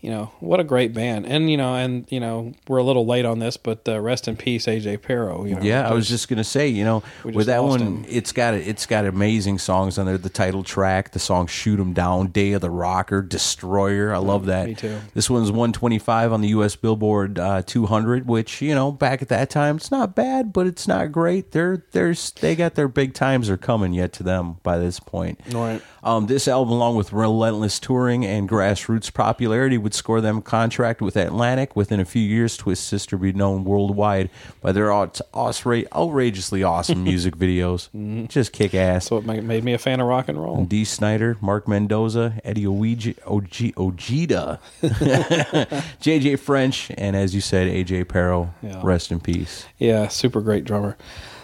you 0.05 0.11
know 0.11 0.31
what 0.41 0.61
a 0.61 0.65
great 0.65 0.93
band 0.93 1.25
and 1.25 1.51
you 1.51 1.57
know 1.57 1.75
and 1.75 2.05
you 2.11 2.21
know 2.21 2.53
we're 2.69 2.77
a 2.77 2.83
little 2.83 3.07
late 3.07 3.25
on 3.25 3.39
this, 3.39 3.57
but 3.57 3.89
uh, 3.89 3.99
rest 3.99 4.29
in 4.29 4.37
peace 4.37 4.67
AJ 4.67 5.01
Pero. 5.01 5.47
You 5.47 5.55
know, 5.55 5.63
Yeah, 5.63 5.89
I 5.89 5.95
was 5.95 6.07
just 6.07 6.29
gonna 6.29 6.45
say, 6.45 6.69
you 6.69 6.85
know, 6.85 7.03
with 7.25 7.47
that 7.47 7.65
one, 7.65 7.81
him. 7.81 8.05
it's 8.07 8.31
got 8.31 8.53
it's 8.53 8.85
got 8.85 9.07
amazing 9.07 9.59
songs 9.59 9.97
on 9.97 10.05
there. 10.05 10.19
The 10.19 10.29
title 10.29 10.63
track, 10.63 11.13
the 11.13 11.19
song 11.19 11.47
"Shoot 11.47 11.81
'Em 11.81 11.95
Down," 11.95 12.27
"Day 12.27 12.53
of 12.53 12.61
the 12.61 12.69
Rocker," 12.69 13.23
"Destroyer." 13.23 14.13
I 14.13 14.19
love 14.19 14.45
that. 14.45 14.67
me 14.67 14.75
too. 14.75 15.01
This 15.15 15.31
one's 15.31 15.51
125 15.51 16.35
on 16.35 16.43
the 16.43 16.49
U.S. 16.49 16.77
Billboard 16.77 17.39
uh, 17.39 17.63
200, 17.65 18.29
which 18.29 18.61
you 18.61 18.75
know, 18.75 18.93
back 18.93 19.23
at 19.23 19.29
that 19.29 19.49
time, 19.49 19.77
it's 19.77 19.91
not 19.91 20.15
bad, 20.15 20.53
but 20.53 20.67
it's 20.67 20.87
not 20.87 21.13
great. 21.13 21.53
They're 21.53 21.83
there's 21.93 22.31
they 22.33 22.55
got 22.55 22.75
their 22.75 22.89
big 22.89 23.15
times 23.15 23.49
are 23.49 23.57
coming 23.57 23.95
yet 23.95 24.13
to 24.15 24.23
them 24.23 24.57
by 24.63 24.77
this 24.77 25.01
point. 25.01 25.41
Right. 25.51 25.81
Um, 26.05 26.27
this 26.27 26.47
album, 26.47 26.73
along 26.75 26.97
with 26.97 27.13
relentless 27.13 27.81
touring 27.81 28.27
and 28.27 28.47
grassroots 28.49 29.13
popularity, 29.13 29.79
would 29.79 29.95
score 29.95 30.21
them 30.21 30.39
a 30.39 30.43
contract 30.43 31.01
with 31.01 31.17
Atlantic. 31.17 31.75
Within 31.75 31.99
a 31.99 32.05
few 32.05 32.21
years, 32.23 32.57
Twist 32.59 32.87
Sister 32.87 33.17
would 33.17 33.23
be 33.23 33.33
known 33.33 33.65
worldwide 33.65 34.29
by 34.61 34.71
their 34.73 34.93
out- 34.93 35.19
outra- 35.33 35.87
outrageously 35.95 36.63
awesome 36.63 37.03
music 37.11 37.37
videos. 37.37 37.89
Just 38.29 38.53
kick 38.53 38.75
ass. 38.75 39.07
so 39.07 39.17
it 39.17 39.25
ma- 39.25 39.41
made 39.41 39.65
me 39.65 39.73
a 39.73 39.79
fan 39.79 40.01
of 40.01 40.07
rock 40.07 40.29
and 40.29 40.39
roll. 40.39 40.65
Dee 40.67 40.85
Snider, 40.85 41.39
Mark 41.41 41.67
Mendoza, 41.67 42.41
Eddie 42.45 42.65
Oweji- 42.67 43.19
Oji- 43.23 43.75
Ojeda, 43.79 44.61
Jay 46.01 46.19
Jay 46.21 46.37
French, 46.37 46.91
and 46.99 47.17
as 47.17 47.35
you 47.35 47.41
said, 47.41 47.67
AJ 47.69 48.09
Pero. 48.09 48.53
Yeah. 48.63 48.81
Rest 48.85 49.11
in 49.11 49.21
peace. 49.21 49.65
Yeah, 49.79 50.09
super 50.09 50.41
great 50.41 50.65
drummer. 50.65 50.97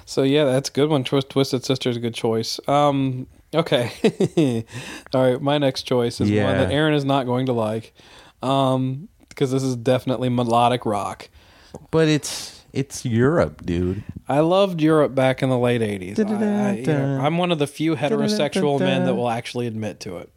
So 0.05 0.23
yeah, 0.23 0.45
that's 0.45 0.69
a 0.69 0.73
good 0.73 0.91
one. 0.91 1.05
Twisted 1.05 1.65
Sister 1.65 1.89
is 1.89 1.97
a 1.97 2.01
good 2.01 2.15
choice. 2.15 2.61
Um, 2.69 3.27
okay, 3.55 4.65
all 5.15 5.31
right. 5.33 5.41
My 5.41 5.59
next 5.59 5.83
choice 5.83 6.21
is 6.21 6.31
one 6.47 6.57
that 6.59 6.73
Aaron 6.73 6.95
is 6.95 7.05
not 7.05 7.27
going 7.27 7.47
to 7.47 7.53
like, 7.53 7.95
um, 8.43 9.09
because 9.29 9.51
this 9.51 9.63
is 9.63 9.77
definitely 9.77 10.29
melodic 10.29 10.85
rock. 10.87 11.29
But 11.91 12.09
it's 12.09 12.60
it's 12.73 13.05
Europe, 13.05 13.65
dude. 13.65 14.03
I 14.29 14.41
loved 14.41 14.81
Europe 14.81 15.15
back 15.15 15.43
in 15.43 15.49
the 15.49 15.59
late 15.59 15.81
'80s. 15.81 16.19
I, 16.19 16.69
I, 16.71 16.73
you 16.77 16.87
know, 16.87 17.21
I'm 17.21 17.37
one 17.39 17.51
of 17.53 17.59
the 17.59 17.67
few 17.67 17.97
heterosexual 17.97 18.79
men 18.79 19.05
that 19.07 19.15
will 19.15 19.29
actually 19.29 19.67
admit 19.67 20.01
to 20.01 20.19
it. 20.19 20.31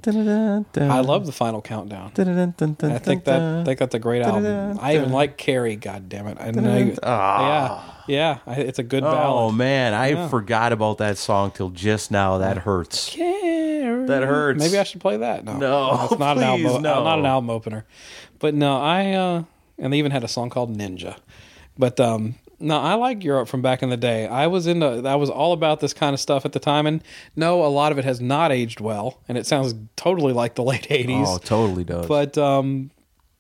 I 0.77 0.99
love 1.01 1.25
the 1.25 1.31
Final 1.31 1.61
Countdown. 1.61 2.11
I 2.17 2.97
think 2.99 3.23
that 3.25 3.41
I 3.41 3.63
think 3.63 3.79
that's 3.79 3.95
a 3.95 3.99
great 3.99 4.21
album. 4.23 4.77
I 4.81 4.95
even 4.95 5.11
like 5.11 5.37
Carrie. 5.37 5.75
God 5.75 6.09
damn 6.09 6.27
it! 6.27 6.37
And 6.39 6.67
I, 6.67 6.79
yeah, 7.03 7.81
yeah, 8.07 8.39
it's 8.47 8.79
a 8.79 8.83
good 8.83 9.03
Oh 9.03 9.51
man, 9.51 9.93
I 9.93 10.09
Yeah. 10.09 10.27
forgot 10.27 10.71
about 10.73 10.97
that 10.97 11.17
song 11.17 11.51
till 11.51 11.69
just 11.69 12.11
now. 12.11 12.39
That 12.39 12.59
hurts. 12.59 13.09
Carrie. 13.09 14.07
That 14.07 14.23
hurts. 14.23 14.59
Maybe 14.59 14.77
I 14.77 14.83
should 14.83 15.01
play 15.01 15.17
that. 15.17 15.45
No, 15.45 15.57
No, 15.57 16.07
it's 16.09 16.19
not 16.19 16.37
an 16.37 16.43
album. 16.43 16.81
no. 16.81 17.03
Not 17.03 17.19
an 17.19 17.25
album 17.25 17.49
opener. 17.49 17.85
But 18.39 18.53
no, 18.53 18.77
I 18.77 19.11
uh, 19.13 19.43
and 19.77 19.93
they 19.93 19.97
even 19.99 20.11
had 20.11 20.23
a 20.23 20.27
song 20.27 20.49
called 20.49 20.75
Ninja. 20.77 21.17
But 21.77 21.99
um, 21.99 22.35
no, 22.59 22.79
I 22.79 22.93
like 22.93 23.23
Europe 23.23 23.49
from 23.49 23.61
back 23.61 23.83
in 23.83 23.89
the 23.89 23.97
day. 23.97 24.25
I 24.27 24.47
was 24.47 24.67
into. 24.67 24.87
I 25.05 25.15
was 25.15 25.29
all 25.29 25.53
about 25.53 25.79
this 25.79 25.93
kind 25.93 26.13
of 26.13 26.19
stuff 26.19 26.45
at 26.45 26.53
the 26.53 26.59
time, 26.59 26.87
and 26.87 27.03
no, 27.35 27.65
a 27.65 27.67
lot 27.67 27.91
of 27.91 27.97
it 27.97 28.05
has 28.05 28.21
not 28.21 28.51
aged 28.51 28.79
well, 28.79 29.19
and 29.27 29.37
it 29.37 29.45
sounds 29.45 29.75
totally 29.95 30.33
like 30.33 30.55
the 30.55 30.63
late 30.63 30.87
'80s. 30.89 31.25
Oh, 31.27 31.37
totally 31.39 31.83
does. 31.83 32.07
But 32.07 32.37
um, 32.37 32.89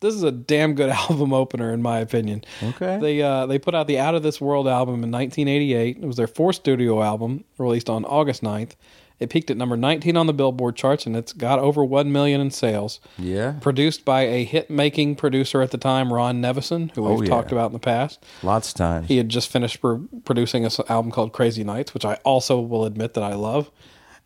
this 0.01 0.13
is 0.13 0.23
a 0.23 0.31
damn 0.31 0.75
good 0.75 0.89
album 1.09 1.33
opener, 1.33 1.73
in 1.73 1.81
my 1.81 1.99
opinion. 1.99 2.43
Okay. 2.61 2.99
They 2.99 3.21
uh, 3.21 3.45
they 3.45 3.57
put 3.57 3.73
out 3.73 3.87
the 3.87 3.97
Out 3.97 4.13
of 4.13 4.23
This 4.23 4.41
World 4.41 4.67
album 4.67 5.03
in 5.03 5.11
1988. 5.11 5.97
It 5.97 6.05
was 6.05 6.17
their 6.17 6.27
fourth 6.27 6.57
studio 6.57 7.01
album, 7.01 7.45
released 7.57 7.89
on 7.89 8.05
August 8.05 8.43
9th. 8.43 8.73
It 9.19 9.29
peaked 9.29 9.49
at 9.51 9.57
number 9.57 9.77
19 9.77 10.17
on 10.17 10.27
the 10.27 10.33
Billboard 10.33 10.75
charts, 10.75 11.05
and 11.05 11.15
it's 11.15 11.31
got 11.33 11.59
over 11.59 11.83
one 11.85 12.11
million 12.11 12.41
in 12.41 12.51
sales. 12.51 12.99
Yeah. 13.17 13.53
Produced 13.61 14.03
by 14.03 14.21
a 14.21 14.43
hit-making 14.43 15.15
producer 15.15 15.61
at 15.61 15.71
the 15.71 15.77
time, 15.77 16.11
Ron 16.11 16.41
Nevison, 16.41 16.93
who 16.95 17.03
we've 17.03 17.19
Oh, 17.19 17.21
yeah. 17.21 17.29
talked 17.29 17.51
about 17.51 17.67
in 17.67 17.73
the 17.73 17.79
past. 17.79 18.25
lots 18.41 18.69
of 18.69 18.75
times. 18.75 19.07
He 19.07 19.17
had 19.17 19.29
just 19.29 19.49
finished 19.49 19.79
pro- 19.81 20.07
producing 20.25 20.65
an 20.65 20.71
album 20.89 21.11
called 21.11 21.31
Crazy 21.31 21.63
Nights, 21.63 21.93
which 21.93 22.05
I 22.05 22.15
also 22.25 22.59
will 22.59 22.85
admit 22.85 23.13
that 23.13 23.23
I 23.23 23.33
love. 23.35 23.69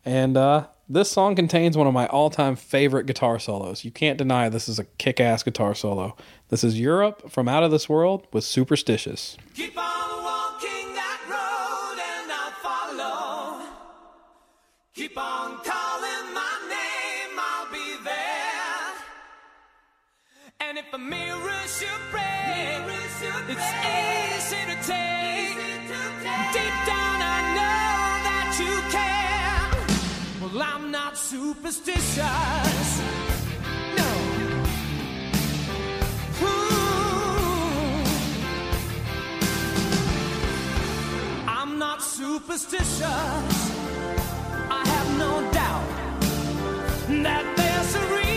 And 0.04 0.36
uh, 0.36 0.66
this 0.88 1.10
song 1.10 1.34
contains 1.36 1.76
one 1.76 1.86
of 1.86 1.92
my 1.92 2.06
all 2.06 2.30
time 2.30 2.56
favorite 2.56 3.04
guitar 3.06 3.38
solos. 3.38 3.84
You 3.84 3.90
can't 3.90 4.16
deny 4.16 4.48
this 4.48 4.68
is 4.68 4.78
a 4.78 4.84
kick 4.84 5.20
ass 5.20 5.42
guitar 5.42 5.74
solo. 5.74 6.16
This 6.48 6.64
is 6.64 6.80
Europe 6.80 7.30
from 7.30 7.46
Out 7.46 7.62
of 7.62 7.70
This 7.70 7.88
World 7.90 8.26
with 8.32 8.42
Superstitious. 8.44 9.36
Keep 9.54 9.76
on 9.76 10.24
walking 10.24 10.77
Keep 14.98 15.16
on 15.16 15.58
calling 15.62 16.34
my 16.34 16.54
name, 16.68 17.38
I'll 17.38 17.70
be 17.70 17.96
there. 18.02 18.94
And 20.58 20.76
if 20.76 20.92
a 20.92 20.98
mirror 20.98 21.62
should 21.68 22.02
break, 22.10 22.82
it's 23.46 23.62
easy 24.02 24.62
to 24.66 24.76
take. 24.82 25.54
Deep 26.52 26.76
down, 26.90 27.18
I 27.22 27.38
know 27.54 27.92
that 28.26 28.48
you 28.58 28.74
care. 28.90 30.50
Well, 30.50 30.60
I'm 30.60 30.90
not 30.90 31.16
superstitious. 31.16 32.18
No. 33.98 34.10
I'm 41.46 41.78
not 41.78 42.02
superstitious. 42.02 43.68
Have 44.90 45.18
no 45.18 45.52
doubt 45.52 45.88
that 47.24 47.44
there's 47.56 47.94
a 47.94 48.14
reason 48.14 48.27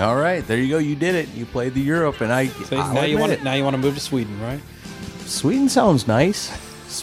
All 0.00 0.16
right, 0.16 0.46
there 0.46 0.58
you 0.58 0.68
go. 0.68 0.78
You 0.78 0.96
did 0.96 1.14
it. 1.14 1.28
You 1.34 1.44
played 1.44 1.74
the 1.74 1.80
Europe, 1.80 2.22
and 2.22 2.32
I. 2.32 2.50
I'll 2.72 2.94
now 2.94 3.04
you 3.04 3.18
want 3.18 3.32
it. 3.32 3.42
now 3.42 3.52
you 3.52 3.64
want 3.64 3.74
to 3.74 3.82
move 3.82 3.94
to 3.94 4.00
Sweden, 4.00 4.40
right? 4.40 4.60
Sweden 5.26 5.68
sounds 5.68 6.08
nice. 6.08 6.50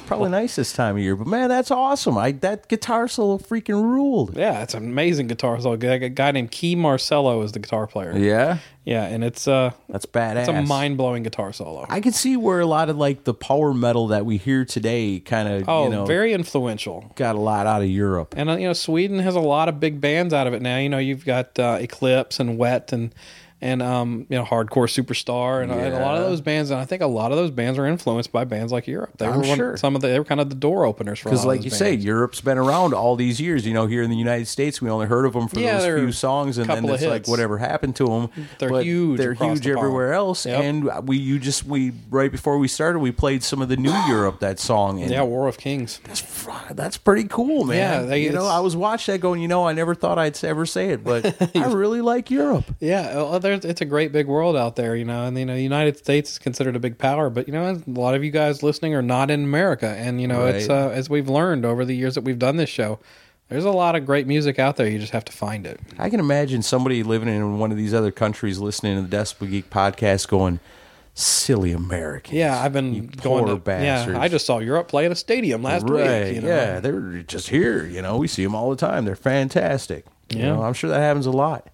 Probably 0.07 0.29
nice 0.29 0.55
this 0.55 0.71
time 0.71 0.95
of 0.95 1.01
year, 1.01 1.17
but 1.17 1.27
man, 1.27 1.49
that's 1.49 1.69
awesome. 1.69 2.17
I 2.17 2.31
that 2.31 2.69
guitar 2.69 3.09
solo 3.09 3.37
freaking 3.37 3.83
ruled. 3.83 4.37
Yeah, 4.37 4.63
it's 4.63 4.73
an 4.73 4.85
amazing 4.85 5.27
guitar 5.27 5.59
solo. 5.59 5.73
A 5.75 6.09
guy 6.09 6.31
named 6.31 6.49
Kee 6.51 6.75
Marcello 6.75 7.41
is 7.41 7.51
the 7.51 7.59
guitar 7.59 7.87
player. 7.87 8.17
Yeah, 8.17 8.59
Yeah, 8.85 9.03
and 9.03 9.21
it's 9.21 9.49
uh 9.49 9.71
that's 9.89 10.05
badass. 10.05 10.39
it's 10.39 10.47
a 10.47 10.61
mind 10.61 10.95
blowing 10.95 11.23
guitar 11.23 11.51
solo. 11.51 11.85
I 11.89 11.99
can 11.99 12.13
see 12.13 12.37
where 12.37 12.61
a 12.61 12.65
lot 12.65 12.89
of 12.89 12.95
like 12.95 13.25
the 13.25 13.33
power 13.33 13.73
metal 13.73 14.07
that 14.07 14.25
we 14.25 14.37
hear 14.37 14.63
today 14.63 15.19
kind 15.19 15.49
of 15.49 15.67
oh, 15.67 15.83
you 15.83 15.89
know 15.89 16.05
very 16.05 16.31
influential. 16.31 17.11
got 17.15 17.35
a 17.35 17.39
lot 17.39 17.67
out 17.67 17.81
of 17.81 17.89
Europe. 17.89 18.33
And 18.37 18.49
uh, 18.49 18.55
you 18.55 18.67
know, 18.67 18.73
Sweden 18.73 19.19
has 19.19 19.35
a 19.35 19.41
lot 19.41 19.67
of 19.67 19.81
big 19.81 19.99
bands 19.99 20.33
out 20.33 20.47
of 20.47 20.53
it 20.53 20.61
now. 20.61 20.77
You 20.77 20.87
know, 20.87 20.99
you've 20.99 21.25
got 21.25 21.59
uh, 21.59 21.79
Eclipse 21.81 22.39
and 22.39 22.57
Wet 22.57 22.93
and 22.93 23.13
and 23.59 23.81
um, 23.81 24.27
you 24.29 24.37
know, 24.37 24.43
Hardcore 24.43 24.87
Superstar 24.87 25.63
and, 25.63 25.71
uh, 25.71 25.75
and 25.75 25.93
a 25.95 25.99
lot 25.99 26.15
of 26.17 26.23
those 26.29 26.41
bands. 26.41 26.69
And 26.69 26.79
I 26.79 26.85
think 26.85 27.01
a 27.01 27.07
lot 27.07 27.31
of 27.31 27.37
those 27.37 27.49
bands 27.51 27.79
are 27.79 27.85
influenced 27.87 28.31
by 28.31 28.43
bands 28.43 28.71
like 28.71 28.87
Europe. 28.87 29.17
They 29.17 29.25
I'm 29.25 29.41
were 29.41 29.47
one, 29.47 29.57
sure. 29.57 29.77
some 29.77 29.95
of 29.95 30.01
the 30.01 30.09
they 30.09 30.19
were 30.19 30.25
kind 30.25 30.39
of 30.39 30.49
the 30.49 30.55
door 30.55 30.85
openers 30.85 31.19
for 31.19 31.29
Because, 31.29 31.45
like 31.45 31.63
you 31.63 31.69
those 31.71 31.79
say. 31.79 31.93
Europe's 31.95 32.39
been 32.41 32.57
around 32.57 32.93
all 32.93 33.15
these 33.15 33.41
years. 33.41 33.65
You 33.65 33.73
know, 33.73 33.87
here 33.87 34.03
in 34.03 34.09
the 34.09 34.15
United 34.15 34.47
States, 34.47 34.81
we 34.81 34.89
only 34.89 35.07
heard 35.07 35.25
of 35.25 35.33
them 35.33 35.47
for 35.47 35.59
Yeah, 35.59 35.79
those 35.79 35.99
few 35.99 36.11
songs, 36.11 36.57
and 36.57 36.69
then 36.69 36.85
it's 36.87 37.03
like 37.03 37.27
whatever 37.27 37.57
happened 37.57 37.95
to 37.97 38.05
them. 38.07 38.29
They're 38.59 38.69
but 38.69 38.83
huge 38.83 39.17
They're 39.17 39.33
huge 39.33 39.61
the 39.63 39.71
everywhere 39.71 40.13
else. 40.13 40.45
Yep. 40.45 40.63
And 40.63 41.07
we, 41.07 41.17
you 41.17 41.39
just 41.39 41.65
we 41.65 41.93
right 42.09 42.31
before 42.31 42.57
we 42.59 42.67
started, 42.67 42.99
we 42.99 43.11
played 43.11 43.43
some 43.43 43.61
of 43.61 43.69
the 43.69 43.77
new 43.77 43.91
Europe 44.07 44.39
that 44.41 44.59
song. 44.59 45.01
And 45.01 45.09
yeah, 45.11 45.23
War 45.23 45.47
of 45.47 45.57
Kings. 45.57 45.99
that's 46.03 46.21
that's 46.71 46.97
pretty 46.97 47.27
cool, 47.27 47.63
man. 47.65 47.77
Yeah, 47.77 48.01
they- 48.07 48.23
you 48.23 48.31
know, 48.31 48.45
I 48.45 48.59
was 48.59 48.75
watching 48.75 49.13
that 49.13 49.19
going. 49.19 49.41
You 49.41 49.47
know, 49.47 49.67
I 49.67 49.73
never 49.73 49.95
thought 49.95 50.19
I'd 50.19 50.43
ever 50.43 50.65
say 50.65 50.89
it, 50.89 51.03
but 51.03 51.35
I 51.55 51.71
really 51.71 52.01
like 52.01 52.29
Europe. 52.29 52.65
Yeah, 52.79 53.37
there's, 53.47 53.65
it's 53.65 53.81
a 53.81 53.85
great 53.85 54.11
big 54.11 54.27
world 54.27 54.55
out 54.55 54.75
there, 54.75 54.95
you 54.95 55.05
know, 55.05 55.25
and 55.25 55.37
you 55.37 55.45
know, 55.45 55.55
the 55.55 55.61
United 55.61 55.97
States 55.97 56.31
is 56.33 56.39
considered 56.39 56.75
a 56.75 56.79
big 56.79 56.97
power, 56.97 57.29
but 57.29 57.47
you 57.47 57.53
know, 57.53 57.65
a 57.69 57.81
lot 57.99 58.13
of 58.15 58.23
you 58.23 58.31
guys 58.31 58.61
listening 58.63 58.93
are 58.95 59.01
not 59.01 59.31
in 59.31 59.43
America, 59.43 59.87
and 59.87 60.21
you 60.21 60.27
know, 60.27 60.45
it's 60.45 60.69
uh, 60.69 60.89
as 60.93 61.09
we've 61.09 61.29
learned 61.29 61.65
over 61.65 61.85
the 61.85 61.95
years 61.95 62.15
that 62.15 62.21
we've 62.23 62.39
done 62.39 62.57
this 62.57 62.69
show, 62.69 62.99
there's 63.49 63.65
a 63.65 63.71
lot 63.71 63.95
of 63.95 64.05
great 64.05 64.27
music 64.27 64.59
out 64.59 64.75
there. 64.75 64.87
You 64.87 64.99
just 64.99 65.13
have 65.13 65.25
to 65.25 65.31
find 65.31 65.65
it. 65.65 65.79
I 65.97 66.09
can 66.09 66.19
imagine 66.19 66.61
somebody 66.61 67.01
living 67.03 67.29
in 67.29 67.59
one 67.59 67.71
of 67.71 67.77
these 67.77 67.93
other 67.93 68.11
countries 68.11 68.59
listening 68.59 68.95
to 69.01 69.07
the 69.09 69.15
Decibel 69.17 69.49
Geek 69.49 69.69
podcast 69.69 70.27
going, 70.27 70.59
silly 71.13 71.71
Americans. 71.71 72.35
Yeah, 72.35 72.61
I've 72.61 72.73
been 72.73 72.93
You 72.93 73.01
going 73.03 73.47
to. 73.47 73.55
bastards. 73.55 74.15
Yeah, 74.15 74.21
I 74.21 74.27
just 74.27 74.45
saw 74.45 74.59
Europe 74.59 74.87
play 74.87 75.05
at 75.05 75.11
a 75.11 75.15
stadium 75.15 75.63
last 75.63 75.89
right, 75.89 76.25
week. 76.25 76.35
You 76.35 76.41
know? 76.41 76.47
Yeah, 76.47 76.79
they're 76.79 77.23
just 77.23 77.49
here. 77.49 77.85
You 77.85 78.01
know, 78.01 78.17
we 78.17 78.27
see 78.27 78.43
them 78.43 78.53
all 78.53 78.69
the 78.69 78.75
time. 78.75 79.05
They're 79.05 79.15
fantastic. 79.15 80.05
You 80.29 80.39
Yeah. 80.39 80.45
know, 80.47 80.63
I'm 80.63 80.73
sure 80.73 80.89
that 80.89 80.99
happens 80.99 81.25
a 81.25 81.31
lot. 81.31 81.67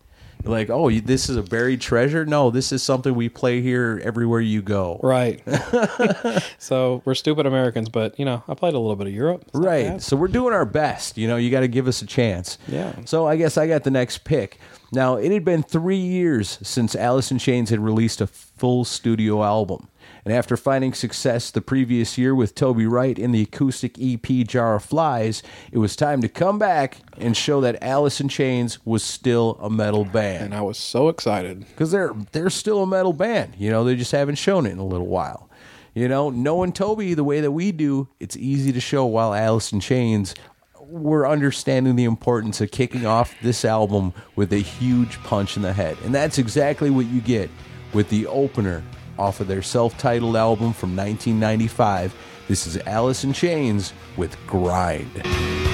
Like, 0.44 0.70
oh, 0.70 0.88
you, 0.90 1.02
this 1.02 1.30
is 1.30 1.38
a 1.38 1.44
buried 1.44 1.82
treasure? 1.82 2.26
No, 2.26 2.50
this 2.52 2.72
is 2.72 2.84
something 2.84 3.16
we 3.16 3.30
play 3.30 3.62
here 3.62 4.02
everywhere 4.04 4.42
you 4.42 4.62
go. 4.62 5.00
Right. 5.02 5.42
so 6.58 7.02
we're 7.06 7.16
stupid 7.16 7.46
Americans, 7.46 7.90
but 7.90 8.18
you 8.20 8.26
know, 8.26 8.44
I 8.48 8.54
played 8.54 8.74
a 8.74 8.80
little 8.80 8.96
bit 8.96 9.08
of 9.08 9.14
Europe. 9.14 9.44
It's 9.48 9.56
Right. 9.56 10.02
So 10.02 10.18
we're 10.18 10.28
doing 10.28 10.54
our 10.54 10.66
best. 10.66 11.18
You 11.18 11.28
know, 11.28 11.38
you 11.38 11.50
got 11.50 11.62
to 11.62 11.68
give 11.68 11.88
us 11.88 12.02
a 12.02 12.06
chance. 12.06 12.58
Yeah. 12.68 12.94
So 13.06 13.28
I 13.28 13.36
guess 13.36 13.58
I 13.58 13.68
got 13.68 13.84
the 13.84 13.92
next 13.92 14.24
pick. 14.24 14.60
Now, 14.92 15.16
it 15.16 15.32
had 15.32 15.44
been 15.44 15.64
three 15.64 15.98
years 15.98 16.60
since 16.62 16.96
Alice 16.96 17.32
in 17.32 17.40
Chains 17.40 17.72
had 17.72 17.80
released 17.80 18.22
a 18.22 18.28
full 18.28 18.86
studio 18.86 19.44
album. 19.44 19.88
And 20.26 20.34
after 20.34 20.56
finding 20.56 20.94
success 20.94 21.52
the 21.52 21.62
previous 21.62 22.18
year 22.18 22.34
with 22.34 22.56
Toby 22.56 22.86
Wright 22.86 23.18
in 23.18 23.32
the 23.32 23.42
acoustic 23.42 23.98
EP 24.00 24.26
Jar 24.48 24.76
of 24.76 24.84
Flies, 24.84 25.44
it 25.72 25.80
was 25.80 25.96
time 25.96 26.22
to 26.22 26.30
come 26.30 26.58
back 26.58 26.98
and 27.18 27.36
show 27.36 27.60
that 27.62 27.82
Alice 27.84 28.22
in 28.22 28.30
Chains 28.30 28.84
was 28.86 29.04
still 29.04 29.58
a 29.62 29.70
metal 29.70 30.06
band. 30.06 30.46
And 30.46 30.56
I 30.56 30.62
was 30.62 30.78
so 30.78 31.10
excited 31.10 31.60
because 31.68 31.92
they're 31.92 32.14
they're 32.32 32.50
still 32.50 32.84
a 32.84 32.88
metal 32.88 33.14
band. 33.14 33.56
You 33.58 33.70
know, 33.70 33.84
they 33.84 33.96
just 33.96 34.12
haven't 34.12 34.36
shown 34.36 34.66
it 34.66 34.72
in 34.72 34.80
a 34.80 34.86
little 34.86 35.08
while. 35.08 35.50
You 35.94 36.08
know, 36.08 36.30
knowing 36.30 36.72
Toby 36.72 37.14
the 37.14 37.24
way 37.24 37.42
that 37.42 37.52
we 37.52 37.72
do, 37.72 38.08
it's 38.20 38.36
easy 38.36 38.72
to 38.72 38.80
show 38.80 39.06
while 39.06 39.34
Alice 39.34 39.72
in 39.72 39.80
Chains 39.80 40.34
were 40.80 41.28
understanding 41.28 41.96
the 41.96 42.04
importance 42.04 42.62
of 42.62 42.72
kicking 42.72 43.06
off 43.06 43.36
this 43.42 43.66
album 43.66 44.14
with 44.36 44.54
a 44.54 44.58
huge 44.58 45.18
punch 45.24 45.56
in 45.56 45.64
the 45.64 45.74
head. 45.74 45.98
And 46.04 46.14
that's 46.14 46.38
exactly 46.38 46.90
what 46.90 47.06
you 47.08 47.22
get 47.22 47.50
with 47.94 48.10
the 48.10 48.28
opener 48.28 48.84
off 49.18 49.40
of 49.40 49.48
their 49.48 49.62
self 49.62 49.98
titled 49.98 50.36
album 50.36 50.74
from 50.74 50.96
1995. 50.96 52.16
This 52.48 52.68
is 52.68 52.78
Alice 52.80 53.24
in 53.24 53.34
Chains 53.34 53.94
with 54.18 54.36
Grind. 54.48 55.73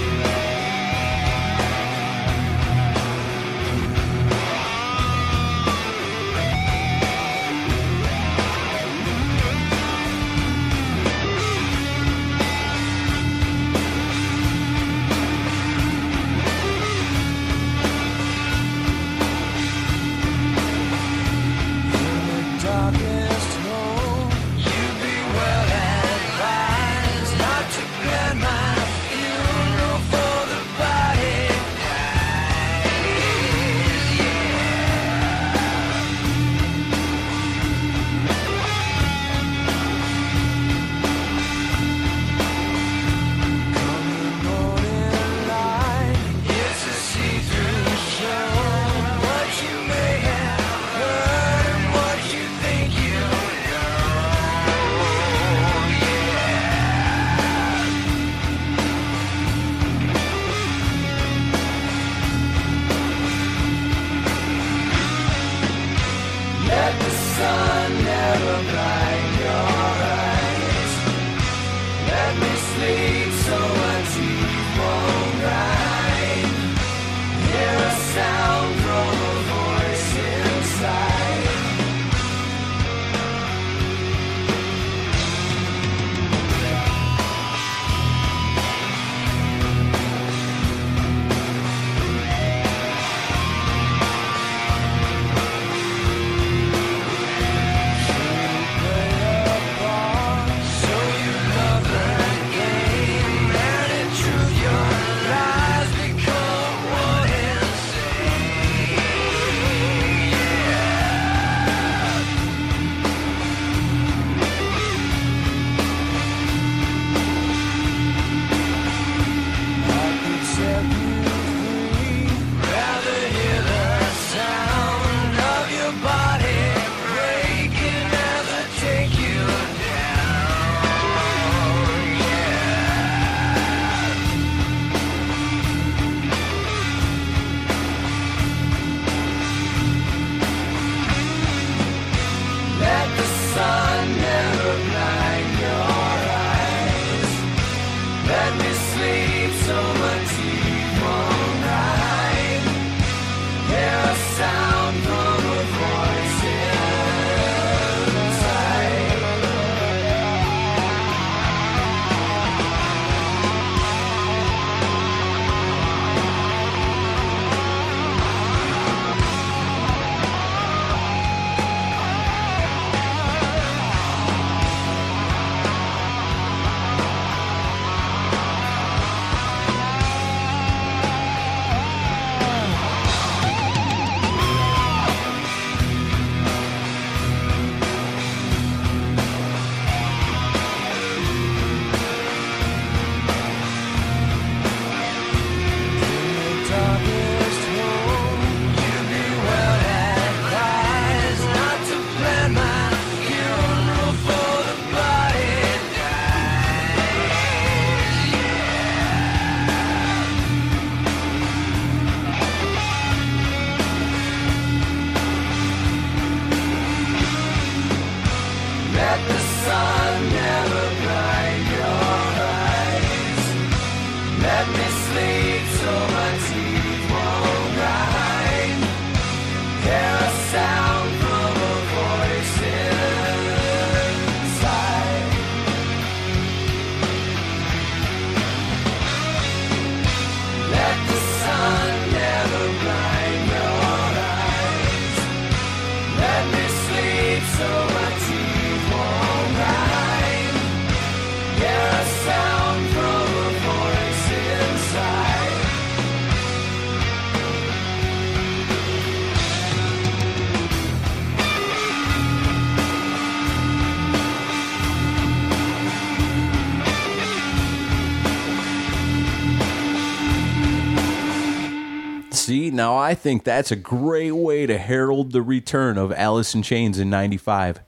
Now, 272.79 272.95
I 272.95 273.13
think 273.13 273.43
that's 273.43 273.73
a 273.73 273.75
great 273.75 274.31
way 274.31 274.65
to 274.65 274.77
herald 274.77 275.33
the 275.33 275.41
return 275.41 275.97
of 275.97 276.13
Alice 276.13 276.55
in 276.55 276.61
Chains 276.61 276.97
in 276.97 277.09
95. 277.09 277.81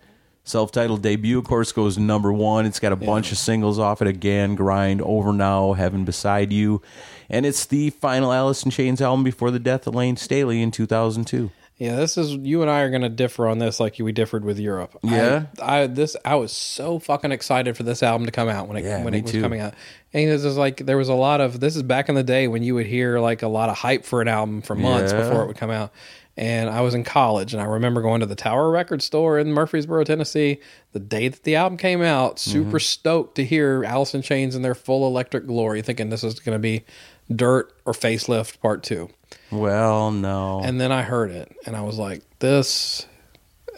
Self 0.43 0.69
titled 0.73 1.01
debut, 1.01 1.39
of 1.39 1.45
course, 1.45 1.71
goes 1.71 1.97
number 1.97 2.33
one. 2.33 2.65
It's 2.65 2.81
got 2.81 2.91
a 2.91 2.97
yeah. 2.99 3.05
bunch 3.05 3.31
of 3.31 3.37
singles 3.37 3.79
off 3.79 4.01
it 4.01 4.09
again 4.09 4.55
Grind, 4.55 5.01
Over 5.01 5.31
Now, 5.31 5.71
Heaven 5.71 6.03
Beside 6.03 6.51
You. 6.51 6.81
And 7.29 7.45
it's 7.45 7.65
the 7.65 7.91
final 7.91 8.33
Alice 8.33 8.65
in 8.65 8.71
Chains 8.71 9.01
album 9.01 9.23
before 9.23 9.49
the 9.49 9.59
death 9.59 9.87
of 9.87 9.95
Layne 9.95 10.17
Staley 10.17 10.61
in 10.61 10.71
2002. 10.71 11.51
Yeah, 11.77 11.95
this 11.95 12.15
is 12.15 12.33
you 12.33 12.61
and 12.61 12.69
I 12.69 12.81
are 12.81 12.89
going 12.91 13.01
to 13.01 13.09
differ 13.09 13.47
on 13.47 13.57
this 13.57 13.79
like 13.79 13.95
we 13.97 14.11
differed 14.11 14.45
with 14.45 14.59
Europe. 14.59 14.95
Yeah? 15.01 15.45
I, 15.59 15.79
I 15.81 15.87
this 15.87 16.15
I 16.23 16.35
was 16.35 16.51
so 16.51 16.99
fucking 16.99 17.31
excited 17.31 17.75
for 17.75 17.81
this 17.81 18.03
album 18.03 18.27
to 18.27 18.31
come 18.31 18.49
out 18.49 18.67
when 18.67 18.77
it 18.77 18.83
Yeah, 18.83 19.03
when 19.03 19.15
it 19.15 19.23
was 19.23 19.31
too. 19.31 19.41
coming 19.41 19.61
out. 19.61 19.73
And 20.13 20.29
this 20.29 20.43
is 20.43 20.57
like 20.57 20.77
there 20.85 20.97
was 20.97 21.09
a 21.09 21.15
lot 21.15 21.41
of 21.41 21.59
this 21.59 21.75
is 21.75 21.81
back 21.81 22.07
in 22.07 22.13
the 22.15 22.23
day 22.23 22.47
when 22.47 22.61
you 22.61 22.75
would 22.75 22.85
hear 22.85 23.19
like 23.19 23.41
a 23.41 23.47
lot 23.47 23.69
of 23.69 23.77
hype 23.77 24.05
for 24.05 24.21
an 24.21 24.27
album 24.27 24.61
for 24.61 24.75
months 24.75 25.11
Yeah. 25.11 25.21
before 25.23 25.41
it 25.43 25.47
would 25.47 25.57
come 25.57 25.71
out. 25.71 25.91
And 26.37 26.69
I 26.69 26.79
was 26.81 26.93
in 26.93 27.03
college, 27.03 27.51
and 27.53 27.61
I 27.61 27.65
remember 27.65 28.01
going 28.01 28.21
to 28.21 28.25
the 28.25 28.35
Tower 28.35 28.69
Record 28.71 29.01
Store 29.01 29.37
in 29.37 29.51
Murfreesboro, 29.51 30.05
Tennessee, 30.05 30.59
the 30.93 30.99
day 30.99 31.27
that 31.27 31.43
the 31.43 31.55
album 31.57 31.77
came 31.77 32.01
out. 32.01 32.39
Super 32.39 32.67
Mm-hmm. 32.69 32.77
stoked 32.77 33.35
to 33.35 33.43
hear 33.43 33.83
Alice 33.83 34.15
in 34.15 34.21
Chains 34.21 34.55
in 34.55 34.61
their 34.61 34.73
full 34.73 35.05
electric 35.05 35.45
glory, 35.45 35.81
thinking 35.81 36.09
this 36.09 36.23
is 36.23 36.39
going 36.39 36.55
to 36.55 36.59
be 36.59 36.85
Dirt 37.35 37.73
or 37.85 37.91
Facelift 37.91 38.61
Part 38.61 38.81
Two. 38.81 39.09
Well, 39.51 40.11
no. 40.11 40.61
And 40.63 40.79
then 40.79 40.91
I 40.91 41.01
heard 41.01 41.31
it, 41.31 41.51
and 41.65 41.75
I 41.75 41.81
was 41.81 41.97
like, 41.97 42.21
"This." 42.39 43.05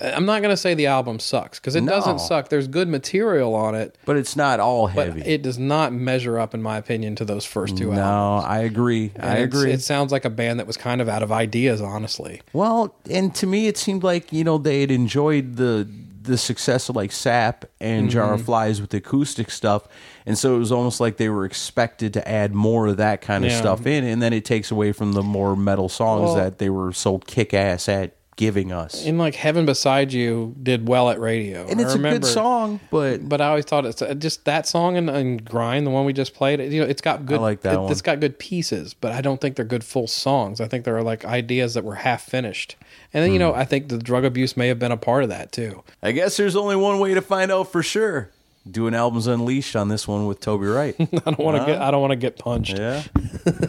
I'm 0.01 0.25
not 0.25 0.41
gonna 0.41 0.57
say 0.57 0.73
the 0.73 0.87
album 0.87 1.19
sucks 1.19 1.59
because 1.59 1.75
it 1.75 1.81
No. 1.81 1.91
doesn't 1.91 2.19
suck. 2.19 2.49
There's 2.49 2.67
good 2.67 2.89
material 2.89 3.53
on 3.53 3.75
it, 3.75 3.95
but 4.05 4.17
it's 4.17 4.35
not 4.35 4.59
all 4.59 4.87
but 4.93 5.07
heavy. 5.09 5.21
it 5.21 5.43
does 5.43 5.59
not 5.59 5.93
measure 5.93 6.39
up, 6.39 6.53
in 6.55 6.61
my 6.63 6.77
opinion, 6.77 7.15
to 7.17 7.25
those 7.25 7.45
first 7.45 7.77
two 7.77 7.91
no, 7.93 8.01
albums. 8.01 8.45
I 8.49 8.59
agree. 8.63 9.11
And 9.15 9.23
I 9.25 9.33
it's- 9.35 9.43
agree. 9.45 9.71
It 9.71 9.81
sounds 9.81 10.11
like 10.11 10.25
a 10.25 10.31
band 10.31 10.59
that 10.59 10.65
was 10.67 10.77
kind 10.77 10.99
of 10.99 11.07
out 11.07 11.21
of 11.21 11.31
ideas, 11.31 11.79
honestly. 11.79 12.41
Well, 12.53 12.95
and 13.09 13.33
to 13.35 13.45
me, 13.47 13.67
it 13.67 13.77
seemed 13.77 14.03
like 14.03 14.33
you 14.33 14.43
know 14.43 14.57
they 14.57 14.81
had 14.81 14.89
enjoyed 14.91 15.55
the 15.57 15.87
the 16.23 16.37
success 16.37 16.89
of 16.89 16.95
like 16.95 17.11
Sap 17.11 17.65
and 17.79 18.09
Jar 18.09 18.25
Mm-hmm. 18.25 18.33
of 18.35 18.45
Flies 18.45 18.81
with 18.81 18.89
the 18.91 18.97
acoustic 18.97 19.51
stuff, 19.51 19.87
and 20.25 20.37
so 20.37 20.55
it 20.55 20.59
was 20.59 20.71
almost 20.71 20.99
like 20.99 21.17
they 21.17 21.29
were 21.29 21.45
expected 21.45 22.13
to 22.13 22.27
add 22.27 22.53
more 22.53 22.87
of 22.87 22.97
that 22.97 23.21
kind 23.21 23.43
of 23.45 23.51
Yeah. 23.51 23.59
stuff 23.59 23.85
in, 23.85 24.03
and 24.03 24.21
then 24.21 24.33
it 24.33 24.45
takes 24.45 24.71
away 24.71 24.91
from 24.93 25.13
the 25.13 25.21
more 25.23 25.55
metal 25.55 25.89
songs 25.89 26.23
Well- 26.27 26.35
that 26.35 26.57
they 26.59 26.69
were 26.69 26.93
so 26.93 27.19
kick 27.19 27.53
ass 27.53 27.87
at 27.89 28.15
giving 28.35 28.71
us. 28.71 29.05
And 29.05 29.17
like 29.17 29.35
Heaven 29.35 29.65
Beside 29.65 30.11
You 30.13 30.55
did 30.61 30.87
well 30.87 31.09
at 31.09 31.19
radio, 31.19 31.67
And 31.67 31.79
it's 31.79 31.93
a 31.93 31.99
good 31.99 32.25
song, 32.25 32.79
but 32.91 33.27
But 33.27 33.41
I 33.41 33.49
always 33.49 33.65
thought 33.65 33.85
it's 33.85 34.01
uh, 34.01 34.13
just 34.13 34.45
that 34.45 34.67
song 34.67 34.97
and, 34.97 35.09
and 35.09 35.43
Grind, 35.43 35.85
the 35.85 35.91
one 35.91 36.05
we 36.05 36.13
just 36.13 36.33
played. 36.33 36.59
You 36.59 36.81
know, 36.81 36.87
it's 36.87 37.01
got 37.01 37.25
good. 37.25 37.39
I 37.39 37.41
like 37.41 37.61
that 37.61 37.75
it, 37.75 37.79
one. 37.79 37.91
It's 37.91 38.01
got 38.01 38.19
good 38.19 38.39
pieces, 38.39 38.93
but 38.93 39.11
I 39.11 39.21
don't 39.21 39.39
think 39.39 39.55
they're 39.55 39.65
good 39.65 39.83
full 39.83 40.07
songs. 40.07 40.59
I 40.61 40.67
think 40.67 40.85
they're 40.85 41.03
like 41.03 41.25
ideas 41.25 41.73
that 41.75 41.83
were 41.83 41.95
half 41.95 42.23
finished. 42.23 42.75
And 43.13 43.23
then 43.23 43.31
you 43.31 43.37
Hmm. 43.37 43.51
know, 43.51 43.53
I 43.53 43.65
think 43.65 43.89
the 43.89 43.97
drug 43.97 44.25
abuse 44.25 44.57
may 44.57 44.67
have 44.67 44.79
been 44.79 44.91
a 44.91 44.97
part 44.97 45.23
of 45.23 45.29
that 45.29 45.51
too. 45.51 45.83
I 46.01 46.11
guess 46.11 46.37
there's 46.37 46.55
only 46.55 46.75
one 46.75 46.99
way 46.99 47.13
to 47.13 47.21
find 47.21 47.51
out 47.51 47.71
for 47.71 47.83
sure. 47.83 48.29
Do 48.69 48.87
an 48.87 48.93
albums 48.93 49.27
unleashed 49.27 49.75
on 49.75 49.89
this 49.89 50.07
one 50.07 50.25
with 50.25 50.39
Toby 50.39 50.67
Wright. 50.67 50.95
I 50.99 51.05
don't 51.05 51.39
want 51.39 51.57
to 51.57 51.65
get. 51.65 51.81
I 51.81 51.91
don't 51.91 51.99
want 51.99 52.11
to 52.11 52.15
get 52.15 52.39
punched. 52.39 52.77
yeah. 52.77 53.03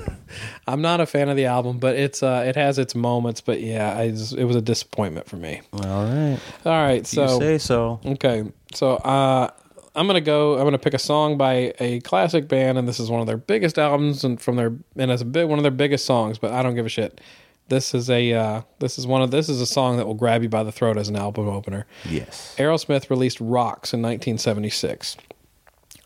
I'm 0.69 0.83
not 0.83 1.01
a 1.01 1.07
fan 1.07 1.29
of 1.29 1.37
the 1.37 1.47
album, 1.47 1.79
but 1.79 1.97
it's 1.97 2.23
uh, 2.23 2.45
it 2.47 2.55
has 2.55 2.79
its 2.79 2.95
moments. 2.95 3.41
But 3.41 3.61
yeah, 3.61 3.99
I 3.99 4.11
just, 4.11 4.35
it 4.35 4.45
was 4.45 4.55
a 4.55 4.61
disappointment 4.63 5.27
for 5.29 5.37
me. 5.37 5.63
All 5.73 5.81
right. 6.05 6.39
All 6.65 6.73
right, 6.73 6.99
You 7.01 7.27
so 7.27 7.39
say 7.41 7.59
so. 7.59 8.01
Okay, 8.05 8.45
so 8.73 8.95
uh, 8.97 9.51
I'm 9.97 10.07
gonna 10.07 10.21
go. 10.21 10.59
I'm 10.59 10.65
gonna 10.65 10.79
pick 10.79 10.95
a 10.95 10.99
song 10.99 11.37
by 11.37 11.75
a 11.81 12.01
classic 12.01 12.47
band, 12.47 12.79
and 12.79 12.87
this 12.87 13.01
is 13.01 13.11
one 13.11 13.21
of 13.21 13.27
their 13.27 13.37
biggest 13.37 13.79
albums, 13.79 14.23
and 14.23 14.41
from 14.41 14.55
their 14.57 14.75
and 14.97 15.11
it's 15.11 15.23
a 15.23 15.27
bit 15.27 15.49
one 15.49 15.59
of 15.59 15.65
their 15.65 15.73
biggest 15.73 16.05
songs. 16.05 16.39
But 16.39 16.53
I 16.53 16.63
don't 16.63 16.75
give 16.77 16.87
a 16.87 16.89
shit. 16.91 17.21
This 17.69 17.95
is 17.95 18.11
a 18.11 18.33
uh, 18.33 18.63
this 18.79 18.99
is 18.99 19.07
one 19.07 19.23
of 19.23 19.31
this 19.31 19.49
is 19.49 19.61
a 19.61 19.67
song 19.67 19.97
that 19.97 20.07
will 20.07 20.15
grab 20.15 20.43
you 20.43 20.49
by 20.49 20.63
the 20.63 20.73
throat 20.73 20.97
as 20.97 21.09
an 21.09 21.17
album 21.17 21.49
opener. 21.49 21.87
Yes. 22.09 22.55
Aerosmith 22.59 23.09
released 23.11 23.41
"Rocks" 23.41 23.93
in 23.95 24.03
1976. 24.03 25.17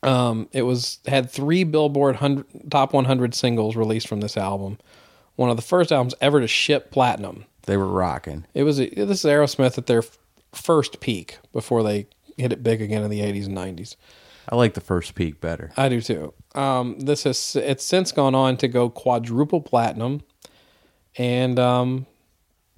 Um, 0.03 0.49
it 0.53 0.63
was 0.63 1.01
had 1.07 1.29
three 1.31 1.65
Billboard 1.65 2.17
100, 2.21 2.71
top 2.71 2.93
100 2.93 3.35
singles 3.35 3.75
released 3.75 4.07
from 4.07 4.21
this 4.21 4.37
album. 4.37 4.79
One 5.35 5.51
of 5.51 5.57
the 5.57 5.63
first 5.63 5.91
albums 5.91 6.15
ever 6.21 6.41
to 6.41 6.47
ship 6.47 6.91
platinum. 6.91 7.45
They 7.63 7.77
were 7.77 7.89
rocking. 7.89 8.47
It 8.55 8.63
was 8.63 8.79
this 8.79 8.97
is 8.97 9.25
Aerosmith 9.25 9.77
at 9.77 9.87
their 9.87 9.99
f- 9.99 10.19
first 10.53 11.01
peak 11.01 11.39
before 11.53 11.83
they 11.83 12.07
hit 12.37 12.53
it 12.53 12.63
big 12.63 12.81
again 12.81 13.03
in 13.03 13.11
the 13.11 13.21
80s 13.21 13.47
and 13.47 13.57
90s. 13.57 13.97
I 14.49 14.57
like 14.57 14.75
the 14.75 14.81
first 14.81 15.15
peak 15.15 15.41
better. 15.41 15.73
I 15.77 15.89
do 15.89 16.01
too. 16.01 16.33
Um, 16.55 16.99
this 17.01 17.25
has 17.25 17.57
it's 17.57 17.85
since 17.85 18.13
gone 18.13 18.35
on 18.35 18.57
to 18.59 18.69
go 18.69 18.89
quadruple 18.89 19.61
platinum, 19.61 20.23
and 21.19 21.59
um, 21.59 22.07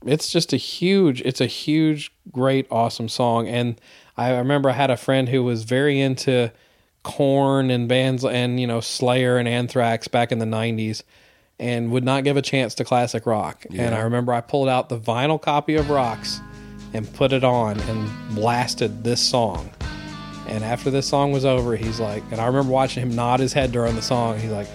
it's 0.05 0.32
just 0.32 0.53
a 0.53 0.57
huge. 0.57 1.20
It's 1.22 1.41
a 1.41 1.47
huge, 1.47 2.12
great, 2.32 2.66
awesome 2.70 3.09
song. 3.09 3.47
And 3.47 3.80
I 4.16 4.36
remember 4.36 4.70
I 4.70 4.72
had 4.72 4.91
a 4.91 4.97
friend 4.97 5.28
who 5.28 5.45
was 5.45 5.64
very 5.64 6.01
into 6.01 6.51
Korn 7.03 7.70
and 7.70 7.88
bands 7.88 8.24
and 8.24 8.59
you 8.59 8.66
know 8.66 8.80
Slayer 8.80 9.36
and 9.36 9.47
Anthrax 9.47 10.09
back 10.09 10.32
in 10.32 10.38
the 10.38 10.47
'90s, 10.47 11.03
and 11.59 11.93
would 11.93 12.05
not 12.05 12.24
give 12.24 12.36
a 12.36 12.43
chance 12.43 12.74
to 12.76 12.84
classic 12.84 13.26
rock. 13.26 13.66
And 13.70 13.95
I 13.95 14.01
remember 14.01 14.32
I 14.32 14.41
pulled 14.41 14.68
out 14.68 14.88
the 14.88 14.99
vinyl 14.99 15.41
copy 15.41 15.76
of 15.76 15.91
Rocks 15.91 16.41
and 16.93 17.11
put 17.14 17.32
it 17.32 17.45
on 17.45 17.78
and 17.80 18.34
blasted 18.34 19.05
this 19.05 19.20
song. 19.20 19.70
And 20.49 20.64
after 20.64 20.91
this 20.91 21.07
song 21.07 21.30
was 21.30 21.45
over, 21.45 21.76
he's 21.76 22.01
like, 22.01 22.24
and 22.32 22.41
I 22.41 22.47
remember 22.47 22.72
watching 22.72 23.03
him 23.03 23.14
nod 23.14 23.38
his 23.38 23.53
head 23.53 23.70
during 23.70 23.95
the 23.95 24.03
song. 24.03 24.38
He's 24.38 24.51
like, 24.51 24.66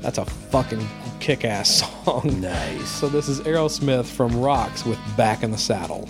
that's 0.00 0.18
a 0.18 0.24
fucking 0.24 0.84
kick 1.24 1.42
ass 1.46 1.82
song. 2.04 2.38
Nice. 2.42 2.86
So 2.86 3.08
this 3.08 3.28
is 3.30 3.40
Aerosmith 3.40 4.04
from 4.04 4.38
Rocks 4.38 4.84
with 4.84 4.98
Back 5.16 5.42
in 5.42 5.52
the 5.52 5.56
Saddle. 5.56 6.06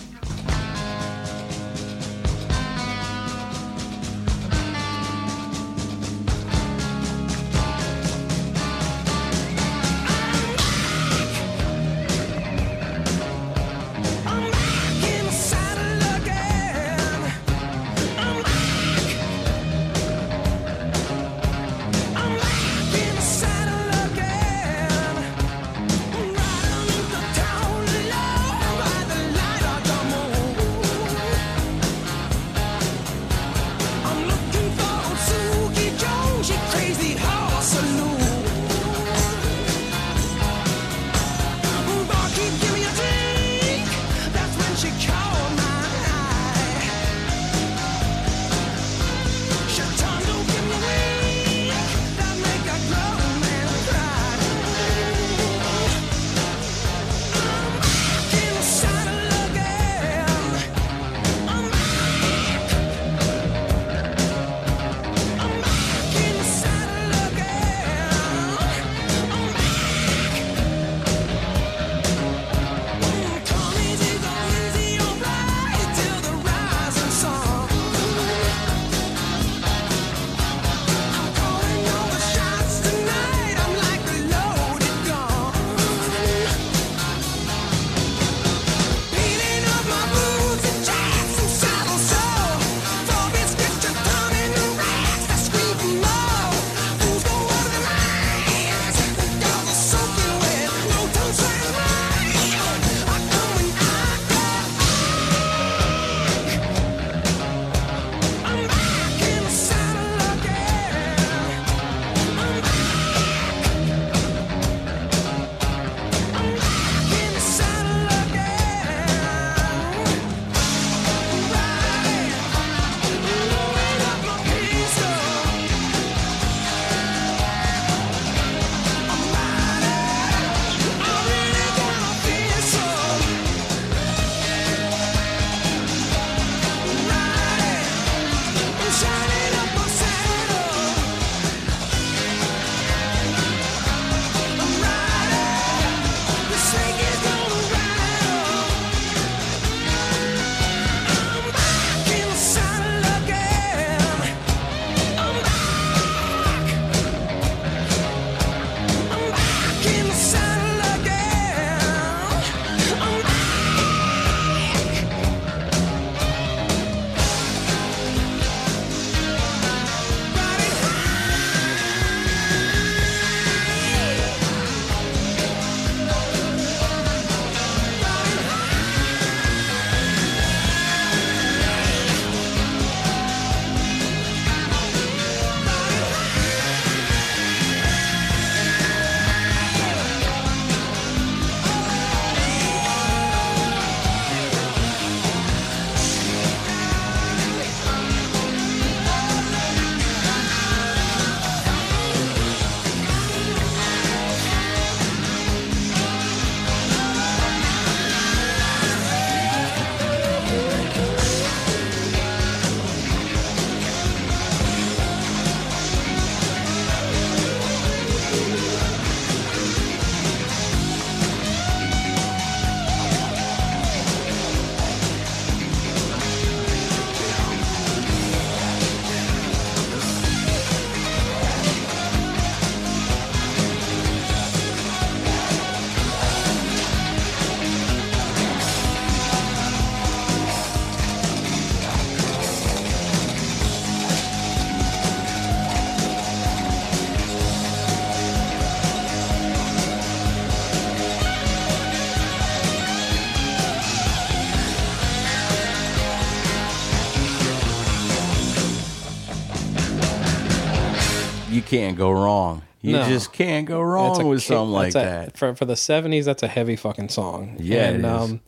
Can't 261.61 261.97
go 261.97 262.11
wrong. 262.11 262.61
You 262.81 262.93
No. 262.93 263.07
just 263.07 263.33
can't 263.33 263.65
go 263.65 263.81
wrong 263.81 264.27
with 264.27 264.39
kick- 264.41 264.47
something 264.47 264.71
like 264.71 264.93
that's 264.93 264.95
a- 264.95 265.09
that. 265.31 265.37
For 265.37 265.55
for 265.55 265.65
the 265.65 265.75
seventies, 265.75 266.25
that's 266.25 266.43
a 266.43 266.47
heavy 266.47 266.75
fucking 266.75 267.09
song. 267.09 267.55
Yeah, 267.59 267.89
it 267.89 267.95
and 267.95 268.05
is. 268.05 268.11
um, 268.11 268.41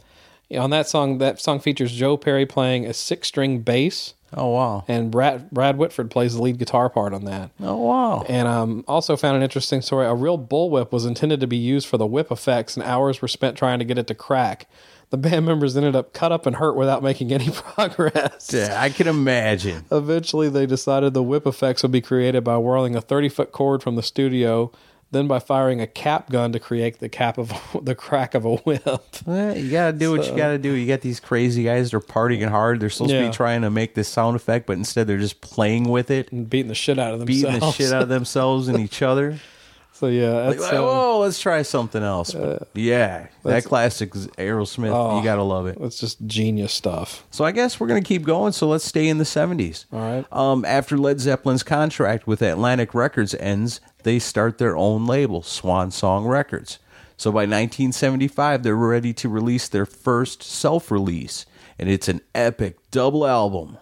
yeah, 0.50 0.62
on 0.64 0.70
that 0.70 0.88
song, 0.88 1.18
that 1.18 1.40
song 1.42 1.60
features 1.60 1.92
Joe 1.92 2.18
Perry 2.18 2.46
playing 2.46 2.86
a 2.86 2.94
six 2.94 3.28
string 3.28 3.60
bass, 3.62 4.14
Oh 4.36 4.50
wow. 4.50 4.84
and 4.88 5.10
Brad 5.10 5.50
Brad 5.52 5.78
Whitford 5.78 6.12
plays 6.12 6.36
the 6.36 6.42
lead 6.44 6.60
guitar 6.60 6.88
part 6.90 7.14
on 7.14 7.26
that. 7.26 7.50
Oh 7.62 7.78
wow. 7.78 8.26
And 8.30 8.48
um, 8.48 8.84
also 8.88 9.18
found 9.18 9.36
an 9.38 9.44
interesting 9.44 9.82
story. 9.82 10.06
A 10.06 10.14
real 10.14 10.38
bullwhip 10.38 10.92
was 10.92 11.06
intended 11.06 11.40
to 11.40 11.48
be 11.48 11.58
used 11.58 11.88
for 11.88 11.98
the 11.98 12.06
whip 12.06 12.32
effects, 12.32 12.78
and 12.78 12.86
hours 12.86 13.22
were 13.24 13.28
spent 13.28 13.58
trying 13.58 13.80
to 13.80 13.86
get 13.86 13.98
it 13.98 14.06
to 14.08 14.14
crack. 14.14 14.68
The 15.10 15.18
band 15.18 15.46
members 15.46 15.78
ended 15.78 15.96
up 15.96 16.12
cut 16.14 16.32
up 16.34 16.46
and 16.46 16.58
hurt 16.58 16.76
without 16.76 17.02
making 17.02 17.32
any 17.32 17.50
progress. 17.54 18.52
Yeah, 18.54 18.76
I 18.82 18.90
can 18.90 19.08
imagine. 19.08 19.86
Eventually, 19.92 20.50
they 20.50 20.66
decided 20.66 21.14
the 21.14 21.24
whip 21.24 21.48
effects 21.48 21.82
would 21.84 21.92
be 21.94 22.02
created 22.02 22.44
by 22.44 22.58
whirling 22.58 22.96
a 22.96 23.02
30 23.02 23.30
foot 23.30 23.52
cord 23.54 23.82
from 23.82 23.96
the 23.96 24.04
studio, 24.04 24.70
then 25.12 25.26
by 25.26 25.40
firing 25.40 25.80
a 25.80 25.88
cap 25.88 26.30
gun 26.30 26.52
to 26.52 26.60
create 26.60 27.00
the 27.00 27.08
cap 27.08 27.38
of 27.38 27.54
the 27.82 27.96
crack 27.96 28.36
of 28.36 28.44
a 28.44 28.58
whip. 28.58 28.84
Well, 29.26 29.56
you 29.58 29.72
gotta 29.72 29.96
do 29.98 30.12
what 30.12 30.28
you 30.28 30.36
gotta 30.36 30.58
do. 30.58 30.74
You 30.74 30.86
got 30.86 31.00
these 31.00 31.22
crazy 31.22 31.64
guys. 31.64 31.92
They're 31.92 32.02
partying 32.02 32.50
hard. 32.50 32.82
They're 32.82 32.90
supposed 32.90 33.12
to 33.12 33.28
be 33.28 33.32
trying 33.34 33.62
to 33.62 33.70
make 33.70 33.96
this 33.96 34.10
sound 34.10 34.36
effect, 34.36 34.66
but 34.68 34.74
instead 34.76 35.08
they're 35.08 35.18
just 35.18 35.40
playing 35.40 35.86
with 35.86 36.12
it, 36.12 36.30
And 36.34 36.50
beating 36.50 36.68
the 36.68 36.76
shit 36.76 37.00
out 37.00 37.14
of 37.14 37.20
themselves. 37.20 37.44
beating 37.46 37.60
the 37.62 37.72
shit 37.72 37.94
out 37.94 38.02
of 38.02 38.10
themselves 38.18 38.68
and 38.68 38.78
each 38.82 39.02
other. 39.02 39.40
So 39.98 40.08
yeah, 40.08 40.34
Like, 40.48 40.60
that's 40.60 40.72
uh, 40.74 40.78
oh, 40.78 41.20
let's 41.22 41.40
try 41.40 41.64
something 41.64 42.04
else. 42.04 42.32
But 42.32 42.68
yeah, 42.76 43.28
that 43.44 43.64
classic 43.64 44.12
Aerosmith. 44.12 44.92
Oh. 44.94 45.18
you 45.18 45.24
gotta 45.24 45.42
love 45.42 45.66
it. 45.66 45.82
that's 45.82 46.00
just 46.00 46.24
genius 46.28 46.72
stuff. 46.72 47.26
So 47.32 47.44
I 47.44 47.52
guess 47.52 47.80
we're 47.80 47.88
gonna 47.88 48.02
keep 48.02 48.24
going. 48.24 48.52
So 48.52 48.68
let's 48.68 48.86
stay 48.86 49.08
in 49.08 49.18
the 49.18 49.26
seventies. 49.26 49.88
All 49.92 50.00
right. 50.00 50.26
Um, 50.32 50.64
after 50.66 51.00
Led 51.00 51.20
Zeppelin's 51.20 51.64
contract 51.64 52.28
with 52.28 52.44
Atlantic 52.44 52.94
Records 52.94 53.34
ends, 53.36 53.82
they 54.04 54.20
start 54.20 54.60
their 54.60 54.78
own 54.78 55.08
label, 55.08 55.42
Swan 55.42 55.90
Song 55.90 56.28
Records. 56.28 56.78
So 57.20 57.32
by 57.32 57.48
1975, 57.48 58.62
they're 58.62 58.76
ready 58.76 59.12
to 59.14 59.28
release 59.28 59.68
their 59.68 59.88
first 59.88 60.44
self-release, 60.44 61.48
and 61.80 61.90
it's 61.90 62.08
an 62.08 62.22
epic 62.36 62.78
double 62.92 63.26
album, 63.26 63.80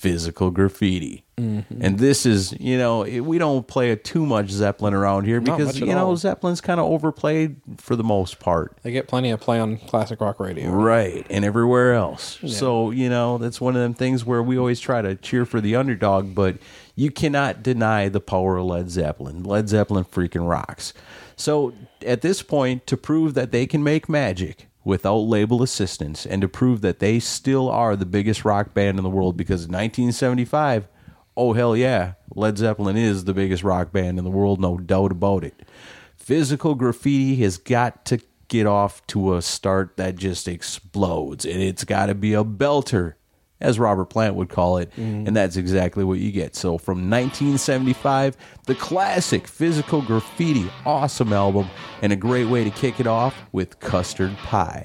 Physical 0.00 0.50
Graffiti. 0.50 1.26
Mm-hmm. 1.36 1.84
And 1.84 1.98
this 1.98 2.24
is, 2.24 2.54
you 2.58 2.78
know, 2.78 3.02
it, 3.02 3.20
we 3.20 3.36
don't 3.36 3.68
play 3.68 3.94
too 3.96 4.24
much 4.24 4.48
Zeppelin 4.48 4.94
around 4.94 5.26
here 5.26 5.42
because 5.42 5.78
you 5.78 5.84
know 5.84 6.06
all. 6.06 6.16
Zeppelin's 6.16 6.62
kind 6.62 6.80
of 6.80 6.86
overplayed 6.86 7.56
for 7.76 7.96
the 7.96 8.02
most 8.02 8.40
part. 8.40 8.78
They 8.82 8.92
get 8.92 9.08
plenty 9.08 9.30
of 9.30 9.40
play 9.40 9.60
on 9.60 9.76
classic 9.76 10.22
rock 10.22 10.40
radio. 10.40 10.70
Right, 10.70 11.26
and 11.28 11.44
everywhere 11.44 11.92
else. 11.92 12.38
So, 12.46 12.92
you 12.92 13.10
know, 13.10 13.36
that's 13.36 13.60
one 13.60 13.76
of 13.76 13.82
them 13.82 13.92
things 13.92 14.24
where 14.24 14.42
we 14.42 14.56
always 14.56 14.80
try 14.80 15.02
to 15.02 15.16
cheer 15.16 15.44
for 15.44 15.60
the 15.60 15.76
underdog, 15.76 16.34
but 16.34 16.56
you 16.94 17.10
cannot 17.10 17.62
deny 17.62 18.08
the 18.08 18.20
power 18.20 18.56
of 18.56 18.64
Led 18.64 18.88
Zeppelin. 18.88 19.42
Led 19.42 19.68
Zeppelin 19.68 20.04
freaking 20.04 20.48
rocks. 20.48 20.94
So, 21.36 21.74
at 22.06 22.22
this 22.22 22.42
point, 22.42 22.86
to 22.86 22.96
prove 22.96 23.34
that 23.34 23.52
they 23.52 23.66
can 23.66 23.84
make 23.84 24.08
magic 24.08 24.69
without 24.84 25.18
label 25.18 25.62
assistance 25.62 26.24
and 26.24 26.42
to 26.42 26.48
prove 26.48 26.80
that 26.80 27.00
they 27.00 27.18
still 27.18 27.68
are 27.68 27.96
the 27.96 28.06
biggest 28.06 28.44
rock 28.44 28.72
band 28.72 28.98
in 28.98 29.04
the 29.04 29.10
world 29.10 29.36
because 29.36 29.64
in 29.64 29.72
1975, 29.72 30.88
oh 31.36 31.52
hell 31.52 31.76
yeah, 31.76 32.14
Led 32.34 32.58
Zeppelin 32.58 32.96
is 32.96 33.24
the 33.24 33.34
biggest 33.34 33.62
rock 33.62 33.92
band 33.92 34.18
in 34.18 34.24
the 34.24 34.30
world, 34.30 34.60
no 34.60 34.78
doubt 34.78 35.12
about 35.12 35.44
it. 35.44 35.62
Physical 36.16 36.74
graffiti 36.74 37.36
has 37.36 37.58
got 37.58 38.04
to 38.06 38.20
get 38.48 38.66
off 38.66 39.06
to 39.06 39.34
a 39.34 39.42
start 39.42 39.96
that 39.96 40.16
just 40.16 40.48
explodes, 40.48 41.44
and 41.44 41.62
it's 41.62 41.84
got 41.84 42.06
to 42.06 42.14
be 42.14 42.34
a 42.34 42.44
belter, 42.44 43.14
as 43.60 43.78
Robert 43.78 44.06
Plant 44.06 44.34
would 44.36 44.48
call 44.48 44.78
it, 44.78 44.90
mm-hmm. 44.92 45.26
and 45.26 45.36
that's 45.36 45.56
exactly 45.56 46.04
what 46.04 46.18
you 46.18 46.32
get. 46.32 46.56
So 46.56 46.78
from 46.78 47.10
1975, 47.10 48.36
the 48.66 48.74
classic 48.74 49.46
Physical 49.46 50.02
Graffiti, 50.02 50.70
awesome 50.86 51.32
album, 51.32 51.68
and 52.02 52.12
a 52.12 52.16
great 52.16 52.48
way 52.48 52.64
to 52.64 52.70
kick 52.70 53.00
it 53.00 53.06
off 53.06 53.34
with 53.52 53.78
Custard 53.80 54.36
Pie. 54.38 54.84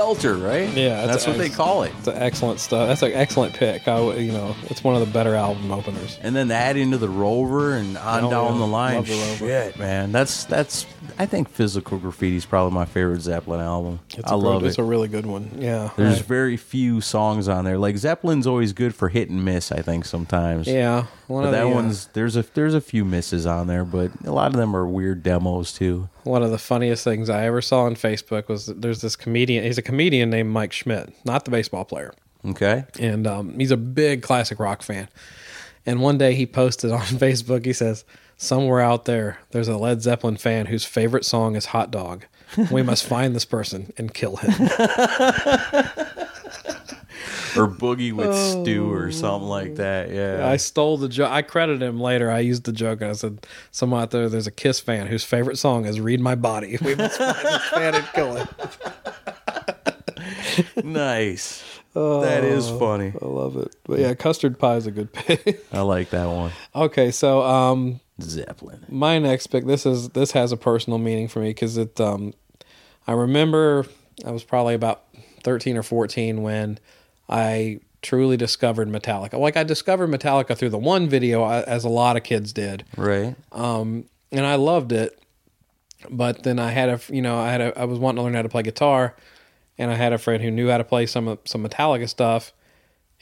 Belter, 0.00 0.42
right? 0.42 0.68
Yeah, 0.74 1.06
that's 1.06 1.18
it's 1.18 1.26
what 1.26 1.38
they 1.38 1.48
call 1.48 1.82
it. 1.82 1.92
It's 1.98 2.08
an 2.08 2.16
excellent 2.16 2.60
stuff. 2.60 2.88
That's 2.88 3.02
an 3.02 3.12
excellent 3.12 3.54
pick. 3.54 3.86
I, 3.86 4.14
you 4.14 4.32
know, 4.32 4.56
it's 4.64 4.82
one 4.82 4.94
of 4.94 5.00
the 5.06 5.12
better 5.12 5.34
album 5.34 5.70
openers. 5.70 6.18
And 6.22 6.34
then 6.34 6.50
add 6.50 6.76
into 6.76 6.98
the 6.98 7.08
Rover 7.08 7.74
and 7.74 7.96
on 7.98 8.24
Oh, 8.24 8.30
down 8.30 8.52
yeah. 8.54 8.58
the 8.58 8.66
line. 8.66 9.04
The 9.04 9.12
Rover. 9.12 9.36
Shit, 9.46 9.78
man, 9.78 10.12
that's 10.12 10.44
that's. 10.44 10.86
I 11.20 11.26
think 11.26 11.48
Physical 11.50 11.98
Graffiti 11.98 12.36
is 12.36 12.46
probably 12.46 12.72
my 12.74 12.84
favorite 12.86 13.20
Zeppelin 13.20 13.60
album. 13.60 14.00
It's 14.16 14.30
I 14.30 14.34
a 14.34 14.36
love 14.38 14.62
good, 14.62 14.68
It's 14.68 14.78
a 14.78 14.82
really 14.82 15.08
good 15.08 15.26
one. 15.26 15.50
Yeah. 15.58 15.90
There's 15.96 16.20
I- 16.20 16.22
very 16.22 16.56
few 16.56 17.00
songs 17.00 17.46
on 17.48 17.64
there. 17.64 17.76
Like 17.78 17.96
Zeppelin's 17.96 18.46
always 18.46 18.72
good 18.72 18.94
for 18.94 19.08
hit 19.10 19.28
and 19.28 19.44
miss. 19.44 19.70
I 19.70 19.82
think 19.82 20.04
sometimes. 20.06 20.66
yeah. 20.66 21.06
One 21.26 21.42
But 21.42 21.46
of 21.48 21.52
that 21.52 21.60
the, 21.64 21.70
uh, 21.70 21.74
one's 21.74 22.06
there's 22.14 22.36
a 22.36 22.42
there's 22.54 22.74
a 22.74 22.80
few 22.80 23.04
misses 23.04 23.44
on 23.46 23.66
there, 23.66 23.84
but 23.84 24.10
a 24.24 24.32
lot 24.32 24.46
of 24.50 24.56
them 24.56 24.74
are 24.74 24.86
weird 24.86 25.22
demos 25.22 25.72
too. 25.72 26.08
one 26.24 26.42
of 26.42 26.50
the 26.50 26.58
funniest 26.58 27.04
things 27.04 27.28
I 27.30 27.44
ever 27.44 27.60
saw 27.62 27.82
on 27.82 27.94
Facebook 27.94 28.48
was 28.48 28.66
that 28.66 28.80
there's 28.82 29.00
this 29.02 29.14
comedian. 29.14 29.62
He's 29.64 29.78
a 29.78 29.82
comedian 29.82 30.30
named 30.30 30.50
Mike 30.50 30.72
Schmidt, 30.72 31.12
not 31.24 31.44
the 31.44 31.50
baseball 31.50 31.84
player. 31.84 32.12
Okay. 32.46 32.84
and 32.98 33.26
um, 33.26 33.58
he's 33.58 33.70
a 33.70 33.76
big 33.76 34.22
classic 34.22 34.58
rock 34.58 34.82
fan. 34.82 35.08
And 35.84 36.00
one 36.00 36.16
day 36.18 36.34
he 36.34 36.46
posted 36.46 36.90
on 36.90 37.00
Facebook, 37.02 37.64
he 37.66 37.72
says, 37.74 38.04
"Somewhere 38.42 38.80
out 38.80 39.04
there, 39.04 39.38
there's 39.50 39.68
a 39.68 39.76
Led 39.76 40.00
Zeppelin 40.00 40.38
fan 40.38 40.64
whose 40.66 40.86
favorite 40.86 41.26
song 41.26 41.56
is 41.56 41.66
Hot 41.66 41.90
Dog. 41.90 42.24
We 42.70 42.82
must 42.90 43.04
find 43.06 43.36
this 43.36 43.44
person 43.44 43.92
and 43.98 44.14
kill 44.14 44.36
him." 44.36 44.50
Or 47.56 47.66
Boogie 47.66 48.12
with 48.12 48.32
Stew 48.36 48.92
or 48.92 49.10
something 49.10 49.48
like 49.48 49.74
that. 49.74 50.10
Yeah. 50.10 50.48
I 50.48 50.56
stole 50.56 50.96
the 50.96 51.08
joke. 51.08 51.30
I 51.32 51.42
credited 51.42 51.82
him 51.82 51.98
later. 52.00 52.30
I 52.30 52.38
used 52.38 52.62
the 52.62 52.70
joke 52.70 53.00
and 53.00 53.10
I 53.10 53.14
said, 53.14 53.44
"Someone 53.72 54.00
out 54.02 54.12
there, 54.12 54.28
there's 54.28 54.46
a 54.46 54.52
Kiss 54.52 54.78
fan 54.78 55.08
whose 55.08 55.24
favorite 55.24 55.58
song 55.58 55.84
is 55.84 56.00
Read 56.00 56.20
My 56.20 56.36
Body. 56.36 56.78
We 56.84 56.94
must 56.94 57.18
find 57.18 57.36
this 57.36 57.64
fan 57.64 57.94
and 57.96 58.06
kill 58.14 58.36
him." 58.36 58.48
nice. 60.84 61.64
that 61.92 62.44
is 62.44 62.70
funny. 62.70 63.12
I 63.20 63.26
love 63.26 63.56
it. 63.56 63.74
But 63.84 63.98
yeah, 63.98 64.14
custard 64.14 64.60
pie 64.60 64.76
is 64.76 64.86
a 64.86 64.92
good 64.92 65.12
pick. 65.12 65.64
I 65.72 65.80
like 65.80 66.10
that 66.10 66.26
one. 66.28 66.52
okay, 66.74 67.10
so 67.10 67.42
um, 67.42 67.98
Zeppelin. 68.22 68.84
my 68.88 69.18
next 69.18 69.48
pick 69.48 69.66
this 69.66 69.86
is 69.86 70.10
this 70.10 70.32
has 70.32 70.52
a 70.52 70.56
personal 70.56 70.98
meaning 70.98 71.28
for 71.28 71.40
me 71.40 71.50
because 71.50 71.76
it 71.76 72.00
um 72.00 72.32
i 73.06 73.12
remember 73.12 73.86
i 74.26 74.30
was 74.30 74.44
probably 74.44 74.74
about 74.74 75.04
13 75.42 75.76
or 75.76 75.82
14 75.82 76.42
when 76.42 76.78
i 77.28 77.80
truly 78.02 78.36
discovered 78.36 78.88
metallica 78.88 79.38
like 79.38 79.56
i 79.56 79.62
discovered 79.64 80.08
metallica 80.10 80.56
through 80.56 80.70
the 80.70 80.78
one 80.78 81.08
video 81.08 81.42
uh, 81.44 81.64
as 81.66 81.84
a 81.84 81.88
lot 81.88 82.16
of 82.16 82.22
kids 82.22 82.52
did 82.52 82.84
Right. 82.96 83.34
Um, 83.52 84.04
and 84.32 84.46
i 84.46 84.54
loved 84.54 84.92
it 84.92 85.18
but 86.08 86.42
then 86.44 86.58
i 86.58 86.70
had 86.70 86.88
a 86.88 87.00
you 87.12 87.20
know 87.20 87.38
i 87.38 87.50
had 87.50 87.60
a 87.60 87.78
i 87.78 87.84
was 87.84 87.98
wanting 87.98 88.16
to 88.16 88.22
learn 88.22 88.34
how 88.34 88.42
to 88.42 88.48
play 88.48 88.62
guitar 88.62 89.14
and 89.76 89.90
i 89.90 89.94
had 89.94 90.12
a 90.14 90.18
friend 90.18 90.42
who 90.42 90.50
knew 90.50 90.68
how 90.70 90.78
to 90.78 90.84
play 90.84 91.04
some 91.04 91.38
some 91.44 91.62
metallica 91.66 92.08
stuff 92.08 92.52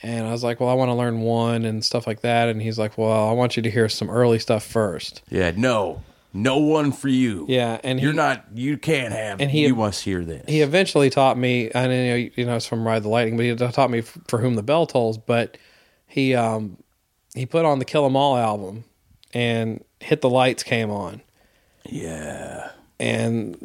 and 0.02 0.26
i 0.26 0.30
was 0.32 0.42
like 0.44 0.60
well 0.60 0.68
i 0.68 0.74
want 0.74 0.88
to 0.88 0.94
learn 0.94 1.20
one 1.20 1.64
and 1.64 1.84
stuff 1.84 2.06
like 2.06 2.20
that 2.20 2.48
and 2.48 2.62
he's 2.62 2.78
like 2.78 2.96
well 2.98 3.28
i 3.28 3.32
want 3.32 3.56
you 3.56 3.62
to 3.62 3.70
hear 3.70 3.88
some 3.88 4.08
early 4.10 4.38
stuff 4.38 4.64
first 4.64 5.22
Yeah. 5.30 5.52
No. 5.56 6.02
No 6.34 6.58
one 6.58 6.92
for 6.92 7.08
you. 7.08 7.46
yeah 7.48 7.80
and 7.82 7.98
You're 7.98 8.12
he- 8.12 8.16
not. 8.16 8.44
You 8.54 8.76
can't 8.76 9.12
have. 9.14 9.40
and 9.40 9.50
he- 9.50 9.66
you 9.66 9.74
must 9.74 10.04
hear 10.04 10.22
this. 10.24 10.44
he 10.46 10.60
eventually 10.60 11.08
taught 11.10 11.38
me 11.38 11.70
i 11.74 11.86
know 11.86 12.14
you 12.14 12.44
know 12.44 12.54
it's 12.56 12.66
from 12.66 12.86
ride 12.86 13.02
the 13.02 13.08
lightning 13.08 13.36
but 13.36 13.44
he 13.46 13.54
taught 13.56 13.90
me 13.90 14.02
for 14.02 14.38
whom 14.38 14.54
the 14.54 14.62
bell 14.62 14.86
tolls 14.86 15.16
but 15.18 15.56
he 16.06 16.34
um 16.34 16.76
he 17.34 17.46
put 17.46 17.64
on 17.64 17.78
the 17.78 17.84
kill 17.84 18.04
'em 18.04 18.14
all 18.16 18.36
album 18.36 18.84
and 19.34 19.82
hit 20.00 20.20
the 20.20 20.30
lights 20.30 20.62
came 20.62 20.90
on 20.90 21.22
yeah. 21.90 22.70
And 23.00 23.56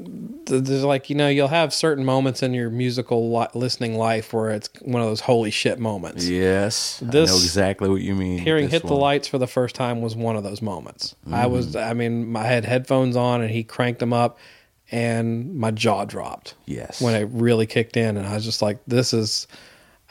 there's 0.46 0.84
like 0.84 1.10
you 1.10 1.16
know 1.16 1.28
you'll 1.28 1.48
have 1.48 1.74
certain 1.74 2.06
moments 2.06 2.44
in 2.44 2.54
your 2.54 2.70
musical 2.70 3.36
li- 3.36 3.48
listening 3.56 3.98
life 3.98 4.32
where 4.34 4.52
it's 4.52 4.70
one 4.82 5.02
of 5.02 5.08
those 5.08 5.22
holy 5.22 5.50
shit 5.52 5.80
moments 5.80 6.28
Yes. 6.28 7.02
I 7.02 7.06
know 7.12 7.22
exactly 7.24 7.90
what 7.90 8.02
you 8.02 8.14
mean. 8.16 8.38
hearing 8.40 8.66
this 8.66 8.74
hit 8.74 8.84
the 8.88 8.94
lights 8.94 9.28
for 9.28 9.38
the 9.40 9.48
first 9.48 9.74
time 9.76 10.02
was 10.02 10.16
one 10.16 10.36
of 10.36 10.44
those 10.44 10.62
moments 10.62 11.16
i 11.32 11.44
Mm-hmm. 11.46 11.52
was 11.52 11.76
i 11.76 11.94
mean 11.94 12.36
i 12.36 12.44
had 12.44 12.64
headphones 12.66 13.16
on 13.16 13.42
and 13.42 13.50
he 13.50 13.64
cranked 13.64 14.00
them 14.00 14.14
up 14.14 14.38
and 14.92 15.56
my 15.56 15.72
jaw 15.72 16.06
dropped 16.06 16.54
Yes. 16.66 17.02
when 17.02 17.16
it 17.16 17.28
really 17.32 17.66
kicked 17.66 17.98
in 17.98 18.18
and 18.18 18.28
i 18.28 18.36
was 18.36 18.46
just 18.46 18.62
like 18.62 18.78
this 18.86 19.14
is 19.14 19.48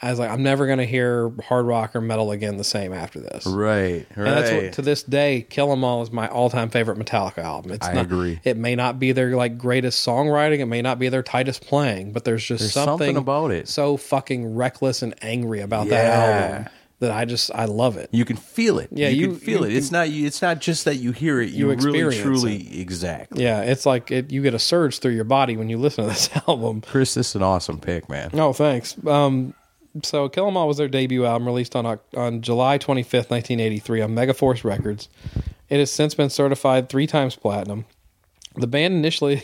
i 0.03 0.09
was 0.11 0.19
like 0.19 0.29
i'm 0.29 0.43
never 0.43 0.65
going 0.67 0.77
to 0.77 0.85
hear 0.85 1.31
hard 1.43 1.65
rock 1.65 1.95
or 1.95 2.01
metal 2.01 2.31
again 2.31 2.57
the 2.57 2.63
same 2.63 2.93
after 2.93 3.19
this 3.19 3.45
Right. 3.47 4.05
Right. 4.15 4.17
and 4.17 4.27
that's 4.27 4.51
what 4.51 4.73
to 4.73 4.81
this 4.83 5.01
day 5.03 5.45
kill 5.49 5.71
'em 5.71 5.83
all 5.83 6.01
is 6.03 6.11
my 6.11 6.27
all-time 6.27 6.69
favorite 6.69 6.97
metallica 6.99 7.39
album 7.39 7.71
it's 7.71 7.87
I 7.87 7.93
not, 7.93 8.05
agree. 8.05 8.39
it 8.43 8.57
may 8.57 8.75
not 8.75 8.99
be 8.99 9.11
their 9.13 9.35
like 9.35 9.57
greatest 9.57 10.05
songwriting 10.05 10.59
it 10.59 10.65
may 10.67 10.81
not 10.81 10.99
be 10.99 11.09
their 11.09 11.23
tightest 11.23 11.65
playing 11.65 12.11
but 12.13 12.23
there's 12.25 12.43
just 12.45 12.59
There's 12.61 12.73
something, 12.73 12.91
something 13.07 13.17
about 13.17 13.51
it. 13.51 13.67
so 13.67 13.97
fucking 13.97 14.55
reckless 14.55 15.01
and 15.01 15.15
angry 15.21 15.61
about 15.61 15.87
that 15.89 16.05
album 16.05 16.71
that 16.99 17.11
i 17.11 17.25
just 17.25 17.51
i 17.53 17.65
love 17.65 17.97
it 17.97 18.07
you 18.13 18.23
can 18.23 18.37
feel 18.37 18.79
it. 18.79 18.87
Yeah, 18.91 19.09
you, 19.09 19.21
you- 19.21 19.27
can 19.29 19.35
feel 19.37 19.59
you 19.61 19.65
it. 19.65 19.73
It's 19.75 19.91
not. 19.91 20.07
It's 20.07 20.41
not 20.41 20.59
just 20.61 20.85
that 20.85 20.95
you 20.97 21.11
hear 21.11 21.41
it. 21.41 21.49
You, 21.49 21.69
really, 21.73 22.15
truly, 22.21 22.79
exactly. 22.79 23.43
Yeah, 23.43 23.61
it's 23.61 23.85
like 23.85 24.09
it, 24.11 24.31
you 24.31 24.41
get 24.41 24.53
a 24.53 24.59
surge 24.59 24.99
through 24.99 25.11
your 25.13 25.23
body 25.25 25.57
when 25.57 25.67
you 25.69 25.77
listen 25.77 26.05
to 26.05 26.09
this 26.11 26.29
album. 26.47 26.79
Chris, 26.81 27.13
this 27.15 27.29
is 27.31 27.35
an 27.35 27.43
awesome 27.43 27.79
pick, 27.79 28.07
man. 28.07 28.29
Oh, 28.33 28.53
thanks. 28.53 28.95
Um, 29.05 29.53
so 30.01 30.29
Kill 30.29 30.47
'Em 30.47 30.57
All 30.57 30.67
was 30.67 30.77
their 30.77 30.87
debut 30.87 31.25
album, 31.25 31.45
released 31.45 31.75
on 31.75 31.99
on 32.15 32.41
July 32.41 32.77
twenty 32.77 33.03
fifth, 33.03 33.29
nineteen 33.29 33.59
eighty 33.59 33.79
three, 33.79 34.01
on 34.01 34.15
Megaforce 34.15 34.63
Records. 34.63 35.09
It 35.69 35.79
has 35.79 35.91
since 35.91 36.15
been 36.15 36.29
certified 36.29 36.89
three 36.89 37.07
times 37.07 37.35
platinum. 37.35 37.85
The 38.55 38.67
band 38.67 38.93
initially 38.93 39.43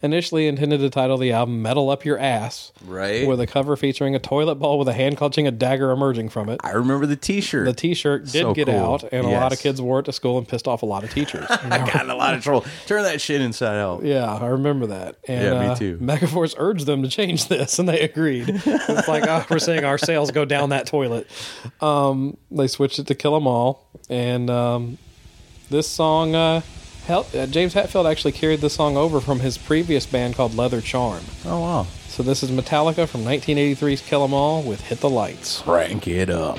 initially 0.00 0.46
intended 0.46 0.78
to 0.80 0.90
title 0.90 1.16
the 1.18 1.32
album 1.32 1.60
"Metal 1.62 1.90
Up 1.90 2.04
Your 2.04 2.18
Ass," 2.18 2.72
Right. 2.86 3.26
with 3.26 3.40
a 3.40 3.46
cover 3.46 3.76
featuring 3.76 4.14
a 4.14 4.18
toilet 4.18 4.56
bowl 4.56 4.78
with 4.78 4.88
a 4.88 4.92
hand 4.92 5.16
clutching 5.16 5.46
a 5.46 5.50
dagger 5.50 5.90
emerging 5.90 6.28
from 6.28 6.48
it. 6.48 6.60
I 6.62 6.70
remember 6.70 7.06
the 7.06 7.16
T-shirt. 7.16 7.64
The 7.66 7.72
T-shirt 7.72 8.24
did 8.26 8.42
So 8.42 8.54
get 8.54 8.66
cool. 8.68 8.76
out, 8.76 9.04
and 9.12 9.26
a 9.26 9.30
lot 9.30 9.52
of 9.52 9.58
kids 9.58 9.80
wore 9.82 9.98
it 10.00 10.04
to 10.04 10.12
school 10.12 10.38
and 10.38 10.46
pissed 10.46 10.68
off 10.68 10.82
a 10.82 10.86
lot 10.86 11.04
of 11.04 11.10
teachers. 11.10 11.46
I 11.50 11.78
got 11.78 12.04
in 12.04 12.10
a 12.10 12.14
lot 12.16 12.34
of 12.34 12.42
trouble. 12.42 12.64
Turn 12.86 13.02
that 13.02 13.20
shit 13.20 13.40
inside 13.40 13.76
out. 13.78 14.04
Yeah, 14.04 14.32
I 14.32 14.46
remember 14.46 14.86
that. 14.86 15.16
And, 15.26 15.42
Yeah, 15.42 15.60
me 15.60 15.66
uh, 15.66 15.74
too. 15.74 15.98
Megaforce 15.98 16.54
urged 16.58 16.86
them 16.86 17.02
to 17.02 17.08
change 17.08 17.48
this, 17.48 17.78
and 17.78 17.88
they 17.88 18.00
agreed. 18.00 18.48
it's 18.48 19.08
like 19.08 19.24
oh, 19.26 19.44
we're 19.50 19.58
saying 19.58 19.84
our 19.84 19.98
sales 19.98 20.30
go 20.30 20.44
down 20.44 20.70
that 20.70 20.86
toilet. 20.86 21.26
Um, 21.80 22.36
they 22.50 22.66
switched 22.68 22.98
it 22.98 23.06
to 23.08 23.14
Kill 23.14 23.34
'Em 23.36 23.46
All, 23.46 23.86
and 24.08 24.48
um, 24.48 24.98
this 25.70 25.86
song, 25.88 26.34
uh, 26.34 26.60
hel- 27.08 27.26
uh, 27.34 27.46
James 27.46 27.74
Hetfield 27.74 28.08
actually 28.08 28.32
carried 28.32 28.60
the 28.60 28.70
song 28.70 28.96
over 28.96 29.20
from 29.20 29.40
his 29.40 29.58
previous 29.58 30.06
band 30.06 30.36
called 30.36 30.54
Leather 30.54 30.80
Charm. 30.80 31.24
Oh 31.44 31.60
wow. 31.60 31.86
So 32.06 32.22
this 32.22 32.42
is 32.42 32.50
Metallica 32.50 33.08
from 33.08 33.24
1983's 33.24 34.00
Kill 34.02 34.22
'Em 34.24 34.32
All 34.32 34.62
with 34.62 34.82
"Hit 34.82 35.00
the 35.00 35.10
Lights." 35.10 35.60
Crank 35.62 36.06
it 36.06 36.30
up. 36.30 36.58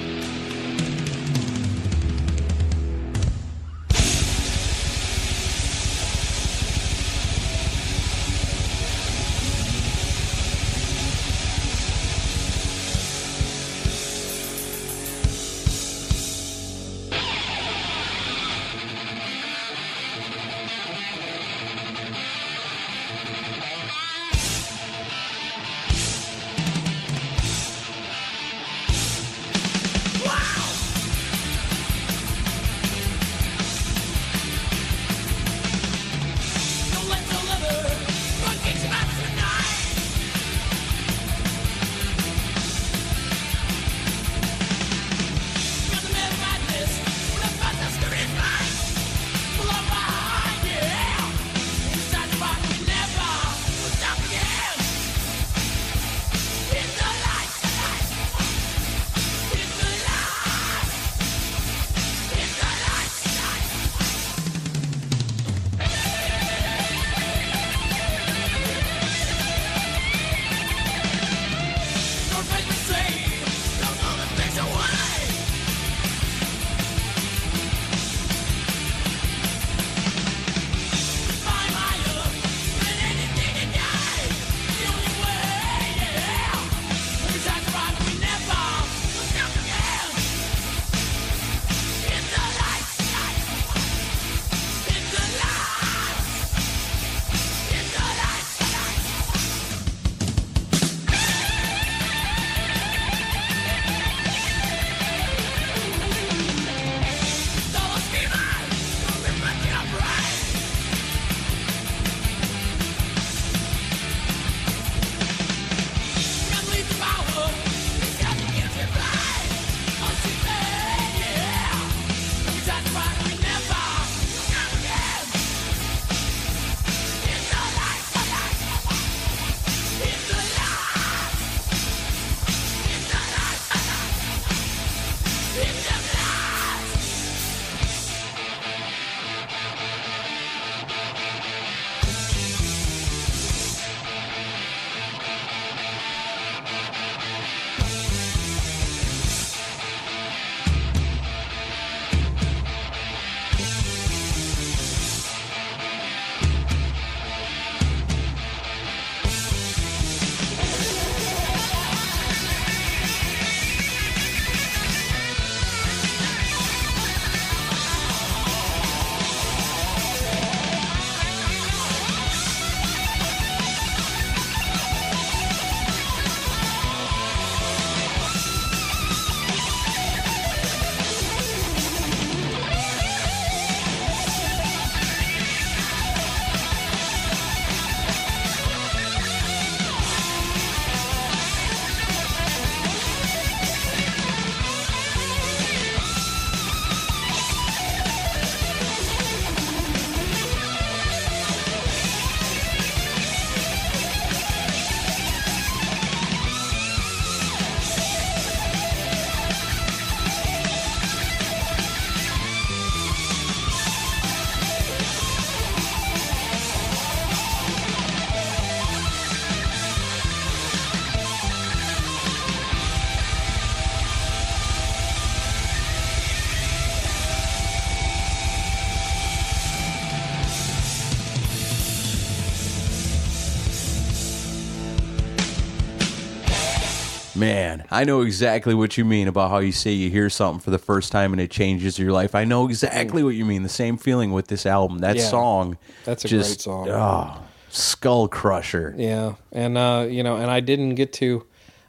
Man, 237.50 237.86
I 237.90 238.04
know 238.04 238.22
exactly 238.22 238.76
what 238.76 238.98
you 238.98 239.04
mean 239.06 239.28
about 239.28 239.50
how 239.50 239.58
you 239.58 239.72
say 239.72 239.92
you 239.92 240.10
hear 240.12 240.30
something 240.30 240.60
for 240.60 240.70
the 240.70 240.78
first 240.78 241.12
time 241.12 241.32
and 241.34 241.42
it 241.42 241.50
changes 241.50 241.98
your 241.98 242.12
life. 242.12 242.36
I 242.36 242.44
know 242.44 242.66
exactly 242.68 243.24
what 243.24 243.34
you 243.36 243.44
mean. 243.46 243.64
The 243.64 243.70
same 243.70 243.98
feeling 243.98 244.32
with 244.32 244.48
this 244.50 244.66
album. 244.68 245.00
That 245.00 245.16
Yeah. 245.18 245.28
song. 245.30 245.78
That's 246.06 246.26
a 246.26 246.28
just, 246.28 246.50
great 246.50 246.62
song. 246.62 246.90
Oh, 246.90 247.42
skull 247.70 248.28
crusher. 248.28 248.94
Yeah, 248.98 249.34
and 249.52 249.78
uh, 249.78 250.06
you 250.10 250.22
know, 250.22 250.36
and 250.38 250.52
I 250.52 250.60
didn't 250.60 250.94
get 250.96 251.12
to, 251.14 251.46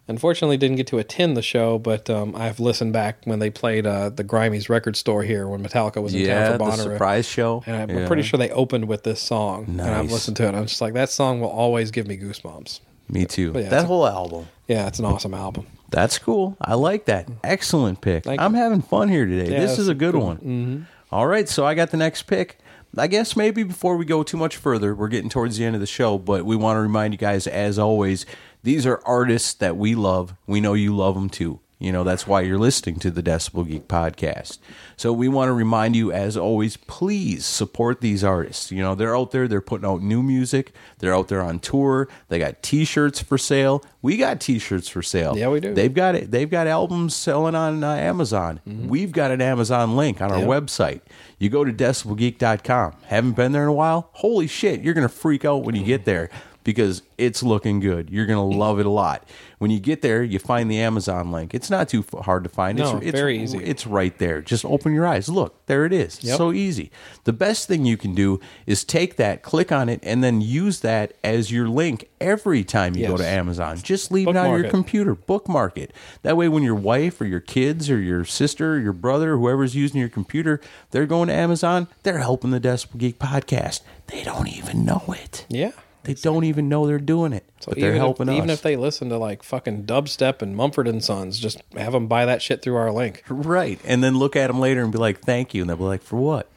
unfortunately, 0.08 0.56
didn't 0.56 0.76
get 0.76 0.86
to 0.88 0.98
attend 0.98 1.36
the 1.36 1.42
show, 1.42 1.78
but 1.78 2.08
um, 2.08 2.34
I've 2.34 2.58
listened 2.58 2.94
back 2.94 3.18
when 3.24 3.38
they 3.38 3.50
played 3.50 3.86
uh, 3.86 4.08
the 4.08 4.24
Grimey's 4.24 4.70
record 4.70 4.96
store 4.96 5.22
here 5.24 5.46
when 5.46 5.62
Metallica 5.62 6.02
was 6.02 6.14
in 6.14 6.20
Yeah, 6.20 6.44
town 6.48 6.58
for 6.58 6.64
the 6.64 6.70
Bonnaroo. 6.70 6.92
surprise 6.94 7.26
show. 7.26 7.62
And 7.66 7.76
I'm 7.76 7.90
Yeah. 7.90 8.06
pretty 8.06 8.22
sure 8.22 8.38
they 8.38 8.50
opened 8.50 8.88
with 8.88 9.02
this 9.04 9.20
song, 9.20 9.66
and 9.68 9.80
I've 9.82 10.04
Nice. 10.04 10.12
listened 10.12 10.36
to 10.38 10.48
it. 10.48 10.54
I'm 10.54 10.66
just 10.66 10.80
like, 10.80 10.94
that 10.94 11.10
song 11.10 11.40
will 11.40 11.48
always 11.50 11.90
give 11.90 12.06
me 12.06 12.16
goosebumps. 12.16 12.80
Me 13.10 13.24
too. 13.26 13.52
But 13.52 13.64
yeah, 13.64 13.68
that 13.70 13.76
it's 13.76 13.84
a- 13.84 13.86
whole 13.88 14.06
album. 14.06 14.46
Yeah, 14.68 14.86
it's 14.86 14.98
an 15.00 15.04
awesome 15.04 15.34
album. 15.34 15.66
That's 15.90 16.18
cool. 16.18 16.56
I 16.60 16.74
like 16.74 17.06
that. 17.06 17.28
Excellent 17.42 18.00
pick. 18.00 18.22
Thank 18.24 18.40
I'm 18.40 18.54
you. 18.54 18.60
having 18.60 18.80
fun 18.82 19.08
here 19.08 19.26
today. 19.26 19.50
Yeah, 19.52 19.60
this 19.60 19.72
it's 19.72 19.80
is 19.80 19.88
a 19.88 19.94
good 19.94 20.12
good. 20.12 20.22
one. 20.22 20.36
Mm-hmm. 20.36 20.82
All 21.10 21.26
right, 21.26 21.48
so 21.48 21.66
I 21.66 21.74
got 21.74 21.90
the 21.90 21.96
next 21.96 22.22
pick. 22.24 22.58
I 22.96 23.08
guess 23.08 23.36
maybe 23.36 23.64
before 23.64 23.96
we 23.96 24.04
go 24.04 24.22
too 24.22 24.36
much 24.36 24.56
further, 24.56 24.94
we're 24.94 25.08
getting 25.08 25.28
towards 25.30 25.58
the 25.58 25.64
end 25.64 25.74
of 25.74 25.80
the 25.80 25.86
show, 25.88 26.18
but 26.18 26.44
we 26.44 26.54
want 26.54 26.76
to 26.76 26.80
remind 26.80 27.12
you 27.14 27.18
guys, 27.18 27.46
as 27.48 27.78
always, 27.78 28.26
these 28.62 28.86
are 28.86 29.00
artists 29.04 29.54
that 29.54 29.76
we 29.76 29.94
love. 29.96 30.34
We 30.46 30.60
know 30.60 30.74
you 30.74 30.94
love 30.94 31.14
them 31.16 31.28
too. 31.30 31.58
You 31.80 31.92
know, 31.92 32.04
that's 32.04 32.26
why 32.26 32.42
you're 32.42 32.58
listening 32.58 32.96
to 33.00 33.10
the 33.10 33.22
Decibel 33.22 33.66
Geek 33.66 33.88
podcast. 33.88 34.58
So 34.98 35.14
we 35.14 35.28
want 35.28 35.48
to 35.48 35.54
remind 35.54 35.96
you, 35.96 36.12
as 36.12 36.36
always, 36.36 36.76
please 36.76 37.46
support 37.46 38.02
these 38.02 38.22
artists. 38.22 38.70
You 38.70 38.82
know, 38.82 38.94
they're 38.94 39.16
out 39.16 39.30
there, 39.30 39.48
they're 39.48 39.62
putting 39.62 39.88
out 39.88 40.02
new 40.02 40.22
music, 40.22 40.72
they're 40.98 41.14
out 41.14 41.28
there 41.28 41.40
on 41.40 41.58
tour, 41.58 42.06
they 42.28 42.38
got 42.38 42.62
t 42.62 42.84
shirts 42.84 43.20
for 43.22 43.38
sale. 43.38 43.82
We 44.02 44.18
got 44.18 44.40
t 44.40 44.58
shirts 44.58 44.88
for 44.88 45.02
sale. 45.02 45.36
Yeah, 45.38 45.48
we 45.48 45.58
do. 45.60 45.72
They've 45.72 45.92
got 45.92 46.14
it. 46.14 46.30
They've 46.30 46.50
got 46.50 46.66
albums 46.66 47.16
selling 47.16 47.54
on 47.54 47.82
uh, 47.82 47.94
Amazon. 47.94 48.60
We've 48.66 49.10
got 49.12 49.30
an 49.30 49.40
Amazon 49.40 49.96
link 49.96 50.20
on 50.20 50.30
our 50.30 50.38
Mm-hmm. 50.38 50.50
Yep. 50.50 50.62
website. 50.64 51.00
You 51.38 51.48
go 51.48 51.64
to 51.64 51.72
decibelgeek.com. 51.72 52.96
Haven't 53.06 53.32
been 53.32 53.52
there 53.52 53.62
in 53.62 53.68
a 53.68 53.72
while? 53.72 54.10
Holy 54.12 54.46
shit, 54.46 54.82
you're 54.82 54.94
going 54.94 55.08
to 55.08 55.14
freak 55.14 55.44
out 55.46 55.64
when 55.64 55.74
you 55.74 55.84
get 55.84 56.04
there 56.04 56.28
because 56.64 57.02
it's 57.18 57.42
looking 57.42 57.80
good. 57.80 58.10
You're 58.10 58.26
going 58.26 58.50
to 58.50 58.58
love 58.58 58.80
it 58.80 58.86
a 58.86 58.90
lot. 58.90 59.26
When 59.58 59.70
you 59.70 59.78
get 59.78 60.00
there, 60.00 60.22
you 60.22 60.38
find 60.38 60.70
the 60.70 60.80
Amazon 60.80 61.30
link. 61.32 61.54
It's 61.54 61.68
not 61.68 61.88
too 61.88 62.04
hard 62.22 62.44
to 62.44 62.50
find. 62.50 62.78
No, 62.78 62.96
it's, 62.96 63.06
it's 63.08 63.18
very 63.18 63.38
easy. 63.38 63.58
It's 63.58 63.86
right 63.86 64.16
there. 64.18 64.40
Just 64.40 64.64
open 64.64 64.94
your 64.94 65.06
eyes. 65.06 65.28
Look, 65.28 65.66
there 65.66 65.84
it 65.84 65.92
is. 65.92 66.22
Yep. 66.24 66.38
So 66.38 66.52
easy. 66.52 66.90
The 67.24 67.32
best 67.34 67.68
thing 67.68 67.84
you 67.84 67.96
can 67.98 68.14
do 68.14 68.40
is 68.66 68.84
take 68.84 69.16
that, 69.16 69.42
click 69.42 69.70
on 69.70 69.88
it, 69.88 70.00
and 70.02 70.24
then 70.24 70.40
use 70.40 70.80
that 70.80 71.12
as 71.22 71.52
your 71.52 71.68
link 71.68 72.08
every 72.20 72.64
time 72.64 72.96
you 72.96 73.06
go 73.06 73.16
to 73.18 73.26
Amazon. 73.26 73.76
Just 73.78 74.10
leave 74.10 74.28
it 74.28 74.36
on 74.36 74.44
Bookmark 74.46 74.62
your 74.62 74.70
computer, 74.70 75.14
bookmark 75.14 75.76
it. 75.76 75.92
That 76.22 76.36
way, 76.36 76.48
when 76.48 76.62
your 76.62 76.74
wife 76.74 77.20
or 77.20 77.26
your 77.26 77.40
kids 77.40 77.90
or 77.90 77.98
your 77.98 78.24
sister 78.24 78.74
or 78.74 78.78
your 78.78 78.94
brother, 78.94 79.36
whoever's 79.36 79.74
using 79.76 80.00
your 80.00 80.08
computer, 80.08 80.60
they're 80.90 81.06
going 81.06 81.28
to 81.28 81.34
Amazon, 81.34 81.88
they're 82.02 82.18
helping 82.18 82.50
the 82.50 82.60
Decibel 82.60 82.98
Geek 82.98 83.18
podcast. 83.18 83.80
They 84.06 84.22
don't 84.24 84.48
even 84.48 84.84
know 84.84 85.04
it. 85.08 85.46
Yeah. 85.48 85.72
They 86.04 86.14
don't 86.14 86.44
even 86.44 86.68
know 86.68 86.86
they're 86.86 86.98
doing 86.98 87.32
it, 87.34 87.44
So 87.60 87.72
but 87.72 87.78
they're 87.80 87.92
helping 87.94 88.28
if, 88.28 88.32
us. 88.32 88.36
Even 88.38 88.50
if 88.50 88.62
they 88.62 88.76
listen 88.76 89.10
to 89.10 89.18
like 89.18 89.42
fucking 89.42 89.84
dubstep 89.84 90.40
and 90.40 90.56
Mumford 90.56 90.88
and 90.88 91.04
Sons, 91.04 91.38
just 91.38 91.62
have 91.76 91.92
them 91.92 92.06
buy 92.06 92.24
that 92.24 92.40
shit 92.40 92.62
through 92.62 92.76
our 92.76 92.90
link. 92.90 93.22
right, 93.28 93.78
and 93.84 94.02
then 94.02 94.16
look 94.18 94.34
at 94.34 94.46
them 94.46 94.60
later 94.60 94.82
and 94.82 94.90
be 94.92 94.98
like, 94.98 95.20
"Thank 95.20 95.52
you," 95.54 95.60
and 95.62 95.68
they'll 95.68 95.76
be 95.76 95.84
like, 95.84 96.02
"For 96.02 96.16
what?" 96.16 96.48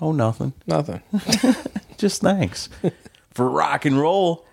Oh, 0.00 0.12
nothing. 0.12 0.52
Nothing. 0.66 1.00
Just 1.98 2.22
thanks 2.22 2.68
for 3.32 3.48
rock 3.48 3.84
and 3.84 3.98
roll. 3.98 4.44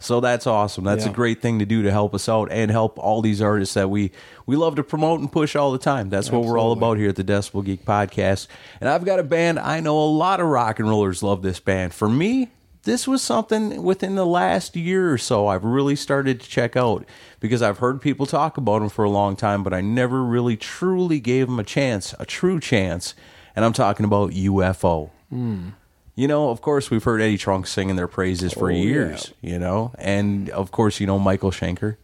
So 0.00 0.20
that's 0.20 0.46
awesome. 0.46 0.84
That's 0.84 1.04
Yeah. 1.04 1.12
a 1.12 1.14
great 1.14 1.40
thing 1.40 1.60
to 1.60 1.64
do 1.64 1.82
to 1.82 1.90
help 1.90 2.14
us 2.14 2.28
out 2.28 2.48
and 2.52 2.70
help 2.70 2.98
all 2.98 3.22
these 3.22 3.40
artists 3.40 3.74
that 3.74 3.88
we 3.90 4.10
we 4.44 4.54
love 4.56 4.74
to 4.76 4.82
promote 4.84 5.20
and 5.20 5.30
push 5.32 5.56
all 5.56 5.72
the 5.72 5.78
time. 5.78 6.10
That's 6.10 6.30
what 6.30 6.44
we're 6.44 6.58
all 6.58 6.72
about 6.72 6.98
here 6.98 7.08
at 7.08 7.16
the 7.16 7.24
Decibel 7.24 7.64
Geek 7.64 7.84
Podcast. 7.86 8.48
And 8.80 8.88
I've 8.90 9.04
got 9.04 9.18
a 9.18 9.22
band. 9.22 9.58
I 9.58 9.80
know 9.80 9.98
a 9.98 10.04
lot 10.04 10.40
of 10.40 10.46
rock 10.48 10.78
and 10.78 10.88
rollers 10.88 11.22
love 11.22 11.42
this 11.42 11.58
band. 11.58 11.94
For 11.94 12.08
me, 12.08 12.50
this 12.84 13.06
was 13.08 13.22
something 13.22 13.82
within 13.82 14.14
the 14.14 14.26
last 14.26 14.76
year 14.76 15.12
or 15.12 15.18
so 15.18 15.46
I've 15.48 15.64
really 15.64 15.96
started 15.96 16.40
to 16.40 16.48
check 16.48 16.76
out 16.76 17.04
because 17.40 17.62
I've 17.62 17.78
heard 17.78 18.00
people 18.00 18.26
talk 18.26 18.56
about 18.56 18.80
them 18.80 18.88
for 18.88 19.04
a 19.04 19.10
long 19.10 19.36
time, 19.36 19.62
but 19.62 19.74
I 19.74 19.80
never 19.80 20.22
really 20.22 20.56
truly 20.56 21.20
gave 21.20 21.46
them 21.46 21.58
a 21.58 21.64
chance, 21.64 22.14
a 22.18 22.24
true 22.26 22.60
chance. 22.60 23.14
And 23.56 23.64
I'm 23.64 23.72
talking 23.72 24.04
about 24.04 24.30
UFO. 24.30 25.10
Hmm. 25.30 25.70
You 26.16 26.28
know, 26.28 26.50
of 26.50 26.60
course, 26.62 26.90
we've 26.90 27.02
heard 27.02 27.20
Eddie 27.20 27.38
Trunk 27.38 27.66
singing 27.66 27.96
their 27.96 28.06
praises 28.06 28.52
for 28.52 28.66
Oh, 28.70 28.74
yeah. 28.74 28.82
years, 28.84 29.32
you 29.40 29.58
know, 29.58 29.92
and 29.98 30.48
of 30.50 30.70
course, 30.70 31.00
you 31.00 31.06
know, 31.06 31.18
Michael 31.18 31.50
Schenker. 31.50 31.96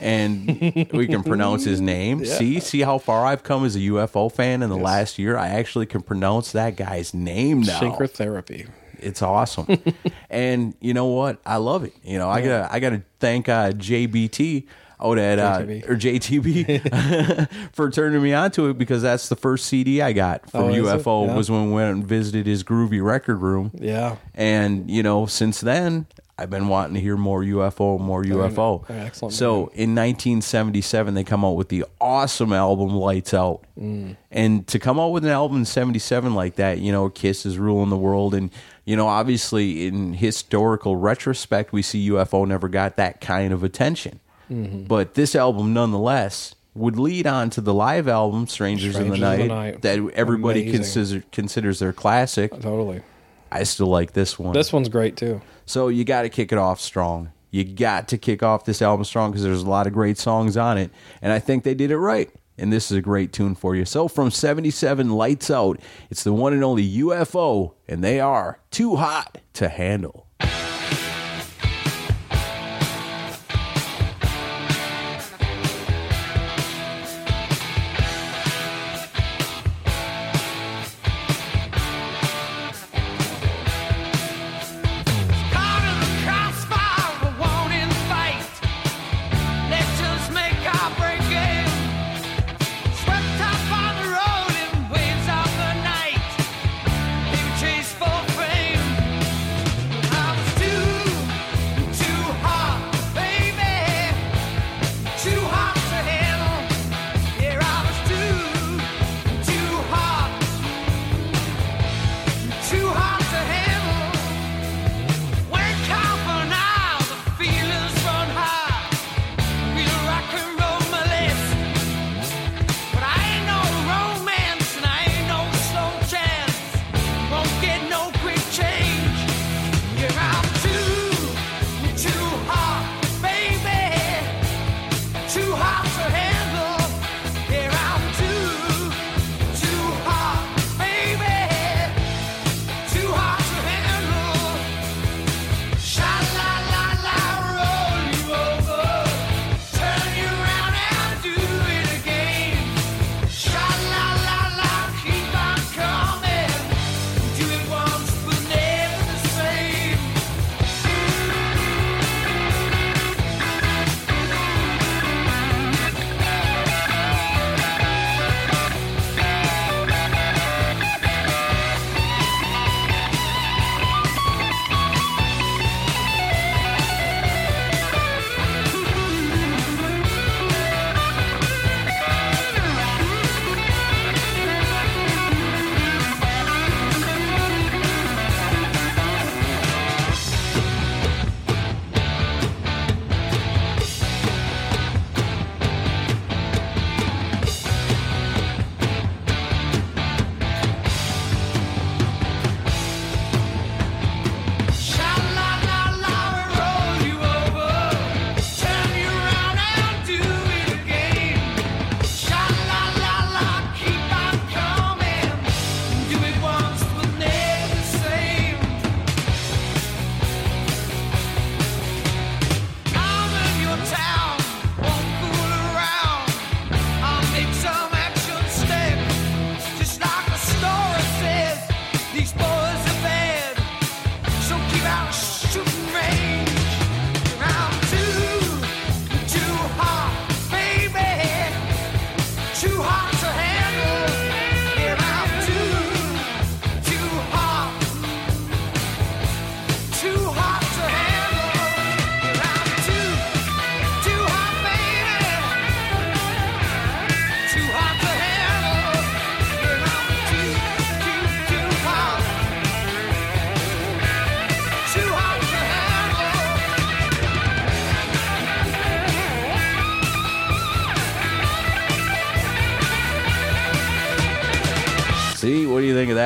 And 0.00 0.46
we 0.94 1.06
can 1.06 1.22
pronounce 1.22 1.64
his 1.64 1.78
name. 1.78 2.24
See, 2.24 2.58
see 2.58 2.80
how 2.80 2.96
far 2.96 3.26
I've 3.26 3.42
come 3.42 3.66
as 3.66 3.76
a 3.76 3.80
UFO 3.80 4.32
fan 4.32 4.62
in 4.62 4.70
the 4.70 4.78
last 4.78 5.18
year. 5.18 5.36
I 5.36 5.48
actually 5.48 5.84
can 5.84 6.00
pronounce 6.00 6.52
that 6.52 6.76
guy's 6.76 7.12
name 7.12 7.60
now. 7.60 7.80
Synchro 7.80 8.08
therapy. 8.10 8.66
It's 9.02 9.22
awesome. 9.22 9.66
and 10.30 10.74
you 10.80 10.94
know 10.94 11.06
what? 11.06 11.38
I 11.46 11.56
love 11.56 11.84
it. 11.84 11.94
You 12.04 12.18
know, 12.18 12.28
I 12.28 12.42
got 12.42 12.72
I 12.72 12.80
got 12.80 12.90
to 12.90 13.02
thank 13.18 13.48
uh, 13.48 13.70
JBT 13.72 14.66
out 15.02 15.16
at 15.18 15.38
uh, 15.38 15.60
or 15.88 15.96
JTB 15.96 17.48
for 17.72 17.90
turning 17.90 18.22
me 18.22 18.34
onto 18.34 18.66
it 18.68 18.76
because 18.78 19.00
that's 19.02 19.28
the 19.30 19.36
first 19.36 19.66
CD 19.66 20.02
I 20.02 20.12
got 20.12 20.50
from 20.50 20.64
Oh. 20.64 20.72
UFO 20.72 21.26
Yeah. 21.26 21.34
was 21.36 21.50
when 21.50 21.68
we 21.68 21.72
went 21.74 21.94
and 21.94 22.06
visited 22.06 22.46
his 22.46 22.62
groovy 22.64 23.02
record 23.02 23.36
room. 23.38 23.70
Yeah. 23.74 24.16
And 24.34 24.90
you 24.90 25.02
know, 25.02 25.24
since 25.26 25.60
then, 25.60 26.06
I've 26.40 26.48
been 26.48 26.68
wanting 26.68 26.94
to 26.94 27.00
hear 27.00 27.18
more 27.18 27.42
UFO, 27.42 28.00
more 28.00 28.24
UFO. 28.24 28.86
they're 28.86 29.06
excellent 29.06 29.34
so 29.34 29.66
in 29.74 29.94
1977, 29.94 31.12
they 31.12 31.22
come 31.22 31.44
out 31.44 31.56
with 31.56 31.68
the 31.68 31.84
awesome 32.00 32.54
album 32.54 32.94
Lights 32.94 33.34
Out. 33.34 33.64
Mm. 33.78 34.16
And 34.30 34.66
to 34.68 34.78
come 34.78 34.98
out 34.98 35.08
with 35.08 35.24
an 35.26 35.30
album 35.30 35.58
in 35.58 35.64
77 35.66 36.34
like 36.34 36.56
that, 36.56 36.78
you 36.78 36.92
know, 36.92 37.10
Kiss 37.10 37.44
is 37.44 37.58
ruling 37.58 37.90
the 37.90 37.98
world. 37.98 38.34
And, 38.34 38.50
you 38.86 38.96
know, 38.96 39.06
obviously 39.06 39.86
in 39.86 40.14
historical 40.14 40.96
retrospect, 40.96 41.74
we 41.74 41.82
see 41.82 42.08
UFO 42.08 42.48
never 42.48 42.68
got 42.68 42.96
that 42.96 43.20
kind 43.20 43.52
of 43.52 43.62
attention. 43.62 44.20
Mm-hmm. 44.50 44.84
But 44.84 45.14
this 45.14 45.34
album, 45.34 45.74
nonetheless, 45.74 46.54
would 46.74 46.98
lead 46.98 47.26
on 47.26 47.50
to 47.50 47.60
the 47.60 47.74
live 47.74 48.08
album 48.08 48.46
Strangers, 48.46 48.96
in, 48.96 49.10
the 49.10 49.16
Strangers 49.16 49.40
in 49.40 49.48
Night, 49.48 49.82
the 49.82 49.82
Night. 49.82 49.82
that 49.82 50.14
everybody 50.14 50.62
Amazing. 50.62 50.80
consider, 50.80 51.24
considers 51.32 51.78
their 51.80 51.92
classic. 51.92 52.52
Totally. 52.52 53.02
I 53.50 53.64
still 53.64 53.88
like 53.88 54.12
this 54.12 54.38
one. 54.38 54.52
This 54.52 54.72
one's 54.72 54.88
great 54.88 55.16
too. 55.16 55.40
So 55.66 55.88
you 55.88 56.04
got 56.04 56.22
to 56.22 56.28
kick 56.28 56.52
it 56.52 56.58
off 56.58 56.80
strong. 56.80 57.32
You 57.50 57.64
got 57.64 58.08
to 58.08 58.18
kick 58.18 58.42
off 58.42 58.64
this 58.64 58.80
album 58.80 59.04
strong 59.04 59.30
because 59.30 59.42
there's 59.42 59.62
a 59.62 59.68
lot 59.68 59.86
of 59.86 59.92
great 59.92 60.18
songs 60.18 60.56
on 60.56 60.78
it, 60.78 60.90
and 61.20 61.32
I 61.32 61.38
think 61.40 61.64
they 61.64 61.74
did 61.74 61.90
it 61.90 61.98
right. 61.98 62.30
And 62.56 62.72
this 62.72 62.90
is 62.90 62.96
a 62.96 63.00
great 63.00 63.32
tune 63.32 63.54
for 63.54 63.74
you. 63.74 63.84
So 63.84 64.06
from 64.06 64.30
'77, 64.30 65.10
Lights 65.10 65.50
Out, 65.50 65.80
it's 66.10 66.22
the 66.22 66.32
one 66.32 66.52
and 66.52 66.62
only 66.62 66.88
UFO, 66.98 67.72
and 67.88 68.04
they 68.04 68.20
are 68.20 68.60
too 68.70 68.96
hot 68.96 69.38
to 69.54 69.68
handle. 69.68 70.26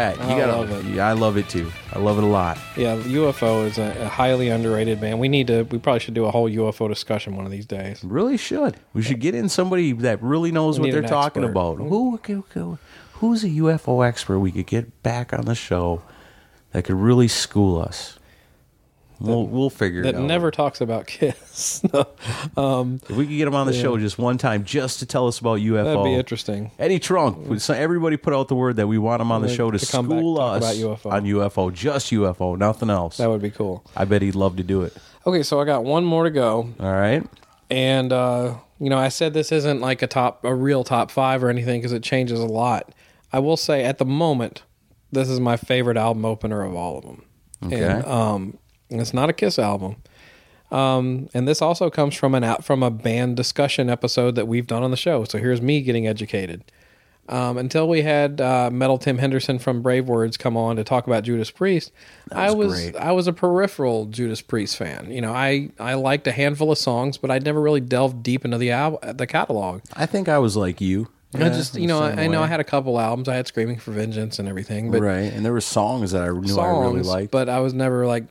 That? 0.05 0.17
You 0.29 0.35
I 0.35 0.39
gotta, 0.39 0.57
love 0.59 0.71
it. 0.71 0.85
Yeah, 0.93 1.07
I 1.09 1.13
love 1.13 1.37
it 1.37 1.49
too. 1.49 1.71
I 1.93 1.99
love 1.99 2.19
it 2.19 2.25
a 2.25 2.27
lot. 2.29 2.59
Yeah, 2.77 2.97
UFO 2.97 3.67
is 3.67 3.79
a, 3.79 4.03
a 4.05 4.09
highly 4.09 4.49
underrated 4.49 5.01
band. 5.01 5.19
We 5.21 5.29
need 5.29 5.47
to. 5.49 5.63
We 5.65 5.79
probably 5.79 6.01
should 6.01 6.15
do 6.15 6.25
a 6.25 6.31
whole 6.31 6.49
UFO 6.51 6.89
discussion 6.89 7.37
one 7.37 7.45
of 7.47 7.51
these 7.53 7.67
days. 7.67 8.03
Really 8.05 8.37
should. 8.37 8.77
We 8.93 9.03
should 9.03 9.21
get 9.21 9.35
in 9.35 9.49
somebody 9.49 9.93
that 9.93 10.23
really 10.23 10.53
knows 10.53 10.79
We 10.79 10.83
what 10.83 10.87
need 10.87 10.93
they're 10.95 11.03
an 11.03 11.09
talking 11.09 11.43
expert. 11.45 11.51
about. 11.51 11.79
Mm-hmm. 11.79 11.89
Who, 11.89 12.21
who- 12.27 12.45
who- 12.51 12.79
who's 13.15 13.45
a 13.45 13.49
UFO 13.49 14.07
expert 14.07 14.39
we 14.41 14.51
could 14.53 14.67
get 14.67 15.03
back 15.03 15.33
on 15.33 15.45
the 15.47 15.55
show 15.55 16.03
that 16.73 16.85
could 16.85 16.97
really 16.97 17.29
school 17.29 17.81
us? 17.81 18.19
We'll 19.21 19.47
we'll 19.47 19.71
figure 19.71 20.03
That 20.03 20.09
it 20.11 20.15
out. 20.17 20.21
That 20.23 20.27
never 20.27 20.51
talks 20.51 20.81
about 20.81 21.07
Kiss. 21.09 21.83
um, 22.57 23.01
If 23.09 23.11
we 23.17 23.27
could 23.27 23.37
get 23.37 23.49
him 23.49 23.55
on 23.55 23.67
the 23.67 23.73
show 23.73 23.97
just 23.99 24.19
one 24.19 24.39
time, 24.39 24.65
just 24.65 24.99
to 24.99 25.07
tell 25.07 25.27
us 25.29 25.39
about 25.39 25.61
UFO, 25.61 25.85
that'd 25.85 26.05
be 26.05 26.15
interesting. 26.15 26.71
Eddie 26.79 26.99
Trunk, 26.99 27.39
everybody 27.71 28.17
put 28.17 28.35
out 28.35 28.49
the 28.49 28.55
word 28.55 28.77
that 28.77 28.87
we 28.87 28.99
want 28.99 29.23
him 29.23 29.31
on 29.33 29.43
the 29.43 29.49
To- 29.49 29.55
show 29.55 29.71
to, 29.71 29.79
to 29.79 29.87
come 29.87 30.09
back, 30.09 30.19
school 30.19 30.37
talk 30.37 30.63
us 30.63 30.79
about 30.79 30.99
UFO. 30.99 31.13
on 31.13 31.25
UFO, 31.25 31.73
just 31.73 32.11
UFO, 32.13 32.59
nothing 32.59 32.91
else. 32.91 33.17
That 33.19 33.29
would 33.31 33.43
be 33.43 33.51
cool. 33.51 33.85
I 33.97 34.05
bet 34.05 34.23
he'd 34.23 34.35
love 34.35 34.57
to 34.57 34.63
do 34.63 34.83
it. 34.83 34.97
Okay, 35.27 35.43
so 35.43 35.61
I 35.61 35.65
got 35.65 35.85
one 35.85 36.05
more 36.05 36.25
to 36.25 36.31
go. 36.31 36.69
All 36.81 36.93
right. 36.93 37.25
And 37.71 38.13
uh, 38.13 38.57
you 38.79 38.91
know, 38.91 38.99
I 38.99 39.09
said 39.09 39.33
this 39.33 39.53
isn't 39.53 39.81
like 39.81 40.03
a 40.03 40.07
top, 40.07 40.45
a 40.45 40.55
real 40.55 40.85
top 40.85 41.11
five 41.11 41.43
or 41.43 41.49
anything 41.49 41.81
because 41.81 41.93
it 41.93 42.03
changes 42.03 42.41
a 42.41 42.47
lot. 42.47 42.93
I 43.33 43.39
will 43.39 43.57
say, 43.57 43.85
at 43.85 43.99
the 43.99 44.05
moment, 44.05 44.63
this 45.11 45.29
is 45.29 45.41
my 45.41 45.57
favorite 45.57 45.97
album 45.97 46.25
opener 46.25 46.63
of 46.63 46.75
all 46.75 46.99
of 46.99 47.05
them. 47.05 47.25
Okay. 47.65 47.83
And, 47.83 48.05
um, 48.05 48.59
it's 48.91 49.15
not 49.15 49.29
a 49.29 49.33
Kiss 49.33 49.59
album. 49.59 49.97
Um, 50.71 51.29
and 51.35 51.47
this 51.47 51.63
also 51.63 51.91
comes 51.91 52.15
from 52.15 52.35
an 52.35 52.43
out 52.43 52.65
from 52.65 52.83
a 52.83 52.91
band 52.91 53.37
discussion 53.37 53.89
episode 53.89 54.35
that 54.35 54.49
we've 54.49 54.67
done 54.67 54.83
on 54.83 54.91
the 54.91 54.97
show. 54.97 55.25
So 55.25 55.39
here's 55.39 55.63
me 55.63 55.83
getting 55.83 56.07
educated. 56.07 56.65
Um, 57.27 57.57
until 57.57 57.89
we 57.89 58.03
had 58.03 58.39
uh, 58.41 58.71
Metal 58.71 58.99
Tim 58.99 59.17
Henderson 59.17 59.59
from 59.59 59.81
Brave 59.81 60.09
Words 60.09 60.37
come 60.37 60.59
on 60.59 60.77
to 60.77 60.85
talk 60.85 61.07
about 61.07 61.23
Judas 61.23 61.51
Priest, 61.51 61.91
I 62.31 62.51
was 62.51 62.67
was 62.67 62.75
great. 62.75 62.97
I 62.97 63.13
was 63.13 63.27
a 63.27 63.33
peripheral 63.33 64.07
Judas 64.07 64.43
Priest 64.43 64.77
fan. 64.77 65.11
You 65.11 65.23
know, 65.23 65.33
I 65.33 65.71
I 65.79 65.95
liked 65.95 66.27
a 66.27 66.33
handful 66.33 66.71
of 66.71 66.77
songs, 66.77 67.17
but 67.17 67.31
I'd 67.31 67.45
never 67.45 67.63
really 67.63 67.81
delved 67.81 68.23
deep 68.23 68.45
into 68.45 68.59
the 68.59 68.73
al- 68.73 68.99
the 69.15 69.27
catalog. 69.27 69.81
I 69.95 70.05
think 70.05 70.29
I 70.29 70.39
was 70.39 70.55
like 70.57 70.83
you. 70.83 71.09
I 71.35 71.49
just 71.49 71.75
you 71.77 71.87
know 71.89 71.99
I, 72.01 72.11
I 72.25 72.27
know. 72.27 72.43
I 72.43 72.47
had 72.47 72.61
a 72.61 72.65
couple 72.65 73.01
albums. 73.01 73.27
I 73.29 73.35
had 73.35 73.47
Screaming 73.47 73.79
for 73.79 73.91
Vengeance 73.93 74.39
and 74.39 74.47
everything, 74.49 74.91
but 74.91 75.01
right, 75.01 75.33
and 75.33 75.45
there 75.45 75.53
were 75.53 75.61
songs 75.63 76.13
that 76.13 76.23
I 76.23 76.29
knew 76.29 76.47
songs, 76.49 76.59
I 76.59 76.87
really 76.89 77.03
liked. 77.03 77.33
but 77.33 77.49
I 77.49 77.61
was 77.61 77.73
never 77.73 78.07
like 78.07 78.25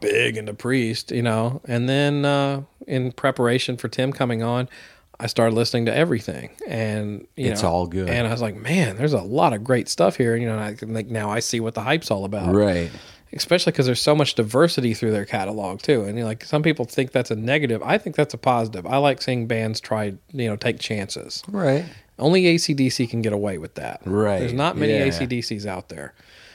big 0.00 0.36
into 0.36 0.54
Priest, 0.54 1.10
you 1.12 1.22
know. 1.22 1.60
And 1.66 1.88
then 1.88 2.24
uh, 2.24 2.62
in 2.86 3.12
preparation 3.12 3.76
for 3.76 3.88
Tim 3.88 4.12
coming 4.12 4.42
on, 4.42 4.68
I 5.18 5.26
started 5.26 5.54
listening 5.54 5.84
to 5.86 5.94
everything, 5.94 6.50
and 6.66 7.26
you 7.36 7.50
It's 7.50 7.62
know, 7.62 7.68
all 7.70 7.86
good. 7.86 8.08
And 8.08 8.26
I 8.26 8.30
was 8.30 8.40
like, 8.40 8.56
man, 8.56 8.96
there's 8.96 9.12
a 9.12 9.20
lot 9.20 9.52
of 9.52 9.62
great 9.62 9.88
stuff 9.88 10.16
here. 10.16 10.34
You 10.36 10.46
know, 10.46 10.54
and 10.54 10.62
I 10.62 10.74
can 10.74 10.94
like 10.94 11.08
now 11.08 11.30
I 11.30 11.40
see 11.40 11.60
what 11.60 11.74
the 11.74 11.82
hype's 11.82 12.10
all 12.10 12.24
about, 12.24 12.54
right. 12.54 12.90
Especially 13.32 13.70
because 13.70 13.86
there's 13.86 14.00
so 14.00 14.16
much 14.16 14.34
diversity 14.34 14.92
through 14.92 15.12
their 15.12 15.24
catalog 15.24 15.80
too. 15.82 16.02
And 16.02 16.16
you 16.16 16.22
know, 16.22 16.26
like 16.28 16.44
some 16.44 16.62
people 16.62 16.84
think 16.84 17.12
that's 17.12 17.30
a 17.30 17.36
negative. 17.36 17.80
I 17.82 17.96
think 17.98 18.16
that's 18.16 18.34
a 18.34 18.38
positive. 18.38 18.86
I 18.86 18.96
like 18.96 19.22
seeing 19.22 19.46
bands 19.46 19.78
try, 19.78 20.14
you 20.32 20.48
know, 20.48 20.56
take 20.56 20.80
chances. 20.80 21.44
Right. 21.48 21.84
Only 22.18 22.42
ACDC 22.44 23.08
can 23.08 23.22
get 23.22 23.32
away 23.32 23.58
with 23.58 23.76
that. 23.76 24.00
Right. 24.04 24.40
There's 24.40 24.52
not 24.52 24.76
many 24.76 24.94
Yeah. 24.94 25.06
ACDCs 25.06 25.64
out 25.64 25.90
there. 25.90 26.12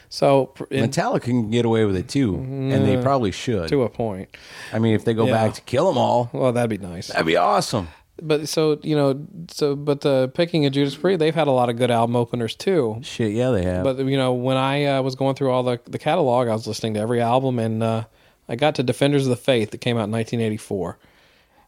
So 0.10 0.54
in- 0.72 0.90
Metallica 0.90 1.22
can 1.24 1.50
get 1.50 1.66
away 1.66 1.86
with 1.86 1.96
it 1.96 2.08
too, 2.08 2.36
and 2.36 2.86
they 2.86 3.02
probably 3.02 3.32
should. 3.32 3.70
to 3.70 3.84
a 3.84 3.90
point. 3.90 4.30
I 4.74 4.80
mean, 4.80 4.94
if 4.96 5.04
they 5.06 5.14
go 5.14 5.26
Yeah. 5.26 5.34
back 5.34 5.54
to 5.56 5.62
kill 5.62 5.88
them 5.88 5.98
all, 5.98 6.30
Well, 6.34 6.52
that'd 6.54 6.70
be 6.70 6.78
nice. 6.78 7.08
that'd 7.08 7.26
be 7.26 7.36
awesome. 7.38 7.88
But 8.22 8.48
so 8.48 8.80
you 8.82 8.96
know, 8.96 9.20
so 9.50 9.76
but 9.76 10.00
the 10.02 10.32
picking 10.34 10.66
of 10.66 10.72
Judas 10.72 10.96
Priest, 10.96 11.20
they've 11.20 11.36
had 11.36 11.48
a 11.48 11.52
lot 11.52 11.70
of 11.70 11.76
good 11.78 11.92
album 11.92 12.16
openers 12.16 12.56
too. 12.56 13.00
Shit, 13.02 13.34
yeah, 13.34 13.52
they 13.52 13.64
have. 13.64 13.84
But 13.84 13.98
you 14.00 14.16
know, 14.16 14.32
when 14.32 14.56
I 14.56 14.86
uh, 14.86 15.02
was 15.02 15.16
going 15.16 15.36
through 15.36 15.52
all 15.52 15.64
the 15.64 15.80
the 15.86 16.00
catalog, 16.00 16.48
I 16.48 16.54
was 16.54 16.66
listening 16.66 16.94
to 16.94 17.02
every 17.02 17.20
album, 17.20 17.60
and 17.60 17.84
uh, 17.84 18.04
I 18.48 18.56
got 18.56 18.76
to 18.76 18.84
Defenders 18.84 19.26
of 19.26 19.32
the 19.32 19.36
Faith 19.36 19.72
that 19.72 19.80
came 19.80 19.98
out 19.98 20.06
in 20.06 20.12
1984, 20.12 20.98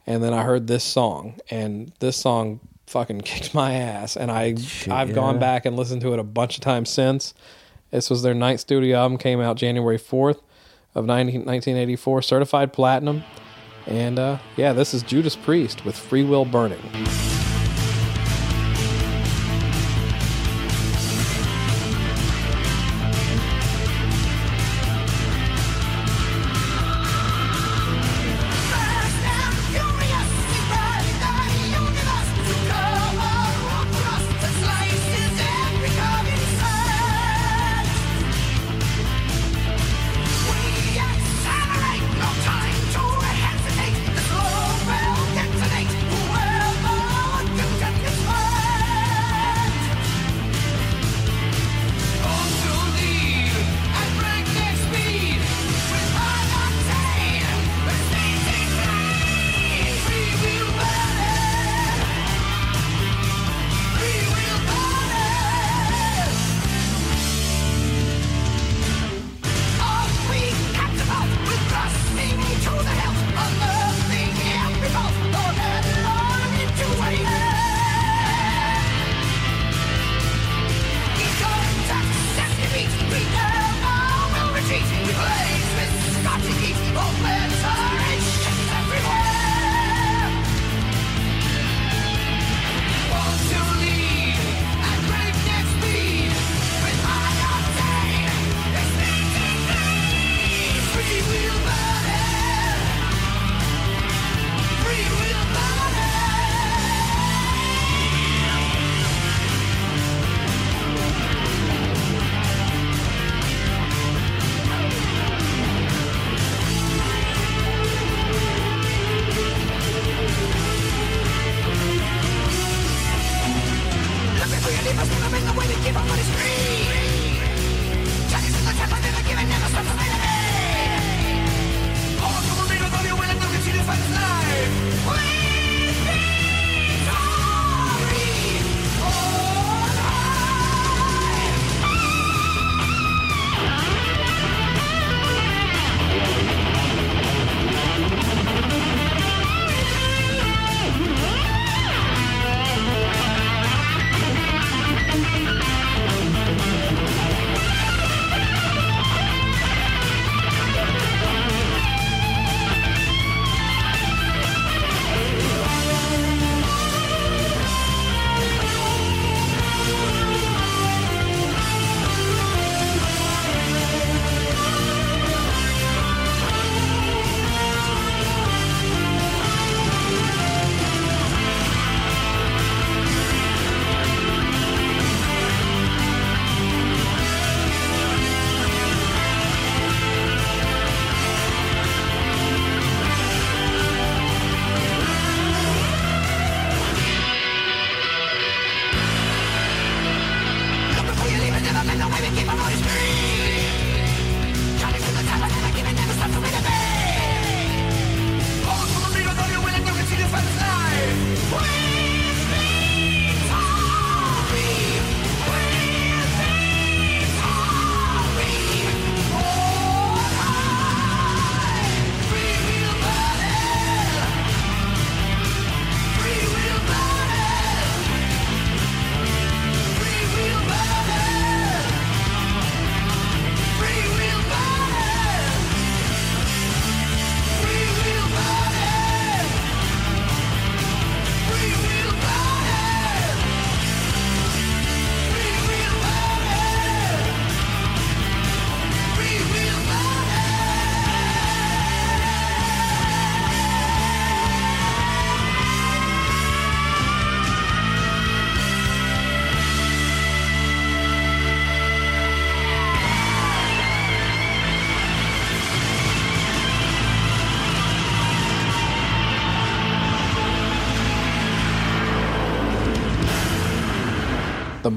and 0.05 0.23
then 0.23 0.33
I 0.33 0.43
heard 0.43 0.67
this 0.67 0.85
song, 0.85 1.35
and 1.51 1.91
this 1.99 2.15
song 2.15 2.61
fucking 2.85 3.21
kicked 3.25 3.53
my 3.53 3.73
ass, 3.73 4.15
and 4.15 4.31
I 4.31 4.55
I've 4.89 5.09
yeah. 5.09 5.15
gone 5.15 5.39
back 5.39 5.65
and 5.65 5.75
listened 5.75 5.99
to 6.03 6.13
it 6.13 6.19
a 6.19 6.23
bunch 6.23 6.55
of 6.55 6.61
times 6.61 6.89
since. 6.89 7.33
This 7.91 8.09
was 8.09 8.21
their 8.21 8.33
ninth 8.33 8.59
studio 8.59 8.97
album, 8.97 9.17
came 9.17 9.39
out 9.39 9.57
January 9.57 9.97
4th 9.97 10.41
of 10.93 11.05
19, 11.05 11.45
1984, 11.45 12.21
certified 12.21 12.73
platinum. 12.73 13.23
And 13.85 14.19
uh, 14.19 14.39
yeah, 14.57 14.73
this 14.73 14.93
is 14.93 15.03
Judas 15.03 15.35
Priest 15.35 15.85
with 15.85 15.95
Freewheel 15.95 16.51
Burning. 16.51 16.79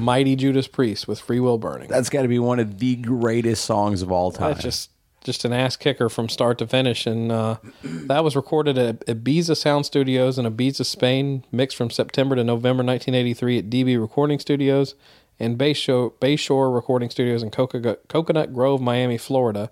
Mighty 0.01 0.35
Judas 0.35 0.67
Priest 0.67 1.07
with 1.07 1.25
Freewheel 1.25 1.59
Burning. 1.59 1.87
That's 1.87 2.09
got 2.09 2.23
to 2.23 2.27
be 2.27 2.39
one 2.39 2.59
of 2.59 2.79
the 2.79 2.95
greatest 2.95 3.65
songs 3.65 4.01
of 4.01 4.11
all 4.11 4.31
time. 4.31 4.51
That's 4.51 4.63
just 4.63 4.89
just 5.23 5.45
an 5.45 5.53
ass 5.53 5.77
kicker 5.77 6.09
from 6.09 6.27
start 6.29 6.57
to 6.57 6.65
finish, 6.67 7.05
and 7.05 7.31
uh, 7.31 7.57
that 7.83 8.23
was 8.23 8.35
recorded 8.35 8.77
at 8.79 9.05
Ibiza 9.05 9.55
Sound 9.55 9.85
Studios 9.85 10.39
in 10.39 10.45
Ibiza, 10.45 10.83
Spain. 10.83 11.45
Mixed 11.51 11.77
from 11.77 11.91
September 11.91 12.35
to 12.35 12.43
November 12.43 12.83
1983 12.83 13.59
at 13.59 13.69
DB 13.69 14.01
Recording 14.01 14.39
Studios 14.39 14.95
and 15.39 15.57
Bayshore, 15.57 16.13
Bayshore 16.19 16.73
Recording 16.73 17.09
Studios 17.09 17.43
in 17.43 17.51
Coconut, 17.51 18.07
Coconut 18.07 18.53
Grove, 18.53 18.81
Miami, 18.81 19.17
Florida. 19.17 19.71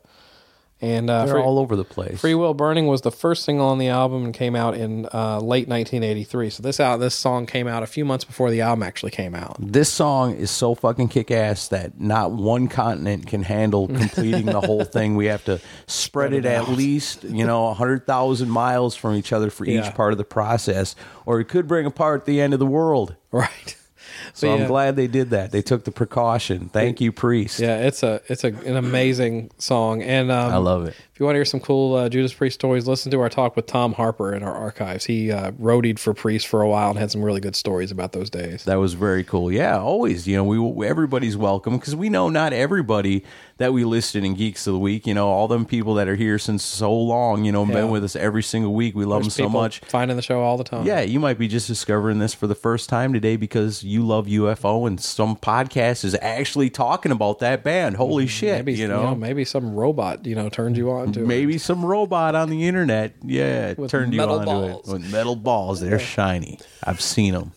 And 0.82 1.10
uh, 1.10 1.26
They're 1.26 1.36
Free- 1.36 1.44
all 1.44 1.60
over 1.60 1.76
the 1.76 1.84
place. 1.84 2.22
Freewheel 2.22 2.56
Burning 2.56 2.88
was 2.88 3.02
the 3.02 3.12
first 3.12 3.44
single 3.44 3.66
on 3.68 3.80
the 3.80 3.90
album 3.90 4.24
and 4.24 4.34
came 4.34 4.56
out 4.56 4.76
in 4.76 5.08
uh, 5.14 5.40
late 5.40 5.68
1983. 5.68 6.50
So 6.52 6.64
this 6.64 6.80
out 6.80 7.02
this 7.02 7.14
song 7.16 7.46
came 7.46 7.68
out 7.68 7.84
a 7.84 7.86
few 7.88 8.06
months 8.06 8.24
before 8.24 8.50
the 8.50 8.62
album 8.62 8.84
actually 8.84 9.12
came 9.12 9.36
out. 9.36 9.58
This 9.60 9.92
song 9.92 10.36
is 10.36 10.50
so 10.52 10.76
fucking 10.76 11.10
kick 11.10 11.32
ass 11.32 11.68
that 11.68 12.00
not 12.00 12.32
one 12.32 12.70
continent 12.70 13.28
can 13.28 13.44
handle 13.44 13.88
completing 14.00 14.46
the 14.46 14.62
whole 14.62 14.86
thing. 14.86 15.18
We 15.18 15.26
have 15.26 15.44
to 15.46 15.60
spread 15.88 16.32
it 16.32 16.46
at 16.46 16.70
least, 16.70 17.26
you 17.26 17.46
know, 17.46 17.66
100,000 17.66 18.50
miles 18.50 18.96
from 18.96 19.16
each 19.16 19.34
other 19.34 19.50
for 19.50 19.66
Yeah. 19.66 19.86
each 19.86 19.94
part 19.96 20.14
of 20.14 20.18
the 20.18 20.24
process, 20.24 20.96
or 21.26 21.42
it 21.42 21.50
could 21.50 21.68
bring 21.68 21.86
apart 21.88 22.26
the 22.26 22.40
end 22.40 22.54
of 22.54 22.60
the 22.60 22.66
world. 22.66 23.16
Right. 23.34 23.76
So 24.34 24.48
But 24.48 24.62
I'm 24.62 24.68
glad 24.68 24.96
they 24.96 25.08
did 25.08 25.32
that. 25.32 25.52
They 25.52 25.62
took 25.62 25.84
the 25.84 25.92
precaution. 25.92 26.70
Thank 26.70 27.02
you, 27.02 27.12
Priest. 27.12 27.60
Yeah, 27.60 27.78
it's 27.78 28.04
a 28.04 28.22
it's 28.28 28.44
a, 28.44 28.48
an 28.48 28.76
amazing 28.76 29.52
song, 29.58 30.02
and 30.02 30.32
um, 30.32 30.52
I 30.54 30.58
love 30.58 30.86
it. 30.86 30.96
If 31.14 31.20
you 31.20 31.26
want 31.26 31.36
to 31.36 31.40
hear 31.40 31.46
some 31.46 31.60
cool 31.60 31.96
uh, 31.96 32.10
Judas 32.10 32.34
Priest 32.34 32.56
stories, 32.56 32.88
listen 32.88 33.12
to 33.12 33.20
our 33.20 33.30
talk 33.30 33.56
with 33.56 33.66
Tom 33.66 33.94
Harper 33.94 34.34
in 34.34 34.42
our 34.42 34.54
archives. 34.54 35.06
He 35.06 35.32
uh, 35.32 35.52
roadied 35.52 36.00
for 36.00 36.14
Priest 36.14 36.48
for 36.48 36.62
a 36.62 36.70
while 36.70 36.92
and 36.92 37.00
had 37.00 37.12
some 37.12 37.22
really 37.22 37.42
good 37.42 37.56
stories 37.56 37.92
about 37.92 38.14
those 38.14 38.30
days. 38.30 38.64
That 38.64 38.78
was 38.78 38.94
very 38.94 39.24
cool. 39.24 39.52
Yeah, 39.52 39.80
always. 39.80 40.28
You 40.28 40.38
know, 40.38 40.44
we 40.44 40.88
everybody's 40.88 41.36
welcome 41.36 41.78
because 41.78 41.96
we 41.96 42.10
know 42.10 42.30
not 42.30 42.54
everybody 42.54 43.26
that 43.60 43.72
we 43.72 43.84
listed 43.84 44.24
in 44.24 44.34
Geeks 44.34 44.66
of 44.68 44.74
the 44.74 44.80
Week. 44.80 45.06
You 45.06 45.14
know, 45.14 45.28
all 45.28 45.48
them 45.48 45.66
people 45.66 45.94
that 45.96 46.08
are 46.08 46.16
here 46.16 46.40
since 46.40 46.64
so 46.64 46.94
long. 46.94 47.46
You 47.46 47.52
know, 47.52 47.66
Yeah. 47.66 47.74
been 47.76 47.90
with 47.92 48.04
us 48.04 48.16
every 48.16 48.42
single 48.44 48.74
week. 48.74 48.96
We 48.96 49.06
love 49.06 49.22
There's 49.24 49.36
them 49.36 49.46
so 49.46 49.50
much. 49.50 49.80
finding 49.86 50.18
the 50.18 50.24
show 50.24 50.42
all 50.42 50.58
the 50.58 50.64
time. 50.64 50.86
Yeah, 50.86 51.02
you 51.02 51.20
might 51.20 51.38
be 51.38 51.48
just 51.48 51.68
discovering 51.68 52.20
this 52.20 52.34
for 52.34 52.48
the 52.48 52.56
first 52.56 52.90
time 52.90 53.14
today 53.14 53.36
because 53.36 53.84
you 53.84 54.02
love 54.06 54.28
UFO 54.28 54.88
and 54.88 55.00
some 55.00 55.36
podcast 55.36 56.04
is 56.04 56.16
actually 56.22 56.70
talking 56.70 57.12
about 57.12 57.40
that 57.40 57.64
band. 57.64 57.98
Holy 57.98 58.26
mm, 58.26 58.30
shit! 58.30 58.56
maybe 58.56 58.74
you 58.74 58.88
know, 58.88 59.14
maybe 59.14 59.46
some 59.46 59.76
robot 59.76 60.26
you 60.26 60.36
know 60.36 60.50
turned 60.50 60.76
you 60.78 60.90
on 60.92 61.12
to 61.14 61.22
it. 61.22 61.28
maybe 61.28 61.58
some 61.58 61.86
robot 61.86 62.36
on 62.36 62.50
the 62.50 62.68
internet, 62.68 63.14
yeah, 63.24 63.74
With 63.78 63.92
turned 63.92 64.14
you 64.14 64.22
on 64.22 64.46
to 64.46 64.70
it 64.70 64.86
with 64.88 65.12
metal 65.12 65.36
balls. 65.36 65.82
They're 65.82 66.00
shiny. 66.00 66.60
I've 66.84 67.02
seen 67.02 67.34
them. 67.34 67.52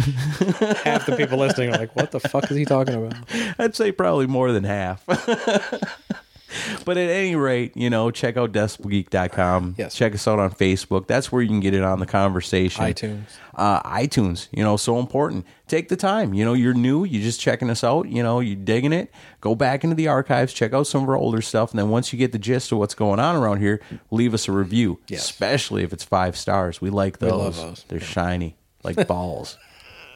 half 0.84 1.06
the 1.06 1.14
people 1.16 1.38
listening 1.38 1.70
are 1.70 1.78
like, 1.78 1.94
"What 1.96 2.10
the 2.10 2.20
fuck 2.20 2.50
is 2.50 2.56
he 2.56 2.64
talking 2.64 2.94
about?" 2.94 3.14
I'd 3.58 3.74
say 3.74 3.92
probably 3.92 4.26
more 4.26 4.52
than 4.52 4.64
half. 4.64 5.04
but 6.84 6.96
at 6.96 7.10
any 7.10 7.36
rate, 7.36 7.76
you 7.76 7.90
know, 7.90 8.10
check 8.10 8.36
out 8.36 8.52
decibelgeek.com. 8.52 9.76
Yes. 9.78 9.94
Check 9.94 10.14
us 10.14 10.26
out 10.26 10.38
on 10.38 10.50
Facebook. 10.50 11.06
That's 11.06 11.30
where 11.30 11.42
you 11.42 11.48
can 11.48 11.60
get 11.60 11.74
it 11.74 11.82
on 11.82 12.00
the 12.00 12.06
conversation. 12.06 12.84
iTunes. 12.84 13.24
Uh, 13.54 13.82
iTunes, 13.82 14.48
you 14.52 14.62
know, 14.62 14.76
so 14.76 14.98
important. 14.98 15.46
Take 15.68 15.88
the 15.88 15.96
time. 15.96 16.34
You 16.34 16.44
know, 16.44 16.54
you're 16.54 16.74
new, 16.74 17.04
you're 17.04 17.22
just 17.22 17.40
checking 17.40 17.70
us 17.70 17.84
out, 17.84 18.08
you 18.08 18.22
know, 18.22 18.40
you're 18.40 18.56
digging 18.56 18.92
it. 18.92 19.12
Go 19.40 19.54
back 19.54 19.84
into 19.84 19.94
the 19.94 20.08
archives, 20.08 20.52
check 20.52 20.72
out 20.72 20.86
some 20.86 21.02
of 21.02 21.08
our 21.08 21.16
older 21.16 21.42
stuff, 21.42 21.70
and 21.70 21.78
then 21.78 21.90
once 21.90 22.12
you 22.12 22.18
get 22.18 22.32
the 22.32 22.38
gist 22.38 22.72
of 22.72 22.78
what's 22.78 22.94
going 22.94 23.20
on 23.20 23.36
around 23.36 23.60
here, 23.60 23.80
leave 24.10 24.34
us 24.34 24.48
a 24.48 24.52
review. 24.52 24.98
Yes. 25.08 25.24
Especially 25.24 25.82
if 25.82 25.92
it's 25.92 26.04
five 26.04 26.36
stars. 26.36 26.80
We 26.80 26.90
like 26.90 27.18
those. 27.18 27.32
love 27.32 27.56
those. 27.56 27.84
They're 27.88 28.00
shiny, 28.00 28.56
like 28.82 29.06
balls. 29.06 29.58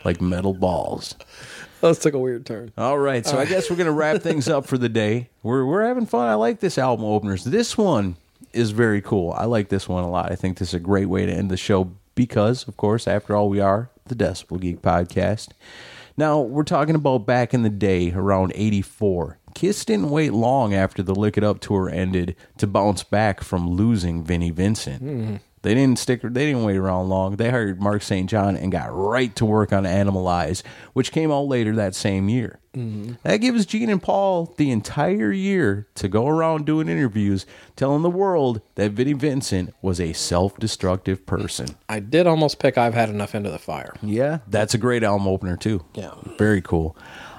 Like 0.04 0.20
metal 0.20 0.54
balls. 0.54 1.14
Oh, 1.82 1.88
Let's 1.88 1.98
take 1.98 2.14
a 2.14 2.18
weird 2.18 2.46
turn. 2.46 2.72
All 2.78 2.98
right, 2.98 3.26
so 3.26 3.36
I 3.38 3.42
uh. 3.42 3.44
guess 3.44 3.68
we're 3.68 3.76
gonna 3.76 3.92
wrap 3.92 4.22
things 4.22 4.48
up 4.48 4.66
for 4.66 4.78
the 4.78 4.88
day. 4.88 5.28
We're 5.42 5.66
we're 5.66 5.84
having 5.84 6.06
fun. 6.06 6.28
I 6.28 6.34
like 6.34 6.60
this 6.60 6.78
album 6.78 7.04
openers. 7.04 7.44
This 7.44 7.76
one 7.76 8.16
is 8.54 8.70
very 8.70 9.02
cool. 9.02 9.32
I 9.32 9.44
like 9.44 9.68
this 9.68 9.86
one 9.86 10.04
a 10.04 10.10
lot. 10.10 10.32
I 10.32 10.36
think 10.36 10.56
this 10.56 10.68
is 10.68 10.74
a 10.74 10.80
great 10.80 11.10
way 11.10 11.26
to 11.26 11.32
end 11.32 11.50
the 11.50 11.58
show 11.58 11.90
because, 12.14 12.66
of 12.66 12.78
course, 12.78 13.06
after 13.06 13.36
all, 13.36 13.50
we 13.50 13.60
are 13.60 13.90
the 14.06 14.14
Decibel 14.14 14.58
Geek 14.58 14.80
podcast. 14.80 15.48
Now 16.16 16.40
we're 16.40 16.62
talking 16.62 16.94
about 16.94 17.26
back 17.26 17.52
in 17.52 17.62
the 17.62 17.70
day, 17.70 18.12
around 18.12 18.52
'84. 18.54 19.38
Kiss 19.54 19.84
didn't 19.84 20.10
wait 20.10 20.32
long 20.32 20.72
after 20.72 21.02
the 21.02 21.14
Lick 21.14 21.36
It 21.36 21.44
Up 21.44 21.60
tour 21.60 21.90
ended 21.90 22.34
to 22.58 22.66
bounce 22.66 23.02
back 23.02 23.42
from 23.42 23.68
losing 23.68 24.24
Vinnie 24.24 24.50
Vincent. 24.50 25.02
Hmm. 25.02 25.36
They 25.64 25.72
didn't 25.74 25.98
stick. 25.98 26.20
They 26.20 26.44
didn't 26.44 26.64
wait 26.64 26.76
around 26.76 27.08
long. 27.08 27.36
They 27.36 27.48
hired 27.48 27.80
Mark 27.80 28.02
St. 28.02 28.28
John 28.28 28.54
and 28.54 28.70
got 28.70 28.94
right 28.94 29.34
to 29.36 29.46
work 29.46 29.72
on 29.72 29.84
Animalize, 29.84 30.62
which 30.92 31.10
came 31.10 31.32
out 31.32 31.48
later 31.48 31.74
that 31.76 31.94
same 31.94 32.28
year. 32.28 32.60
That 33.22 33.36
gives 33.38 33.64
Gene 33.64 33.88
and 33.88 34.02
Paul 34.02 34.52
the 34.58 34.70
entire 34.70 35.32
year 35.32 35.86
to 35.94 36.06
go 36.08 36.26
around 36.26 36.66
doing 36.66 36.88
interviews, 36.88 37.46
telling 37.76 38.02
the 38.02 38.10
world 38.10 38.60
that 38.74 38.90
Vinnie 38.90 39.12
Vincent 39.14 39.72
was 39.80 40.00
a 40.00 40.12
self-destructive 40.12 41.24
person. 41.24 41.68
I 41.88 42.00
did 42.00 42.26
almost 42.26 42.58
pick 42.58 42.76
"I've 42.76 42.92
Had 42.92 43.08
Enough" 43.08 43.34
into 43.34 43.50
the 43.50 43.60
fire. 43.60 43.94
Yeah, 44.02 44.40
that's 44.48 44.74
a 44.74 44.78
great 44.78 45.02
album 45.02 45.28
opener 45.28 45.56
too. 45.56 45.82
Yeah. 45.94 46.10
very 46.36 46.60
cool. 46.60 46.94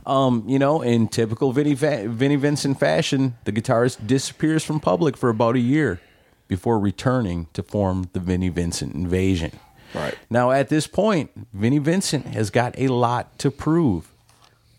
Um, 0.07 0.43
you 0.47 0.57
know, 0.57 0.81
in 0.81 1.09
typical 1.09 1.51
Vinnie, 1.51 1.73
Vinnie 1.73 2.35
Vincent 2.37 2.79
fashion, 2.79 3.35
the 3.43 3.51
guitarist 3.51 4.07
disappears 4.07 4.63
from 4.63 4.79
public 4.79 5.17
for 5.17 5.29
about 5.29 5.55
a 5.55 5.59
year 5.59 5.99
before 6.47 6.79
returning 6.79 7.47
to 7.53 7.63
form 7.63 8.09
the 8.13 8.19
Vinnie 8.19 8.49
Vincent 8.49 8.93
Invasion. 8.93 9.59
Right. 9.93 10.15
Now, 10.29 10.51
at 10.51 10.69
this 10.69 10.87
point, 10.87 11.31
Vinnie 11.53 11.79
Vincent 11.79 12.27
has 12.27 12.49
got 12.49 12.77
a 12.77 12.89
lot 12.89 13.39
to 13.39 13.49
prove, 13.49 14.11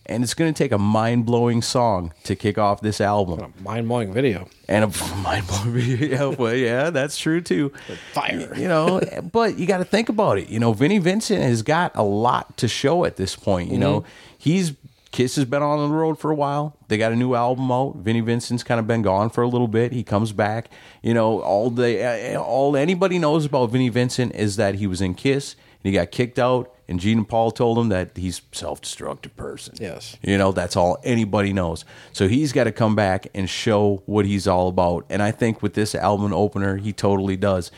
and 0.05 0.22
it's 0.22 0.34
going 0.34 0.52
to 0.52 0.56
take 0.56 0.72
a 0.72 0.78
mind 0.78 1.24
blowing 1.24 1.62
song 1.62 2.12
to 2.24 2.36
kick 2.36 2.59
off 2.59 2.80
this 2.80 3.01
album. 3.01 3.55
A 3.59 3.62
mind 3.62 3.88
blowing 3.88 4.12
video. 4.12 4.48
And 4.68 4.84
a 4.84 5.05
mind 5.22 5.47
blowing 5.47 5.72
video. 5.72 5.97
Yeah, 6.30 6.36
well, 6.36 6.55
yeah, 6.55 6.90
that's 6.90 7.16
true 7.16 7.40
too. 7.40 7.72
Fire. 8.12 8.55
You 8.56 8.68
know, 8.68 9.01
but 9.32 9.59
you 9.59 9.66
got 9.66 9.78
to 9.78 9.84
think 9.84 10.09
about 10.09 10.38
it. 10.38 10.48
You 10.48 10.60
know, 10.60 10.72
Vinnie 10.72 10.98
Vincent 10.98 11.43
has 11.43 11.62
got 11.62 11.93
a 11.94 12.02
lot 12.02 12.56
to 12.59 12.68
show 12.68 13.05
at 13.05 13.16
this 13.16 13.34
point. 13.34 13.70
You 13.70 13.78
know, 13.78 14.01
mm-hmm. 14.01 14.10
he's 14.38 14.72
Kiss 15.12 15.36
has 15.36 15.44
been 15.44 15.62
on 15.62 15.88
the 15.88 15.94
road 15.94 16.18
for 16.18 16.30
a 16.30 16.34
while. 16.34 16.76
They 16.88 16.98
got 16.98 17.12
a 17.12 17.16
new 17.16 17.34
album 17.34 17.70
out. 17.72 17.96
Vinnie 17.96 18.20
Vincent's 18.20 18.62
kind 18.62 18.78
of 18.78 18.86
been 18.86 19.02
gone 19.02 19.30
for 19.30 19.42
a 19.42 19.48
little 19.48 19.68
bit. 19.68 19.92
He 19.92 20.02
comes 20.02 20.32
back. 20.32 20.68
You 21.02 21.14
know, 21.14 21.40
all 21.40 21.70
the 21.70 22.36
all 22.36 22.76
anybody 22.76 23.18
knows 23.18 23.46
about 23.46 23.70
Vinnie 23.70 23.88
Vincent 23.88 24.34
is 24.34 24.56
that 24.56 24.74
he 24.74 24.86
was 24.86 25.00
in 25.00 25.14
Kiss 25.14 25.54
and 25.54 25.90
he 25.90 25.92
got 25.92 26.10
kicked 26.10 26.38
out. 26.38 26.72
And 26.88 27.00
Gene 27.00 27.18
and 27.18 27.28
Paul 27.28 27.50
told 27.50 27.78
him 27.78 27.88
that 27.88 28.16
he's 28.16 28.38
a 28.38 28.56
self-destructive 28.56 29.36
person. 29.36 29.74
Yes. 29.80 30.16
You 30.22 30.38
know, 30.38 30.52
that's 30.52 30.76
all 30.76 30.98
anybody 31.02 31.52
knows. 31.52 31.84
So 32.12 32.28
he's 32.28 32.52
got 32.52 32.64
to 32.64 32.72
come 32.72 32.94
back 32.94 33.26
and 33.34 33.50
show 33.50 34.04
what 34.06 34.24
he's 34.24 34.46
all 34.46 34.68
about. 34.68 35.04
And 35.10 35.20
I 35.20 35.32
think 35.32 35.62
with 35.62 35.74
this 35.74 35.96
album 35.96 36.32
opener, 36.32 36.76
he 36.76 36.92
totally 36.92 37.36
does. 37.36 37.72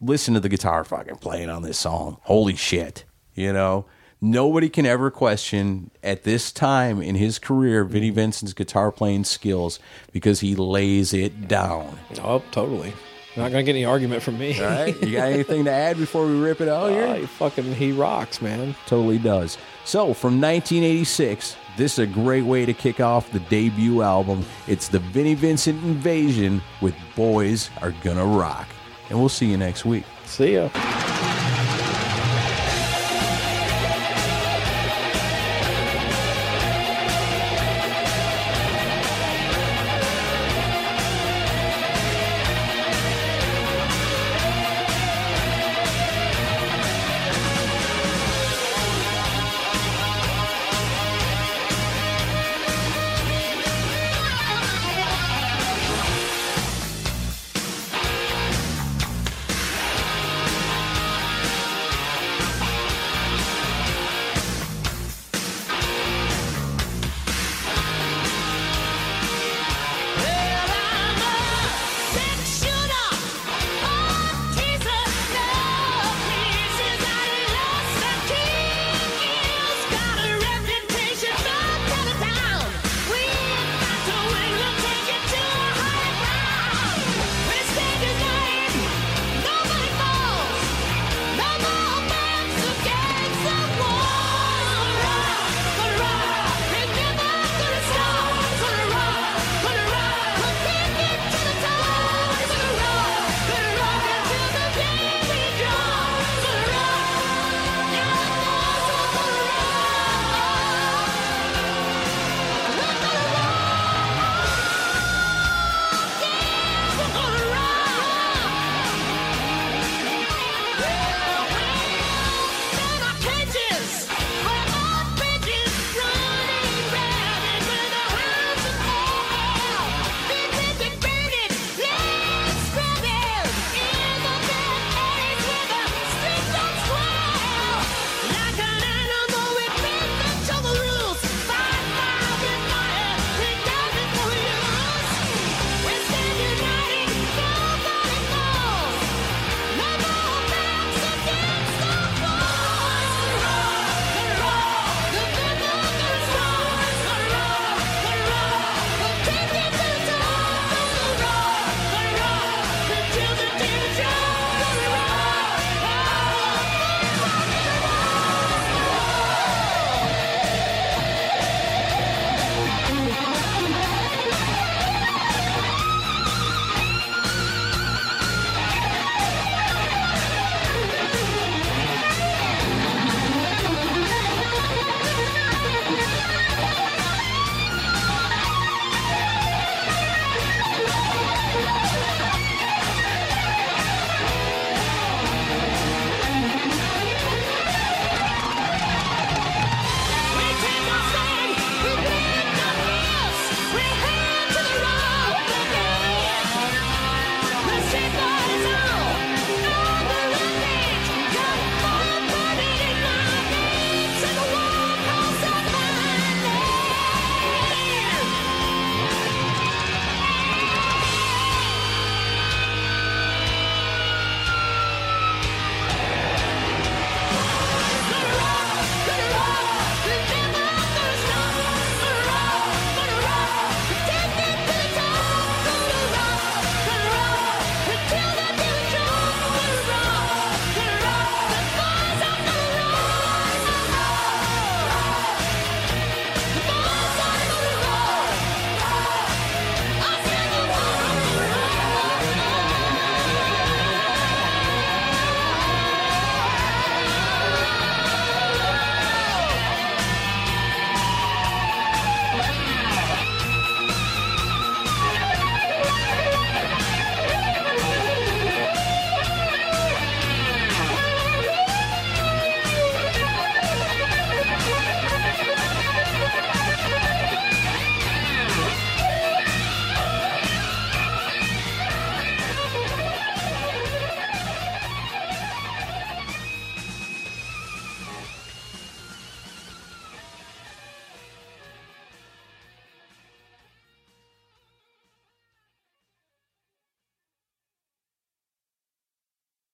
Listen 0.00 0.34
to 0.34 0.40
the 0.40 0.48
guitar 0.48 0.84
fucking 0.84 1.16
playing 1.16 1.50
on 1.50 1.62
this 1.62 1.78
song. 1.78 2.18
Holy 2.22 2.54
shit. 2.54 3.04
You 3.34 3.52
know, 3.52 3.86
Nobody 4.24 4.68
can 4.68 4.86
ever 4.86 5.10
question 5.10 5.90
at 6.00 6.22
this 6.22 6.52
time 6.52 7.02
in 7.02 7.16
his 7.16 7.40
career 7.40 7.82
Vinnie 7.82 8.12
mm. 8.12 8.14
Vincent's 8.14 8.52
guitar 8.52 8.92
playing 8.92 9.24
skills 9.24 9.80
because 10.12 10.38
he 10.38 10.54
lays 10.54 11.12
it 11.12 11.48
down. 11.48 11.98
Oh, 12.22 12.40
totally. 12.52 12.92
Not 13.36 13.50
gonna 13.50 13.64
get 13.64 13.70
any 13.70 13.84
argument 13.84 14.22
from 14.22 14.38
me. 14.38 14.60
All 14.62 14.68
right, 14.68 15.02
you 15.02 15.16
got 15.16 15.28
anything 15.32 15.64
to 15.64 15.72
add 15.72 15.96
before 15.96 16.24
we 16.24 16.38
rip 16.38 16.60
it 16.60 16.68
out 16.68 16.90
here? 16.90 17.04
Oh, 17.04 17.14
he 17.14 17.26
fucking 17.26 17.74
he 17.74 17.90
rocks, 17.90 18.40
man. 18.40 18.76
Totally 18.86 19.18
does. 19.18 19.58
So, 19.84 20.14
from 20.14 20.40
1986, 20.40 21.56
this 21.76 21.94
is 21.94 21.98
a 21.98 22.06
great 22.06 22.44
way 22.44 22.64
to 22.64 22.72
kick 22.72 23.00
off 23.00 23.32
the 23.32 23.40
debut 23.40 24.02
album. 24.02 24.44
It's 24.68 24.86
the 24.86 25.00
Vinnie 25.00 25.34
Vincent 25.34 25.82
Invasion 25.82 26.62
with 26.80 26.94
Boys 27.16 27.70
Are 27.80 27.92
Gonna 28.04 28.26
Rock. 28.26 28.68
And 29.08 29.18
we'll 29.18 29.28
see 29.28 29.46
you 29.46 29.56
next 29.56 29.84
week. 29.84 30.04
See 30.26 30.54
ya. 30.54 30.68